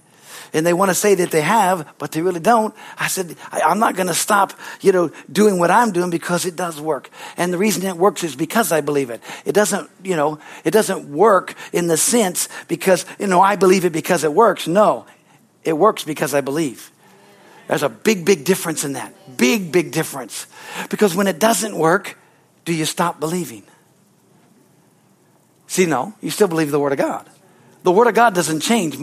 and 0.53 0.67
they 0.67 0.73
want 0.73 0.91
to 0.91 0.95
say 0.95 1.15
that 1.17 1.31
they 1.31 1.41
have, 1.41 1.95
but 1.99 2.13
they 2.13 2.23
really 2.23 2.41
don't. 2.41 2.75
I 2.99 3.09
said, 3.09 3.37
I, 3.53 3.61
am 3.71 3.79
not 3.79 3.97
going 3.97 4.09
to 4.09 4.15
stop, 4.15 4.53
you 4.81 4.93
know, 4.93 5.11
doing 5.31 5.59
what 5.59 5.71
I'm 5.71 5.93
doing 5.93 6.11
because 6.11 6.47
it 6.47 6.57
does 6.57 6.81
work. 6.81 7.11
And 7.37 7.53
the 7.53 7.59
reason 7.59 7.85
it 7.85 7.97
works 7.97 8.25
is 8.25 8.37
because 8.37 8.73
I 8.73 8.81
believe 8.81 9.11
it. 9.11 9.23
It 9.45 9.53
doesn't, 9.53 9.89
you 10.03 10.17
know, 10.17 10.39
it 10.65 10.73
doesn't 10.73 11.11
work 11.11 11.55
in 11.73 11.87
the 11.87 11.97
sense 11.97 12.49
because, 12.69 13.07
you 13.19 13.27
know, 13.27 13.41
I 13.41 13.57
believe 13.57 13.85
it 13.85 13.93
because 13.93 14.25
it 14.25 14.33
works. 14.33 14.67
No, 14.67 15.07
it 15.65 15.75
works 15.75 16.05
because 16.05 16.35
I 16.35 16.41
believe. 16.41 16.91
There's 17.69 17.85
a 17.85 17.89
big, 17.89 18.25
big 18.25 18.45
difference 18.45 18.85
in 18.85 18.95
that. 18.95 19.15
Big, 19.37 19.71
big 19.71 19.93
difference. 19.93 20.47
Because 20.89 21.15
when 21.15 21.29
it 21.29 21.39
doesn't 21.39 21.77
work, 21.77 22.19
do 22.65 22.75
you 22.75 22.85
stop 22.85 23.21
believing? 23.21 23.63
See, 25.69 25.87
no, 25.87 26.15
you 26.21 26.31
still 26.31 26.49
believe 26.49 26.73
the 26.73 26.81
Word 26.81 26.91
of 26.91 26.99
God. 26.99 27.31
The 27.85 27.93
Word 27.93 28.09
of 28.09 28.15
God 28.15 28.35
doesn't 28.35 28.61
change 28.61 28.99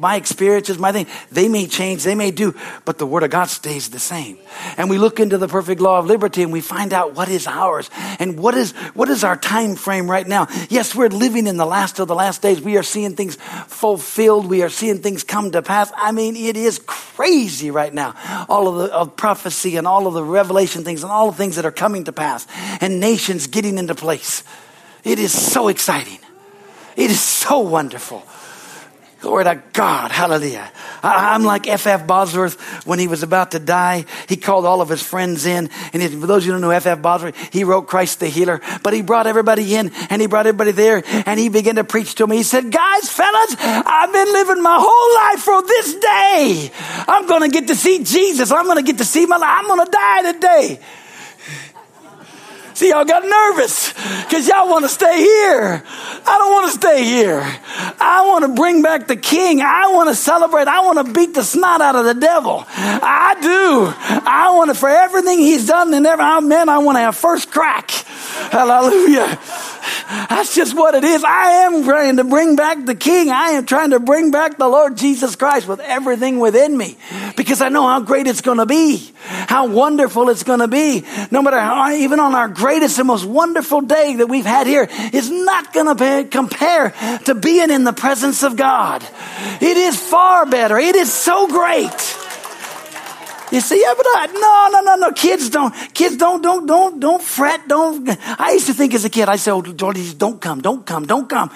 my 0.00 0.16
experiences, 0.16 0.78
my 0.78 0.92
thing, 0.92 1.06
they 1.30 1.46
may 1.46 1.66
change, 1.66 2.02
they 2.04 2.14
may 2.14 2.30
do, 2.30 2.54
but 2.86 2.96
the 2.96 3.06
Word 3.06 3.22
of 3.22 3.30
God 3.30 3.50
stays 3.50 3.90
the 3.90 3.98
same. 3.98 4.38
And 4.78 4.88
we 4.88 4.96
look 4.96 5.20
into 5.20 5.36
the 5.36 5.46
perfect 5.46 5.80
law 5.80 5.98
of 5.98 6.06
liberty 6.06 6.42
and 6.42 6.50
we 6.52 6.62
find 6.62 6.94
out 6.94 7.14
what 7.14 7.28
is 7.28 7.46
ours 7.46 7.90
and 8.18 8.38
what 8.38 8.54
is, 8.56 8.72
what 8.94 9.10
is 9.10 9.22
our 9.22 9.36
time 9.36 9.76
frame 9.76 10.10
right 10.10 10.26
now. 10.26 10.48
Yes, 10.70 10.94
we're 10.94 11.08
living 11.08 11.46
in 11.46 11.58
the 11.58 11.66
last 11.66 11.98
of 11.98 12.08
the 12.08 12.14
last 12.14 12.40
days. 12.40 12.62
We 12.62 12.78
are 12.78 12.82
seeing 12.82 13.14
things 13.14 13.36
fulfilled. 13.66 14.46
We 14.46 14.62
are 14.62 14.70
seeing 14.70 14.98
things 14.98 15.22
come 15.22 15.50
to 15.50 15.60
pass. 15.60 15.92
I 15.94 16.12
mean, 16.12 16.34
it 16.34 16.56
is 16.56 16.80
crazy 16.86 17.70
right 17.70 17.92
now. 17.92 18.14
All 18.48 18.68
of 18.68 18.76
the 18.76 18.94
of 18.94 19.16
prophecy 19.16 19.76
and 19.76 19.86
all 19.86 20.06
of 20.06 20.14
the 20.14 20.24
revelation 20.24 20.82
things 20.82 21.02
and 21.02 21.12
all 21.12 21.30
the 21.30 21.36
things 21.36 21.56
that 21.56 21.66
are 21.66 21.70
coming 21.70 22.04
to 22.04 22.12
pass 22.12 22.46
and 22.80 23.00
nations 23.00 23.46
getting 23.48 23.76
into 23.76 23.94
place. 23.94 24.44
It 25.04 25.18
is 25.18 25.32
so 25.32 25.68
exciting. 25.68 26.18
It 26.96 27.10
is 27.10 27.20
so 27.20 27.60
wonderful. 27.60 28.24
Glory 29.20 29.44
to 29.44 29.62
God. 29.74 30.10
Hallelujah. 30.10 30.70
I, 31.02 31.34
am 31.34 31.44
like 31.44 31.68
F.F. 31.68 32.06
Bosworth 32.06 32.86
when 32.86 32.98
he 32.98 33.06
was 33.06 33.22
about 33.22 33.50
to 33.50 33.58
die. 33.58 34.06
He 34.28 34.36
called 34.36 34.64
all 34.64 34.80
of 34.80 34.88
his 34.88 35.02
friends 35.02 35.44
in. 35.44 35.68
And 35.92 36.02
for 36.20 36.26
those 36.26 36.42
of 36.42 36.46
you 36.46 36.52
who 36.52 36.60
don't 36.60 36.62
know 36.62 36.70
F.F. 36.70 37.02
Bosworth, 37.02 37.36
he 37.52 37.64
wrote 37.64 37.82
Christ 37.82 38.20
the 38.20 38.28
Healer. 38.28 38.62
But 38.82 38.94
he 38.94 39.02
brought 39.02 39.26
everybody 39.26 39.74
in 39.74 39.92
and 40.08 40.22
he 40.22 40.26
brought 40.26 40.46
everybody 40.46 40.72
there 40.72 41.02
and 41.26 41.38
he 41.38 41.50
began 41.50 41.76
to 41.76 41.84
preach 41.84 42.14
to 42.14 42.26
me. 42.26 42.38
He 42.38 42.42
said, 42.42 42.72
guys, 42.72 43.10
fellas, 43.10 43.56
I've 43.58 44.12
been 44.12 44.32
living 44.32 44.62
my 44.62 44.78
whole 44.80 45.14
life 45.14 45.40
for 45.40 45.62
this 45.66 45.94
day. 45.96 46.72
I'm 47.06 47.26
going 47.26 47.42
to 47.42 47.48
get 47.48 47.68
to 47.68 47.74
see 47.74 48.02
Jesus. 48.02 48.50
I'm 48.50 48.64
going 48.64 48.78
to 48.78 48.82
get 48.82 48.98
to 48.98 49.04
see 49.04 49.26
my 49.26 49.36
life. 49.36 49.58
I'm 49.58 49.66
going 49.66 49.84
to 49.84 49.92
die 49.92 50.32
today. 50.32 50.80
See, 52.80 52.88
y'all 52.88 53.04
got 53.04 53.22
nervous 53.22 53.92
because 54.24 54.48
y'all 54.48 54.70
want 54.70 54.86
to 54.86 54.88
stay 54.88 55.18
here. 55.18 55.82
I 55.84 56.38
don't 56.38 56.50
want 56.50 56.72
to 56.72 56.78
stay 56.78 57.04
here. 57.04 57.42
I 58.00 58.24
want 58.26 58.46
to 58.46 58.54
bring 58.54 58.80
back 58.80 59.06
the 59.06 59.16
king. 59.16 59.60
I 59.60 59.88
want 59.92 60.08
to 60.08 60.14
celebrate. 60.14 60.66
I 60.66 60.80
want 60.80 61.06
to 61.06 61.12
beat 61.12 61.34
the 61.34 61.44
snot 61.44 61.82
out 61.82 61.94
of 61.94 62.06
the 62.06 62.14
devil. 62.14 62.64
I 62.66 63.36
do. 63.38 63.92
I 64.26 64.54
want 64.56 64.70
to, 64.70 64.74
for 64.74 64.88
everything 64.88 65.40
he's 65.40 65.66
done 65.66 65.92
and 65.92 66.06
every, 66.06 66.24
man, 66.48 66.70
I 66.70 66.78
want 66.78 66.96
to 66.96 67.00
have 67.00 67.16
first 67.16 67.50
crack. 67.50 67.90
Hallelujah. 67.90 69.38
That's 70.10 70.54
just 70.54 70.74
what 70.74 70.94
it 70.94 71.04
is. 71.04 71.22
I 71.22 71.64
am 71.66 71.84
trying 71.84 72.16
to 72.16 72.24
bring 72.24 72.56
back 72.56 72.84
the 72.84 72.94
King. 72.94 73.30
I 73.30 73.50
am 73.50 73.66
trying 73.66 73.90
to 73.90 74.00
bring 74.00 74.30
back 74.30 74.58
the 74.58 74.68
Lord 74.68 74.96
Jesus 74.96 75.36
Christ 75.36 75.68
with 75.68 75.80
everything 75.80 76.40
within 76.40 76.76
me 76.76 76.96
because 77.36 77.60
I 77.60 77.68
know 77.68 77.86
how 77.86 78.00
great 78.00 78.26
it's 78.26 78.40
going 78.40 78.58
to 78.58 78.66
be, 78.66 79.12
how 79.24 79.68
wonderful 79.68 80.28
it's 80.28 80.42
going 80.42 80.60
to 80.60 80.68
be. 80.68 81.04
No 81.30 81.42
matter 81.42 81.60
how, 81.60 81.92
even 81.92 82.18
on 82.18 82.34
our 82.34 82.48
greatest 82.70 82.98
and 83.00 83.08
most 83.08 83.24
wonderful 83.24 83.80
day 83.80 84.14
that 84.14 84.28
we've 84.28 84.46
had 84.46 84.64
here, 84.64 84.86
is 85.12 85.28
not 85.28 85.72
going 85.72 85.90
to 85.96 86.28
compare 86.30 86.94
to 87.24 87.34
being 87.34 87.68
in 87.68 87.82
the 87.82 87.92
presence 87.92 88.44
of 88.44 88.54
God. 88.54 89.02
It 89.60 89.76
is 89.76 89.98
far 89.98 90.46
better. 90.46 90.78
It 90.78 90.94
is 90.94 91.12
so 91.12 91.48
great. 91.48 91.98
You 93.50 93.60
say, 93.60 93.80
yeah, 93.80 93.94
but 93.96 94.06
I, 94.06 94.26
no, 94.32 94.80
no, 94.80 94.80
no, 94.86 95.08
no. 95.08 95.12
Kids 95.12 95.50
don't, 95.50 95.74
kids 95.94 96.16
don't, 96.16 96.42
don't, 96.42 96.64
don't, 96.64 97.00
don't 97.00 97.20
fret. 97.20 97.66
Don't. 97.66 98.08
I 98.38 98.52
used 98.52 98.66
to 98.66 98.72
think 98.74 98.94
as 98.94 99.04
a 99.04 99.10
kid, 99.10 99.28
I 99.28 99.34
said, 99.34 99.50
oh, 99.50 99.62
Jordy, 99.62 100.14
don't 100.14 100.40
come, 100.40 100.60
don't 100.60 100.86
come, 100.86 101.06
don't 101.06 101.28
come. 101.28 101.50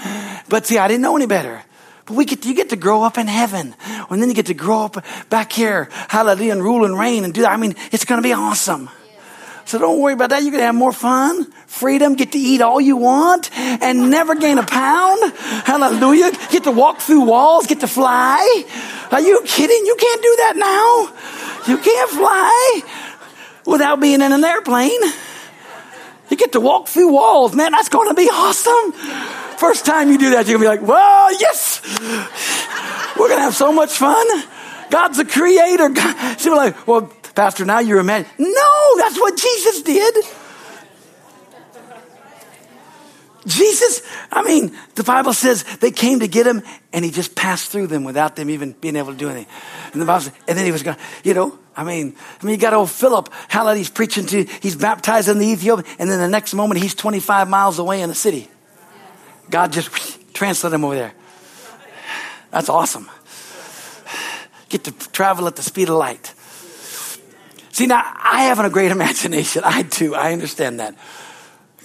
But 0.48 0.66
see, 0.66 0.78
I 0.78 0.88
didn't 0.88 1.02
know 1.02 1.14
any 1.14 1.26
better. 1.26 1.62
But 2.06 2.16
we 2.16 2.24
get, 2.24 2.44
you 2.44 2.54
get 2.54 2.70
to 2.70 2.76
grow 2.76 3.04
up 3.04 3.18
in 3.18 3.28
heaven. 3.28 3.76
And 4.10 4.20
then 4.20 4.28
you 4.28 4.34
get 4.34 4.46
to 4.46 4.54
grow 4.54 4.86
up 4.86 4.96
back 5.30 5.52
here. 5.52 5.88
Hallelujah. 6.08 6.50
And 6.50 6.62
rule 6.62 6.84
and 6.84 6.98
reign 6.98 7.22
and 7.22 7.32
do 7.32 7.42
that. 7.42 7.52
I 7.52 7.56
mean, 7.56 7.76
it's 7.92 8.04
going 8.04 8.20
to 8.20 8.26
be 8.26 8.32
awesome. 8.32 8.90
So 9.66 9.78
don't 9.78 9.98
worry 10.00 10.12
about 10.12 10.30
that. 10.30 10.42
You're 10.42 10.50
going 10.50 10.60
to 10.60 10.66
have 10.66 10.74
more 10.74 10.92
fun, 10.92 11.50
freedom, 11.66 12.14
get 12.14 12.32
to 12.32 12.38
eat 12.38 12.60
all 12.60 12.80
you 12.80 12.96
want 12.96 13.50
and 13.58 14.10
never 14.10 14.34
gain 14.34 14.58
a 14.58 14.62
pound. 14.62 15.32
Hallelujah. 15.34 16.32
Get 16.50 16.64
to 16.64 16.70
walk 16.70 17.00
through 17.00 17.22
walls, 17.22 17.66
get 17.66 17.80
to 17.80 17.86
fly. 17.86 18.64
Are 19.10 19.20
you 19.20 19.42
kidding? 19.44 19.86
You 19.86 19.96
can't 19.98 20.22
do 20.22 20.36
that 20.38 20.54
now. 20.56 21.72
You 21.72 21.78
can't 21.78 22.10
fly 22.10 22.82
without 23.66 24.00
being 24.00 24.20
in 24.20 24.32
an 24.32 24.44
airplane. 24.44 25.00
You 26.30 26.36
get 26.36 26.52
to 26.52 26.60
walk 26.60 26.88
through 26.88 27.12
walls. 27.12 27.54
Man, 27.54 27.72
that's 27.72 27.88
going 27.88 28.08
to 28.08 28.14
be 28.14 28.28
awesome. 28.30 28.92
First 29.58 29.86
time 29.86 30.10
you 30.10 30.18
do 30.18 30.30
that, 30.30 30.46
you're 30.46 30.58
going 30.58 30.76
to 30.76 30.78
be 30.78 30.86
like, 30.86 30.88
well, 30.88 31.40
yes. 31.40 31.80
We're 33.18 33.28
going 33.28 33.38
to 33.38 33.44
have 33.44 33.54
so 33.54 33.72
much 33.72 33.92
fun. 33.92 34.26
God's 34.90 35.18
a 35.18 35.24
creator. 35.24 35.88
God. 35.90 36.44
We're 36.44 36.56
like, 36.56 36.86
well, 36.86 37.12
Pastor, 37.34 37.64
now 37.64 37.80
you're 37.80 37.98
a 37.98 38.04
man. 38.04 38.26
No, 38.38 38.96
that's 38.96 39.18
what 39.18 39.36
Jesus 39.36 39.82
did. 39.82 40.24
Jesus, 43.46 44.00
I 44.32 44.42
mean, 44.42 44.74
the 44.94 45.04
Bible 45.04 45.34
says 45.34 45.64
they 45.78 45.90
came 45.90 46.20
to 46.20 46.28
get 46.28 46.46
him 46.46 46.62
and 46.92 47.04
he 47.04 47.10
just 47.10 47.34
passed 47.34 47.70
through 47.70 47.88
them 47.88 48.02
without 48.02 48.36
them 48.36 48.48
even 48.48 48.72
being 48.72 48.96
able 48.96 49.12
to 49.12 49.18
do 49.18 49.28
anything. 49.28 49.52
And 49.92 50.00
the 50.00 50.06
Bible 50.06 50.22
says, 50.22 50.32
and 50.48 50.56
then 50.56 50.64
he 50.64 50.72
was 50.72 50.82
going, 50.82 50.96
you 51.24 51.34
know, 51.34 51.58
I 51.76 51.84
mean, 51.84 52.16
I 52.40 52.46
mean, 52.46 52.54
you 52.54 52.60
got 52.60 52.72
old 52.72 52.90
Philip, 52.90 53.28
how 53.48 53.72
he's 53.74 53.90
preaching 53.90 54.24
to, 54.26 54.44
he's 54.62 54.76
baptized 54.76 55.28
in 55.28 55.38
the 55.38 55.46
Ethiopian, 55.46 55.86
and 55.98 56.08
then 56.10 56.20
the 56.20 56.28
next 56.28 56.54
moment 56.54 56.80
he's 56.80 56.94
25 56.94 57.48
miles 57.48 57.78
away 57.78 58.00
in 58.00 58.08
the 58.08 58.14
city. 58.14 58.48
God 59.50 59.72
just 59.72 59.90
translated 60.32 60.74
him 60.74 60.84
over 60.84 60.94
there. 60.94 61.14
That's 62.50 62.70
awesome. 62.70 63.10
Get 64.70 64.84
to 64.84 64.92
travel 65.10 65.46
at 65.48 65.56
the 65.56 65.62
speed 65.62 65.90
of 65.90 65.96
light. 65.96 66.32
See, 67.74 67.86
now 67.86 68.04
I 68.04 68.44
have 68.44 68.60
a 68.60 68.70
great 68.70 68.92
imagination. 68.98 69.62
I 69.64 69.82
do. 69.82 70.14
I 70.14 70.32
understand 70.32 70.78
that. 70.78 70.94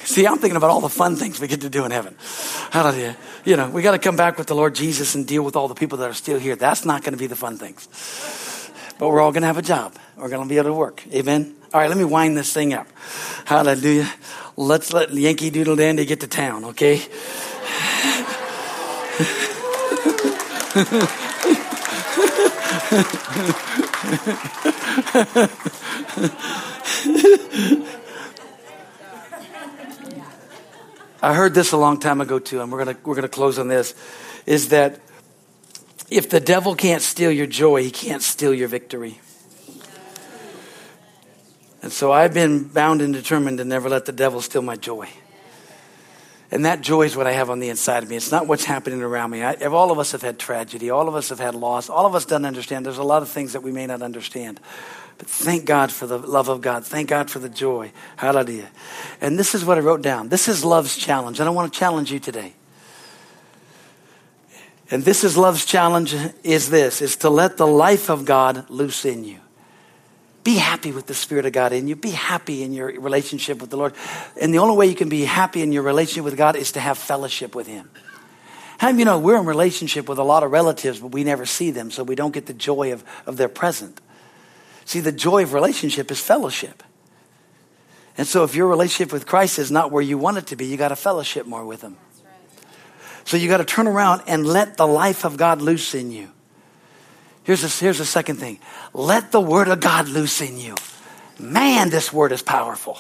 See, 0.03 0.27
I'm 0.27 0.37
thinking 0.37 0.55
about 0.55 0.69
all 0.69 0.81
the 0.81 0.87
fun 0.87 1.15
things 1.15 1.39
we 1.39 1.47
get 1.47 1.61
to 1.61 1.69
do 1.69 1.83
in 1.83 1.89
heaven. 1.89 2.15
Hallelujah. 2.69 3.17
You 3.43 3.57
know, 3.57 3.71
we 3.71 3.81
got 3.81 3.93
to 3.93 3.97
come 3.97 4.15
back 4.15 4.37
with 4.37 4.45
the 4.45 4.53
Lord 4.53 4.75
Jesus 4.75 5.15
and 5.15 5.25
deal 5.25 5.41
with 5.41 5.55
all 5.55 5.67
the 5.67 5.73
people 5.73 5.97
that 5.97 6.07
are 6.07 6.13
still 6.13 6.37
here. 6.37 6.55
That's 6.55 6.85
not 6.85 7.01
going 7.01 7.13
to 7.13 7.17
be 7.17 7.25
the 7.25 7.35
fun 7.35 7.57
things. 7.57 7.87
But 8.99 9.09
we're 9.09 9.19
all 9.19 9.31
going 9.31 9.41
to 9.41 9.47
have 9.47 9.57
a 9.57 9.63
job. 9.63 9.95
We're 10.15 10.29
going 10.29 10.43
to 10.43 10.47
be 10.47 10.57
able 10.57 10.69
to 10.69 10.73
work. 10.75 11.03
Amen. 11.11 11.55
All 11.73 11.81
right, 11.81 11.89
let 11.89 11.97
me 11.97 12.05
wind 12.05 12.37
this 12.37 12.53
thing 12.53 12.71
up. 12.71 12.87
Hallelujah. 13.45 14.13
Let's 14.57 14.93
let 14.93 15.11
Yankee 15.11 15.49
Doodle 15.49 15.75
Dandy 15.75 16.05
get 16.05 16.19
to 16.19 16.27
town, 16.27 16.65
okay? 16.65 17.01
I 31.21 31.33
heard 31.33 31.53
this 31.53 31.73
a 31.73 31.77
long 31.77 31.99
time 31.99 32.21
ago 32.21 32.39
too, 32.39 32.61
and 32.61 32.71
we're 32.71 32.85
gonna 32.85 32.97
we're 33.03 33.15
gonna 33.15 33.27
close 33.27 33.59
on 33.59 33.67
this. 33.67 33.93
Is 34.45 34.69
that 34.69 35.01
if 36.09 36.29
the 36.29 36.39
devil 36.39 36.75
can't 36.75 37.01
steal 37.01 37.29
your 37.29 37.45
joy, 37.45 37.83
he 37.83 37.91
can't 37.91 38.21
steal 38.21 38.53
your 38.53 38.69
victory. 38.69 39.19
And 41.81 41.91
so 41.91 42.13
I've 42.13 42.33
been 42.33 42.63
bound 42.63 43.01
and 43.01 43.13
determined 43.13 43.57
to 43.57 43.65
never 43.65 43.89
let 43.89 44.05
the 44.05 44.13
devil 44.13 44.39
steal 44.39 44.61
my 44.61 44.77
joy. 44.77 45.09
And 46.51 46.65
that 46.65 46.81
joy 46.81 47.03
is 47.03 47.15
what 47.15 47.27
I 47.27 47.33
have 47.33 47.51
on 47.51 47.59
the 47.59 47.69
inside 47.69 48.01
of 48.01 48.09
me. 48.09 48.15
It's 48.15 48.31
not 48.31 48.47
what's 48.47 48.65
happening 48.65 49.03
around 49.03 49.29
me. 49.29 49.43
I, 49.43 49.53
all 49.65 49.91
of 49.91 49.99
us 49.99 50.13
have 50.13 50.23
had 50.23 50.39
tragedy. 50.39 50.89
All 50.89 51.07
of 51.07 51.13
us 51.13 51.29
have 51.29 51.39
had 51.39 51.53
loss. 51.53 51.89
All 51.89 52.07
of 52.07 52.15
us 52.15 52.25
don't 52.25 52.45
understand. 52.45 52.85
There's 52.85 52.97
a 52.97 53.03
lot 53.03 53.21
of 53.21 53.29
things 53.29 53.53
that 53.53 53.61
we 53.61 53.71
may 53.71 53.85
not 53.85 54.01
understand. 54.01 54.59
But 55.19 55.27
thank 55.27 55.65
God 55.65 55.91
for 55.91 56.07
the 56.07 56.17
love 56.17 56.47
of 56.47 56.61
God. 56.61 56.85
Thank 56.85 57.09
God 57.09 57.29
for 57.29 57.37
the 57.37 57.49
joy. 57.49 57.91
Hallelujah. 58.15 58.69
And 59.21 59.37
this 59.37 59.53
is 59.53 59.63
what 59.63 59.77
I 59.77 59.81
wrote 59.81 60.01
down. 60.01 60.29
This 60.29 60.47
is 60.47 60.65
love's 60.65 60.97
challenge. 60.97 61.39
And 61.39 61.47
I 61.47 61.51
want 61.51 61.71
to 61.71 61.77
challenge 61.77 62.11
you 62.11 62.19
today. 62.19 62.53
And 64.89 65.03
this 65.03 65.23
is 65.23 65.37
love's 65.37 65.65
challenge 65.65 66.15
is 66.43 66.71
this, 66.71 67.01
is 67.01 67.15
to 67.17 67.29
let 67.29 67.57
the 67.57 67.67
life 67.67 68.09
of 68.09 68.25
God 68.25 68.67
loose 68.71 69.05
in 69.05 69.23
you. 69.23 69.37
Be 70.43 70.55
happy 70.55 70.91
with 70.91 71.05
the 71.05 71.13
Spirit 71.13 71.45
of 71.45 71.51
God 71.51 71.73
in 71.73 71.87
you. 71.87 71.95
Be 71.95 72.11
happy 72.11 72.63
in 72.63 72.73
your 72.73 72.87
relationship 72.99 73.59
with 73.59 73.69
the 73.69 73.77
Lord. 73.77 73.93
And 74.39 74.53
the 74.53 74.59
only 74.59 74.77
way 74.77 74.87
you 74.87 74.95
can 74.95 75.09
be 75.09 75.25
happy 75.25 75.61
in 75.61 75.71
your 75.71 75.83
relationship 75.83 76.23
with 76.23 76.37
God 76.37 76.55
is 76.55 76.71
to 76.73 76.79
have 76.79 76.97
fellowship 76.97 77.55
with 77.55 77.67
Him. 77.67 77.89
How 78.77 78.89
you 78.89 79.03
know 79.03 79.19
we're 79.19 79.37
in 79.37 79.45
relationship 79.45 80.07
with 80.07 80.17
a 80.17 80.23
lot 80.23 80.43
of 80.43 80.51
relatives, 80.51 80.99
but 80.99 81.11
we 81.11 81.25
never 81.25 81.45
see 81.45 81.71
them, 81.71 81.91
so 81.91 82.03
we 82.03 82.15
don't 82.15 82.33
get 82.33 82.45
the 82.45 82.53
joy 82.53 82.93
of, 82.93 83.03
of 83.25 83.35
their 83.35 83.49
present. 83.49 83.99
See, 84.85 85.01
the 85.01 85.11
joy 85.11 85.43
of 85.43 85.53
relationship 85.53 86.09
is 86.11 86.19
fellowship. 86.21 86.81
And 88.17 88.25
so 88.25 88.45
if 88.45 88.55
your 88.55 88.67
relationship 88.67 89.11
with 89.11 89.25
Christ 89.25 89.59
is 89.59 89.69
not 89.69 89.91
where 89.91 90.01
you 90.01 90.17
want 90.17 90.37
it 90.37 90.47
to 90.47 90.55
be, 90.55 90.65
you 90.65 90.77
got 90.77 90.89
to 90.89 90.95
fellowship 90.95 91.45
more 91.45 91.65
with 91.65 91.81
Him. 91.81 91.97
So 93.25 93.35
you 93.37 93.49
got 93.49 93.57
to 93.57 93.65
turn 93.65 93.87
around 93.87 94.23
and 94.27 94.47
let 94.47 94.77
the 94.77 94.87
life 94.87 95.25
of 95.25 95.37
God 95.37 95.61
loose 95.61 95.93
in 95.93 96.11
you. 96.11 96.31
Here's 97.43 97.61
the, 97.61 97.83
here's 97.83 97.97
the 97.97 98.05
second 98.05 98.37
thing 98.37 98.59
let 98.93 99.31
the 99.31 99.41
word 99.41 99.67
of 99.67 99.79
God 99.79 100.07
loose 100.07 100.41
in 100.41 100.57
you. 100.57 100.75
Man, 101.39 101.89
this 101.89 102.11
word 102.11 102.31
is 102.31 102.41
powerful. 102.41 102.99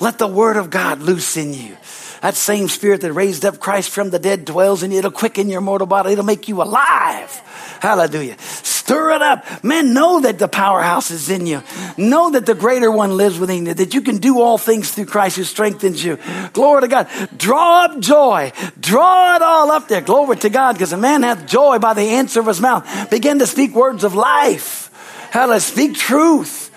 Let 0.00 0.18
the 0.18 0.26
word 0.26 0.56
of 0.56 0.70
God 0.70 1.00
loose 1.00 1.36
in 1.36 1.52
you. 1.52 1.76
That 2.20 2.34
same 2.34 2.68
spirit 2.68 3.00
that 3.02 3.12
raised 3.12 3.44
up 3.44 3.60
Christ 3.60 3.90
from 3.90 4.10
the 4.10 4.18
dead 4.18 4.44
dwells 4.44 4.82
in 4.82 4.90
you. 4.90 4.98
It'll 4.98 5.10
quicken 5.10 5.48
your 5.48 5.60
mortal 5.60 5.86
body. 5.86 6.12
It'll 6.12 6.24
make 6.24 6.48
you 6.48 6.62
alive. 6.62 7.30
Hallelujah. 7.80 8.36
Stir 8.88 9.10
it 9.10 9.20
up. 9.20 9.62
Man, 9.62 9.92
know 9.92 10.20
that 10.20 10.38
the 10.38 10.48
powerhouse 10.48 11.10
is 11.10 11.28
in 11.28 11.46
you. 11.46 11.62
Know 11.98 12.30
that 12.30 12.46
the 12.46 12.54
greater 12.54 12.90
one 12.90 13.18
lives 13.18 13.38
within 13.38 13.66
you, 13.66 13.74
that 13.74 13.92
you 13.92 14.00
can 14.00 14.16
do 14.16 14.40
all 14.40 14.56
things 14.56 14.90
through 14.90 15.04
Christ 15.04 15.36
who 15.36 15.44
strengthens 15.44 16.02
you. 16.02 16.18
Glory 16.54 16.80
to 16.80 16.88
God. 16.88 17.06
Draw 17.36 17.84
up 17.84 18.00
joy. 18.00 18.50
Draw 18.80 19.36
it 19.36 19.42
all 19.42 19.70
up 19.70 19.88
there. 19.88 20.00
Glory 20.00 20.38
to 20.38 20.48
God, 20.48 20.72
because 20.72 20.94
a 20.94 20.96
man 20.96 21.22
hath 21.22 21.46
joy 21.46 21.78
by 21.78 21.92
the 21.92 22.00
answer 22.00 22.40
of 22.40 22.46
his 22.46 22.62
mouth. 22.62 23.10
Begin 23.10 23.40
to 23.40 23.46
speak 23.46 23.74
words 23.74 24.04
of 24.04 24.14
life. 24.14 24.88
How 25.32 25.44
to 25.44 25.60
Speak 25.60 25.94
truth. 25.94 26.67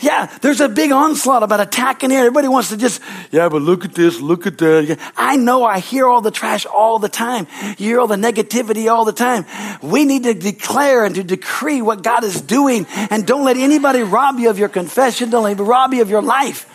Yeah, 0.00 0.26
there's 0.40 0.60
a 0.60 0.68
big 0.68 0.92
onslaught 0.92 1.42
about 1.42 1.60
attacking 1.60 2.10
here. 2.10 2.20
Everybody 2.20 2.48
wants 2.48 2.70
to 2.70 2.76
just, 2.76 3.02
yeah, 3.30 3.48
but 3.48 3.62
look 3.62 3.84
at 3.84 3.94
this, 3.94 4.20
look 4.20 4.46
at 4.46 4.58
that. 4.58 4.98
I 5.16 5.36
know 5.36 5.64
I 5.64 5.78
hear 5.78 6.06
all 6.06 6.20
the 6.20 6.30
trash 6.30 6.64
all 6.66 6.98
the 6.98 7.08
time. 7.08 7.46
You 7.78 7.86
hear 7.88 8.00
all 8.00 8.06
the 8.06 8.16
negativity 8.16 8.90
all 8.90 9.04
the 9.04 9.12
time. 9.12 9.44
We 9.82 10.04
need 10.04 10.24
to 10.24 10.34
declare 10.34 11.04
and 11.04 11.14
to 11.16 11.22
decree 11.22 11.82
what 11.82 12.02
God 12.02 12.24
is 12.24 12.40
doing 12.40 12.86
and 13.10 13.26
don't 13.26 13.44
let 13.44 13.56
anybody 13.56 14.02
rob 14.02 14.38
you 14.38 14.48
of 14.48 14.58
your 14.58 14.68
confession. 14.70 15.30
Don't 15.30 15.44
let 15.44 15.58
rob 15.58 15.92
you 15.92 16.02
of 16.02 16.08
your 16.08 16.22
life. 16.22 16.66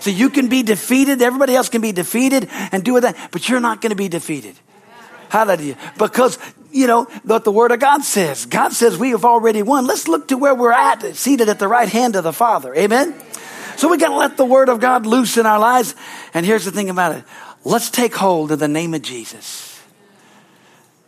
So 0.00 0.10
you 0.10 0.30
can 0.30 0.48
be 0.48 0.62
defeated. 0.62 1.22
Everybody 1.22 1.54
else 1.54 1.68
can 1.68 1.80
be 1.80 1.92
defeated 1.92 2.48
and 2.70 2.84
do 2.84 2.94
with 2.94 3.02
that, 3.04 3.16
but 3.30 3.48
you're 3.48 3.60
not 3.60 3.80
going 3.80 3.90
to 3.90 3.96
be 3.96 4.08
defeated. 4.08 4.56
Hallelujah. 5.32 5.78
Because, 5.96 6.38
you 6.72 6.86
know, 6.86 7.04
what 7.24 7.44
the 7.44 7.50
word 7.50 7.72
of 7.72 7.80
God 7.80 8.04
says. 8.04 8.44
God 8.44 8.74
says 8.74 8.98
we 8.98 9.12
have 9.12 9.24
already 9.24 9.62
won. 9.62 9.86
Let's 9.86 10.06
look 10.06 10.28
to 10.28 10.36
where 10.36 10.54
we're 10.54 10.72
at, 10.72 11.16
seated 11.16 11.48
at 11.48 11.58
the 11.58 11.68
right 11.68 11.88
hand 11.88 12.16
of 12.16 12.24
the 12.24 12.34
Father. 12.34 12.74
Amen. 12.74 13.14
So 13.78 13.88
we 13.88 13.96
got 13.96 14.08
to 14.08 14.16
let 14.16 14.36
the 14.36 14.44
word 14.44 14.68
of 14.68 14.78
God 14.78 15.06
loose 15.06 15.38
in 15.38 15.46
our 15.46 15.58
lives. 15.58 15.94
And 16.34 16.44
here's 16.44 16.66
the 16.66 16.70
thing 16.70 16.90
about 16.90 17.16
it. 17.16 17.24
Let's 17.64 17.88
take 17.88 18.14
hold 18.14 18.52
of 18.52 18.58
the 18.58 18.68
name 18.68 18.92
of 18.92 19.00
Jesus. 19.00 19.71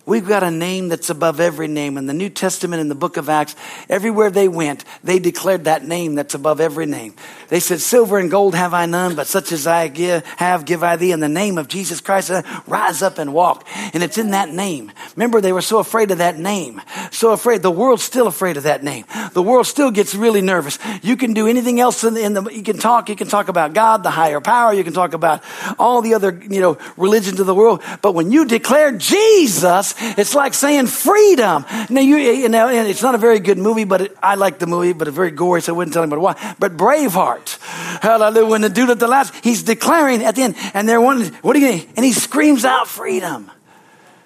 We've 0.07 0.26
got 0.26 0.42
a 0.42 0.50
name 0.50 0.88
that's 0.88 1.09
above 1.09 1.40
every 1.40 1.66
name. 1.66 1.96
In 1.96 2.07
the 2.07 2.12
New 2.12 2.28
Testament, 2.28 2.82
in 2.82 2.88
the 2.90 2.94
book 2.94 3.16
of 3.16 3.30
Acts, 3.30 3.57
everywhere 3.88 4.30
they 4.30 4.48
went, 4.48 4.84
they 5.02 5.18
declared 5.18 5.64
that 5.64 5.82
name 5.82 6.14
that's 6.14 6.34
above 6.34 6.61
every 6.61 6.84
name. 6.84 7.14
They 7.48 7.59
said, 7.59 7.80
Silver 7.80 8.18
and 8.18 8.30
gold 8.30 8.55
have 8.55 8.74
I 8.74 8.84
none, 8.84 9.14
but 9.14 9.26
such 9.26 9.50
as 9.50 9.66
I 9.66 9.88
give, 9.88 10.22
have 10.36 10.66
give 10.66 10.82
I 10.82 10.96
thee. 10.96 11.12
In 11.12 11.20
the 11.20 11.28
name 11.30 11.57
of 11.57 11.68
Jesus 11.68 12.02
Christ, 12.02 12.30
uh, 12.30 12.42
rise 12.66 13.00
up 13.00 13.16
and 13.16 13.32
walk. 13.32 13.66
And 13.94 14.02
it's 14.02 14.18
in 14.18 14.32
that 14.32 14.50
name. 14.50 14.92
Remember, 15.16 15.40
they 15.40 15.55
were 15.55 15.62
so 15.62 15.78
afraid 15.78 16.11
of 16.11 16.18
that 16.18 16.38
name. 16.38 16.82
So 17.11 17.32
afraid. 17.32 17.62
The 17.62 17.70
world's 17.70 18.05
still 18.05 18.26
afraid 18.26 18.59
of 18.59 18.64
that 18.64 18.84
name. 18.84 19.07
The 19.32 19.42
world 19.42 19.66
still 19.66 19.90
gets 19.90 20.14
really 20.14 20.42
nervous. 20.42 20.78
You 21.02 21.16
can 21.16 21.32
do 21.32 21.46
anything 21.46 21.80
else 21.80 22.05
in 22.05 22.12
the, 22.12 22.22
in 22.22 22.34
the 22.34 22.42
you 22.52 22.62
can 22.62 22.76
talk, 22.76 23.09
you 23.09 23.16
can 23.16 23.28
talk 23.28 23.48
about 23.48 23.72
God, 23.72 24.02
the 24.02 24.11
higher 24.11 24.40
power, 24.42 24.74
you 24.74 24.84
can 24.84 24.92
talk 24.92 25.14
about 25.14 25.42
all 25.78 26.02
the 26.02 26.12
other, 26.12 26.42
you 26.50 26.61
know, 26.61 26.76
religions 26.98 27.40
of 27.40 27.46
the 27.46 27.55
world. 27.55 27.82
But 28.02 28.12
when 28.12 28.30
you 28.32 28.44
declare 28.44 28.92
Jesus, 28.92 29.93
it's 29.99 30.34
like 30.34 30.55
saying 30.55 30.86
freedom. 30.86 31.64
Now, 31.90 32.01
you, 32.01 32.16
you 32.16 32.49
know, 32.49 32.68
and 32.68 32.88
it's 32.88 33.03
not 33.03 33.14
a 33.14 33.18
very 33.18 33.40
good 33.40 33.59
movie, 33.59 33.84
but 33.84 34.01
it, 34.01 34.16
I 34.22 34.34
like 34.34 34.59
the 34.59 34.66
movie, 34.66 34.92
but 34.92 35.09
it's 35.09 35.14
very 35.14 35.30
gory, 35.30 35.62
so 35.62 35.74
I 35.74 35.76
wouldn't 35.76 35.95
tell 35.95 36.03
anybody 36.03 36.20
why. 36.20 36.55
But 36.59 36.76
Braveheart, 36.76 37.59
hallelujah, 38.01 38.47
when 38.47 38.61
the 38.61 38.68
dude 38.68 38.90
at 38.90 38.99
the 38.99 39.09
last, 39.09 39.34
he's 39.45 39.62
declaring 39.62 40.22
at 40.22 40.34
the 40.34 40.42
end, 40.42 40.57
and 40.74 40.88
they're 40.88 41.01
wondering, 41.01 41.32
what 41.42 41.57
are 41.57 41.59
you 41.59 41.68
going 41.68 41.88
And 41.97 42.05
he 42.05 42.12
screams 42.12 42.64
out 42.64 42.88
freedom. 42.88 43.51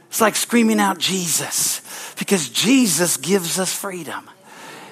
It's 0.09 0.21
like 0.21 0.37
screaming 0.37 0.81
out 0.81 0.99
Jesus, 0.99 1.83
because 2.19 2.49
Jesus 2.49 3.16
gives 3.16 3.59
us 3.59 3.73
freedom. 3.73 4.29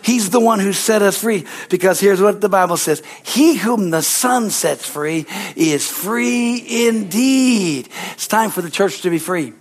He's 0.02 0.30
the 0.30 0.38
one 0.38 0.60
who 0.60 0.72
set 0.72 1.02
us 1.02 1.18
free 1.18 1.46
because 1.68 1.98
here's 1.98 2.20
what 2.20 2.40
the 2.40 2.48
Bible 2.48 2.76
says. 2.76 3.02
He 3.24 3.56
whom 3.56 3.90
the 3.90 4.02
Son 4.02 4.50
sets 4.50 4.88
free 4.88 5.26
is 5.56 5.90
free 5.90 6.86
indeed. 6.86 7.88
It's 8.12 8.28
time 8.28 8.50
for 8.50 8.62
the 8.62 8.70
church 8.70 9.02
to 9.02 9.10
be 9.10 9.18
free. 9.18 9.52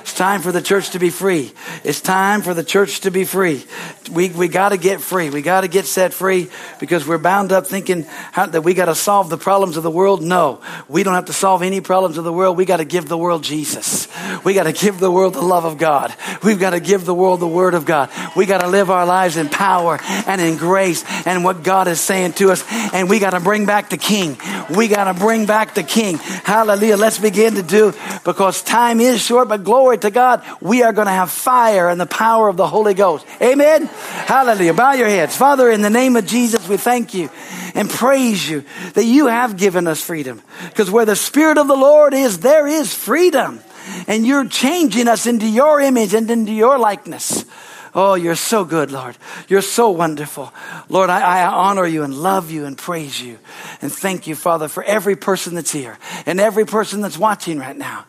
It's 0.00 0.14
time 0.14 0.40
for 0.40 0.52
the 0.52 0.62
church 0.62 0.90
to 0.90 0.98
be 0.98 1.10
free. 1.10 1.52
It's 1.82 2.00
time 2.00 2.42
for 2.42 2.54
the 2.54 2.64
church 2.64 3.00
to 3.00 3.10
be 3.10 3.24
free. 3.24 3.64
We, 4.10 4.30
we 4.30 4.48
got 4.48 4.68
to 4.68 4.76
get 4.76 5.00
free. 5.00 5.30
We 5.30 5.42
got 5.42 5.62
to 5.62 5.68
get 5.68 5.86
set 5.86 6.14
free 6.14 6.48
because 6.78 7.06
we're 7.06 7.18
bound 7.18 7.52
up 7.52 7.66
thinking 7.66 8.04
how, 8.32 8.46
that 8.46 8.62
we 8.62 8.74
got 8.74 8.86
to 8.86 8.94
solve 8.94 9.30
the 9.30 9.36
problems 9.36 9.76
of 9.76 9.82
the 9.82 9.90
world. 9.90 10.22
No, 10.22 10.60
we 10.88 11.02
don't 11.02 11.14
have 11.14 11.24
to 11.26 11.32
solve 11.32 11.62
any 11.62 11.80
problems 11.80 12.18
of 12.18 12.24
the 12.24 12.32
world. 12.32 12.56
We 12.56 12.64
got 12.64 12.76
to 12.76 12.84
give 12.84 13.08
the 13.08 13.18
world 13.18 13.42
Jesus. 13.42 14.08
We 14.44 14.54
got 14.54 14.64
to 14.64 14.72
give 14.72 15.00
the 15.00 15.10
world 15.10 15.34
the 15.34 15.42
love 15.42 15.64
of 15.64 15.78
God. 15.78 16.14
We've 16.42 16.60
got 16.60 16.70
to 16.70 16.80
give 16.80 17.04
the 17.04 17.14
world 17.14 17.40
the 17.40 17.48
word 17.48 17.74
of 17.74 17.84
God. 17.84 18.10
We 18.36 18.46
got 18.46 18.60
to 18.60 18.68
live 18.68 18.90
our 18.90 19.06
lives 19.06 19.36
in 19.36 19.48
power 19.48 19.98
and 20.26 20.40
in 20.40 20.56
grace 20.56 21.04
and 21.26 21.42
what 21.44 21.62
God 21.62 21.88
is 21.88 22.00
saying 22.00 22.34
to 22.34 22.52
us. 22.52 22.64
And 22.92 23.10
we 23.10 23.18
got 23.18 23.30
to 23.30 23.40
bring 23.40 23.66
back 23.66 23.90
the 23.90 23.96
King. 23.96 24.38
We 24.70 24.88
got 24.88 25.12
to 25.12 25.18
bring 25.18 25.46
back 25.46 25.74
the 25.74 25.82
King. 25.82 26.18
Hallelujah. 26.18 26.96
Let's 26.96 27.18
begin 27.18 27.54
to 27.54 27.62
do 27.62 27.92
because 28.24 28.62
time 28.62 29.00
is 29.00 29.20
short, 29.20 29.48
but 29.48 29.64
glory 29.66 29.98
to 29.98 30.10
God. 30.12 30.44
We 30.60 30.84
are 30.84 30.92
going 30.92 31.08
to 31.08 31.12
have 31.12 31.28
fire 31.30 31.88
and 31.88 32.00
the 32.00 32.06
power 32.06 32.48
of 32.48 32.56
the 32.56 32.68
Holy 32.68 32.94
Ghost. 32.94 33.26
Amen. 33.42 33.86
Hallelujah. 33.86 34.72
Bow 34.72 34.92
your 34.92 35.08
heads. 35.08 35.36
Father, 35.36 35.68
in 35.68 35.82
the 35.82 35.90
name 35.90 36.14
of 36.14 36.24
Jesus, 36.24 36.68
we 36.68 36.76
thank 36.76 37.14
you 37.14 37.28
and 37.74 37.90
praise 37.90 38.48
you 38.48 38.64
that 38.94 39.04
you 39.04 39.26
have 39.26 39.56
given 39.56 39.88
us 39.88 40.00
freedom. 40.00 40.40
Because 40.68 40.88
where 40.88 41.04
the 41.04 41.16
Spirit 41.16 41.58
of 41.58 41.66
the 41.66 41.74
Lord 41.74 42.14
is, 42.14 42.38
there 42.38 42.68
is 42.68 42.94
freedom. 42.94 43.60
And 44.06 44.24
you're 44.24 44.46
changing 44.46 45.08
us 45.08 45.26
into 45.26 45.48
your 45.48 45.80
image 45.80 46.14
and 46.14 46.30
into 46.30 46.52
your 46.52 46.78
likeness. 46.78 47.44
Oh, 47.92 48.14
you're 48.14 48.36
so 48.36 48.64
good, 48.64 48.92
Lord. 48.92 49.16
You're 49.48 49.62
so 49.62 49.90
wonderful. 49.90 50.52
Lord, 50.88 51.10
I, 51.10 51.40
I, 51.40 51.46
honor 51.46 51.86
you 51.86 52.02
and 52.02 52.14
love 52.14 52.50
you 52.50 52.66
and 52.66 52.76
praise 52.76 53.20
you. 53.20 53.38
And 53.80 53.90
thank 53.90 54.26
you, 54.26 54.34
Father, 54.34 54.68
for 54.68 54.82
every 54.84 55.16
person 55.16 55.54
that's 55.54 55.72
here 55.72 55.98
and 56.26 56.38
every 56.38 56.66
person 56.66 57.00
that's 57.00 57.16
watching 57.16 57.58
right 57.58 57.76
now. 57.76 58.04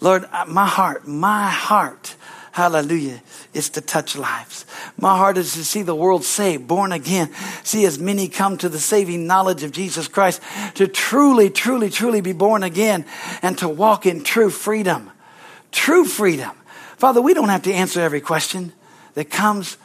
Lord, 0.00 0.26
uh, 0.32 0.44
my 0.46 0.66
heart, 0.66 1.06
my 1.06 1.48
heart, 1.48 2.16
hallelujah, 2.52 3.22
is 3.52 3.70
to 3.70 3.80
touch 3.80 4.16
lives. 4.16 4.66
My 4.96 5.16
heart 5.16 5.38
is 5.38 5.54
to 5.54 5.64
see 5.64 5.82
the 5.82 5.94
world 5.94 6.24
saved, 6.24 6.68
born 6.68 6.92
again, 6.92 7.30
see 7.62 7.84
as 7.84 7.98
many 7.98 8.28
come 8.28 8.58
to 8.58 8.68
the 8.68 8.78
saving 8.78 9.26
knowledge 9.26 9.62
of 9.62 9.72
Jesus 9.72 10.08
Christ, 10.08 10.42
to 10.74 10.86
truly, 10.86 11.50
truly, 11.50 11.90
truly 11.90 12.20
be 12.20 12.32
born 12.32 12.62
again 12.62 13.04
and 13.42 13.56
to 13.58 13.68
walk 13.68 14.06
in 14.06 14.22
true 14.22 14.50
freedom. 14.50 15.10
True 15.72 16.04
freedom. 16.04 16.52
Father, 16.96 17.20
we 17.20 17.34
don't 17.34 17.48
have 17.48 17.62
to 17.62 17.72
answer 17.72 18.00
every 18.00 18.20
question 18.20 18.72
that 19.14 19.30
comes. 19.30 19.76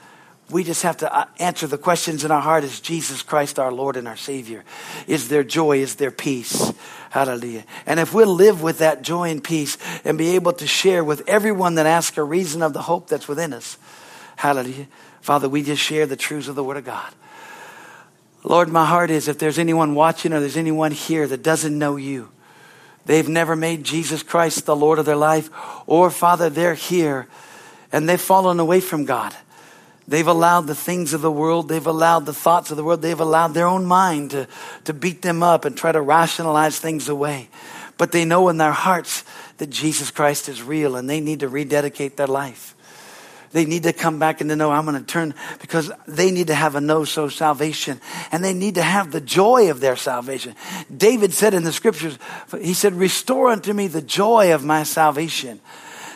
We 0.50 0.64
just 0.64 0.84
have 0.84 0.98
to 0.98 1.16
uh, 1.16 1.26
answer 1.40 1.68
the 1.68 1.78
questions 1.78 2.24
in 2.24 2.32
our 2.32 2.42
heart 2.42 2.64
is 2.64 2.80
Jesus 2.80 3.22
Christ 3.22 3.60
our 3.60 3.72
Lord 3.72 3.98
and 3.98 4.08
our 4.08 4.16
Savior? 4.16 4.64
Is 5.08 5.30
there 5.30 5.44
joy? 5.44 5.78
Is 5.80 5.96
there 5.96 6.12
peace? 6.12 6.74
Hallelujah. 7.10 7.64
And 7.86 8.00
if 8.00 8.14
we'll 8.14 8.34
live 8.34 8.62
with 8.62 8.80
that 8.80 9.02
joy 9.02 9.30
and 9.30 9.44
peace 9.44 9.78
and 10.06 10.18
be 10.18 10.36
able 10.36 10.54
to 10.54 10.68
share 10.68 11.04
with 11.04 11.28
everyone 11.28 11.76
that 11.76 11.86
asks 11.86 12.18
a 12.18 12.24
reason 12.24 12.62
of 12.62 12.74
the 12.74 12.84
hope 12.84 13.08
that's 13.08 13.28
within 13.28 13.52
us, 13.52 13.78
hallelujah. 14.36 14.88
Father, 15.22 15.50
we 15.50 15.64
just 15.64 15.82
share 15.82 16.06
the 16.06 16.16
truths 16.16 16.48
of 16.48 16.56
the 16.56 16.64
Word 16.64 16.78
of 16.78 16.86
God. 16.86 17.12
Lord, 18.44 18.70
my 18.70 18.86
heart 18.86 19.10
is 19.10 19.28
if 19.28 19.38
there's 19.38 19.60
anyone 19.60 19.96
watching 19.96 20.34
or 20.34 20.40
there's 20.40 20.56
anyone 20.56 20.92
here 20.92 21.28
that 21.28 21.44
doesn't 21.44 21.78
know 21.78 21.96
you, 21.96 22.30
they've 23.06 23.28
never 23.28 23.56
made 23.56 23.84
Jesus 23.84 24.24
Christ 24.24 24.66
the 24.66 24.76
Lord 24.76 25.00
of 25.00 25.06
their 25.06 25.16
life, 25.16 25.50
or 25.88 26.10
Father, 26.10 26.50
they're 26.50 26.76
here 26.76 27.28
and 27.92 28.08
they've 28.08 28.22
fallen 28.22 28.60
away 28.60 28.80
from 28.80 29.06
God. 29.06 29.36
They've 30.10 30.26
allowed 30.26 30.62
the 30.62 30.74
things 30.74 31.14
of 31.14 31.22
the 31.22 31.32
world, 31.32 31.70
they've 31.70 31.86
allowed 31.86 32.26
the 32.26 32.34
thoughts 32.34 32.72
of 32.72 32.78
the 32.78 32.84
world, 32.84 33.04
they've 33.04 33.20
allowed 33.20 33.54
their 33.54 33.68
own 33.68 33.86
mind 33.86 34.32
to, 34.32 34.48
to 34.86 34.94
beat 34.94 35.22
them 35.22 35.44
up 35.44 35.66
and 35.66 35.78
try 35.78 35.92
to 35.92 36.02
rationalize 36.02 36.80
things 36.80 37.10
away. 37.10 37.48
But 37.96 38.12
they 38.12 38.26
know 38.26 38.50
in 38.50 38.58
their 38.58 38.72
hearts 38.72 39.24
that 39.60 39.70
Jesus 39.70 40.10
Christ 40.10 40.50
is 40.50 40.64
real 40.64 40.96
and 40.96 41.08
they 41.08 41.22
need 41.22 41.42
to 41.42 41.48
rededicate 41.48 42.18
their 42.18 42.26
life. 42.26 42.76
They 43.52 43.66
need 43.66 43.84
to 43.84 43.94
come 43.94 44.18
back 44.18 44.42
and 44.42 44.50
to 44.50 44.56
know 44.56 44.72
I'm 44.72 44.86
going 44.86 45.00
to 45.00 45.06
turn 45.06 45.36
because 45.62 45.92
they 46.08 46.32
need 46.32 46.48
to 46.48 46.56
have 46.56 46.76
a 46.76 46.82
no 46.82 47.04
so 47.04 47.30
salvation 47.30 48.02
and 48.32 48.44
they 48.44 48.54
need 48.54 48.76
to 48.76 48.82
have 48.82 49.12
the 49.12 49.22
joy 49.22 49.70
of 49.70 49.80
their 49.80 49.96
salvation. 49.96 50.56
David 50.96 51.34
said 51.34 51.54
in 51.54 51.64
the 51.64 51.72
scriptures, 51.72 52.18
he 52.60 52.74
said, 52.74 52.94
Restore 52.96 53.50
unto 53.50 53.74
me 53.74 53.86
the 53.86 54.02
joy 54.02 54.56
of 54.56 54.66
my 54.66 54.82
salvation. 54.82 55.60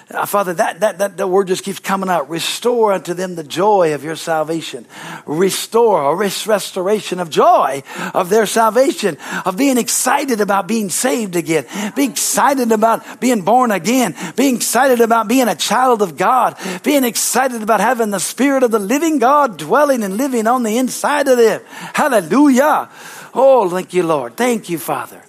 Uh, 0.09 0.25
Father, 0.25 0.53
that, 0.53 0.79
that, 0.81 0.97
that, 0.99 1.17
that 1.17 1.27
word 1.27 1.47
just 1.47 1.63
keeps 1.63 1.79
coming 1.79 2.09
out. 2.09 2.29
Restore 2.29 2.93
unto 2.93 3.13
them 3.13 3.35
the 3.35 3.43
joy 3.43 3.93
of 3.93 4.03
your 4.03 4.15
salvation. 4.15 4.85
Restore, 5.25 6.11
a 6.11 6.15
restoration 6.15 7.19
of 7.19 7.29
joy 7.29 7.83
of 8.13 8.29
their 8.29 8.45
salvation, 8.45 9.17
of 9.45 9.57
being 9.57 9.77
excited 9.77 10.41
about 10.41 10.67
being 10.67 10.89
saved 10.89 11.35
again, 11.35 11.65
being 11.95 12.11
excited 12.11 12.71
about 12.71 13.19
being 13.19 13.41
born 13.41 13.71
again, 13.71 14.15
being 14.35 14.55
excited 14.55 15.01
about 15.01 15.27
being 15.27 15.47
a 15.47 15.55
child 15.55 16.01
of 16.01 16.17
God, 16.17 16.57
being 16.83 17.03
excited 17.03 17.61
about 17.61 17.79
having 17.79 18.11
the 18.11 18.19
Spirit 18.19 18.63
of 18.63 18.71
the 18.71 18.79
living 18.79 19.19
God 19.19 19.57
dwelling 19.57 20.03
and 20.03 20.17
living 20.17 20.47
on 20.47 20.63
the 20.63 20.77
inside 20.77 21.27
of 21.27 21.37
them. 21.37 21.61
Hallelujah. 21.93 22.89
Oh, 23.33 23.69
thank 23.69 23.93
you, 23.93 24.03
Lord. 24.03 24.37
Thank 24.37 24.69
you, 24.69 24.77
Father. 24.77 25.23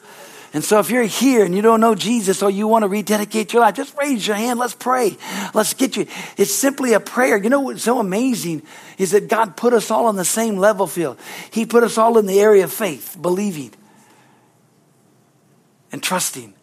And 0.55 0.63
so 0.63 0.79
if 0.79 0.89
you're 0.89 1.03
here 1.03 1.45
and 1.45 1.53
you 1.53 1.63
don't 1.63 1.81
know 1.81 1.97
Jesus 1.97 2.41
or 2.41 2.49
you 2.49 2.69
want 2.69 2.85
to 2.85 2.89
rededicate 2.89 3.53
your 3.53 3.61
life, 3.61 3.75
just 3.75 3.95
raise 3.99 4.25
your 4.25 4.37
hand. 4.37 4.61
Let's 4.61 4.73
pray. 4.73 5.17
Let's 5.53 5.75
get 5.75 5.97
you. 5.97 6.07
It's 6.37 6.55
simply 6.55 6.93
a 6.93 7.01
prayer. 7.01 7.37
You 7.37 7.51
know 7.51 7.61
what's 7.61 7.83
so 7.83 7.99
amazing 7.99 8.63
is 8.97 9.11
that 9.11 9.27
God 9.27 9.57
put 9.57 9.73
us 9.73 9.91
all 9.91 10.07
on 10.07 10.15
the 10.15 10.25
same 10.25 10.57
level 10.57 10.87
field. 10.87 11.19
He 11.51 11.67
put 11.67 11.83
us 11.83 11.99
all 11.99 12.19
in 12.19 12.27
the 12.27 12.39
area 12.39 12.63
of 12.63 12.73
faith, 12.73 13.19
believing 13.21 13.73
and 15.91 16.01
trusting. 16.01 16.55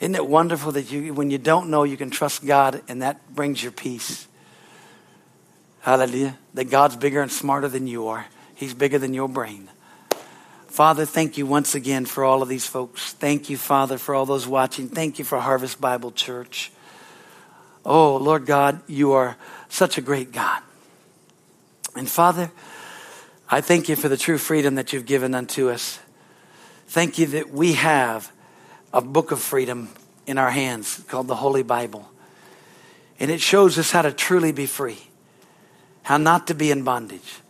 Isn't 0.00 0.14
it 0.14 0.26
wonderful 0.26 0.72
that 0.72 0.90
you, 0.90 1.12
when 1.12 1.30
you 1.30 1.36
don't 1.36 1.68
know, 1.68 1.84
you 1.84 1.98
can 1.98 2.08
trust 2.08 2.46
God 2.46 2.80
and 2.88 3.02
that 3.02 3.34
brings 3.34 3.62
your 3.62 3.72
peace? 3.72 4.26
Hallelujah. 5.80 6.38
That 6.54 6.70
God's 6.70 6.96
bigger 6.96 7.20
and 7.20 7.30
smarter 7.30 7.68
than 7.68 7.86
you 7.86 8.08
are. 8.08 8.24
He's 8.54 8.72
bigger 8.72 8.98
than 8.98 9.12
your 9.12 9.28
brain. 9.28 9.68
Father, 10.72 11.04
thank 11.04 11.36
you 11.36 11.44
once 11.44 11.74
again 11.74 12.06
for 12.06 12.24
all 12.24 12.40
of 12.40 12.48
these 12.48 12.66
folks. 12.66 13.12
Thank 13.12 13.50
you, 13.50 13.58
Father, 13.58 13.98
for 13.98 14.14
all 14.14 14.24
those 14.24 14.46
watching. 14.46 14.88
Thank 14.88 15.18
you 15.18 15.24
for 15.24 15.38
Harvest 15.38 15.78
Bible 15.82 16.12
Church. 16.12 16.72
Oh, 17.84 18.16
Lord 18.16 18.46
God, 18.46 18.80
you 18.86 19.12
are 19.12 19.36
such 19.68 19.98
a 19.98 20.00
great 20.00 20.32
God. 20.32 20.62
And 21.94 22.08
Father, 22.08 22.50
I 23.50 23.60
thank 23.60 23.90
you 23.90 23.96
for 23.96 24.08
the 24.08 24.16
true 24.16 24.38
freedom 24.38 24.76
that 24.76 24.94
you've 24.94 25.04
given 25.04 25.34
unto 25.34 25.68
us. 25.68 25.98
Thank 26.86 27.18
you 27.18 27.26
that 27.26 27.50
we 27.50 27.74
have 27.74 28.32
a 28.94 29.02
book 29.02 29.30
of 29.30 29.40
freedom 29.40 29.90
in 30.26 30.38
our 30.38 30.50
hands 30.50 31.04
called 31.06 31.28
the 31.28 31.34
Holy 31.34 31.62
Bible. 31.62 32.10
And 33.20 33.30
it 33.30 33.42
shows 33.42 33.76
us 33.76 33.90
how 33.90 34.00
to 34.00 34.10
truly 34.10 34.52
be 34.52 34.64
free, 34.64 35.02
how 36.02 36.16
not 36.16 36.46
to 36.46 36.54
be 36.54 36.70
in 36.70 36.82
bondage. 36.82 37.40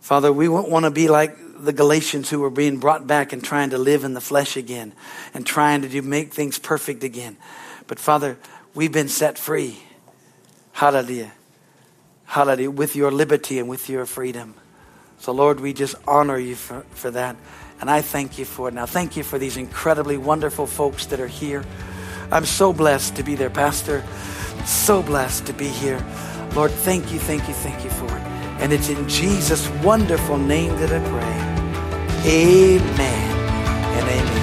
Father, 0.00 0.32
we 0.32 0.48
won't 0.48 0.68
want 0.68 0.84
to 0.84 0.90
be 0.90 1.08
like 1.08 1.38
the 1.64 1.72
Galatians 1.72 2.30
who 2.30 2.40
were 2.40 2.50
being 2.50 2.78
brought 2.78 3.06
back 3.06 3.32
and 3.32 3.42
trying 3.42 3.70
to 3.70 3.78
live 3.78 4.04
in 4.04 4.14
the 4.14 4.20
flesh 4.20 4.56
again 4.56 4.92
and 5.32 5.46
trying 5.46 5.82
to 5.82 5.88
do, 5.88 6.02
make 6.02 6.32
things 6.32 6.58
perfect 6.58 7.04
again. 7.04 7.36
But 7.86 7.98
Father, 7.98 8.38
we've 8.74 8.92
been 8.92 9.08
set 9.08 9.38
free. 9.38 9.78
Hallelujah. 10.72 11.32
Hallelujah. 12.26 12.70
With 12.70 12.96
your 12.96 13.10
liberty 13.10 13.58
and 13.58 13.68
with 13.68 13.88
your 13.88 14.06
freedom. 14.06 14.54
So, 15.18 15.32
Lord, 15.32 15.60
we 15.60 15.72
just 15.72 15.94
honor 16.06 16.38
you 16.38 16.54
for, 16.54 16.80
for 16.90 17.10
that. 17.12 17.36
And 17.80 17.90
I 17.90 18.02
thank 18.02 18.38
you 18.38 18.44
for 18.44 18.68
it. 18.68 18.74
Now, 18.74 18.86
thank 18.86 19.16
you 19.16 19.22
for 19.22 19.38
these 19.38 19.56
incredibly 19.56 20.16
wonderful 20.16 20.66
folks 20.66 21.06
that 21.06 21.20
are 21.20 21.28
here. 21.28 21.64
I'm 22.30 22.44
so 22.44 22.72
blessed 22.72 23.16
to 23.16 23.22
be 23.22 23.34
their 23.34 23.50
pastor. 23.50 24.04
So 24.64 25.02
blessed 25.02 25.46
to 25.46 25.52
be 25.52 25.68
here. 25.68 26.04
Lord, 26.54 26.70
thank 26.70 27.12
you, 27.12 27.18
thank 27.18 27.46
you, 27.48 27.54
thank 27.54 27.84
you 27.84 27.90
for 27.90 28.06
it. 28.06 28.22
And 28.60 28.72
it's 28.72 28.88
in 28.88 29.08
Jesus' 29.08 29.68
wonderful 29.82 30.38
name 30.38 30.74
that 30.76 30.92
I 30.92 31.08
pray. 31.10 31.53
Amen 32.26 32.80
and 32.90 34.08
amen. 34.08 34.33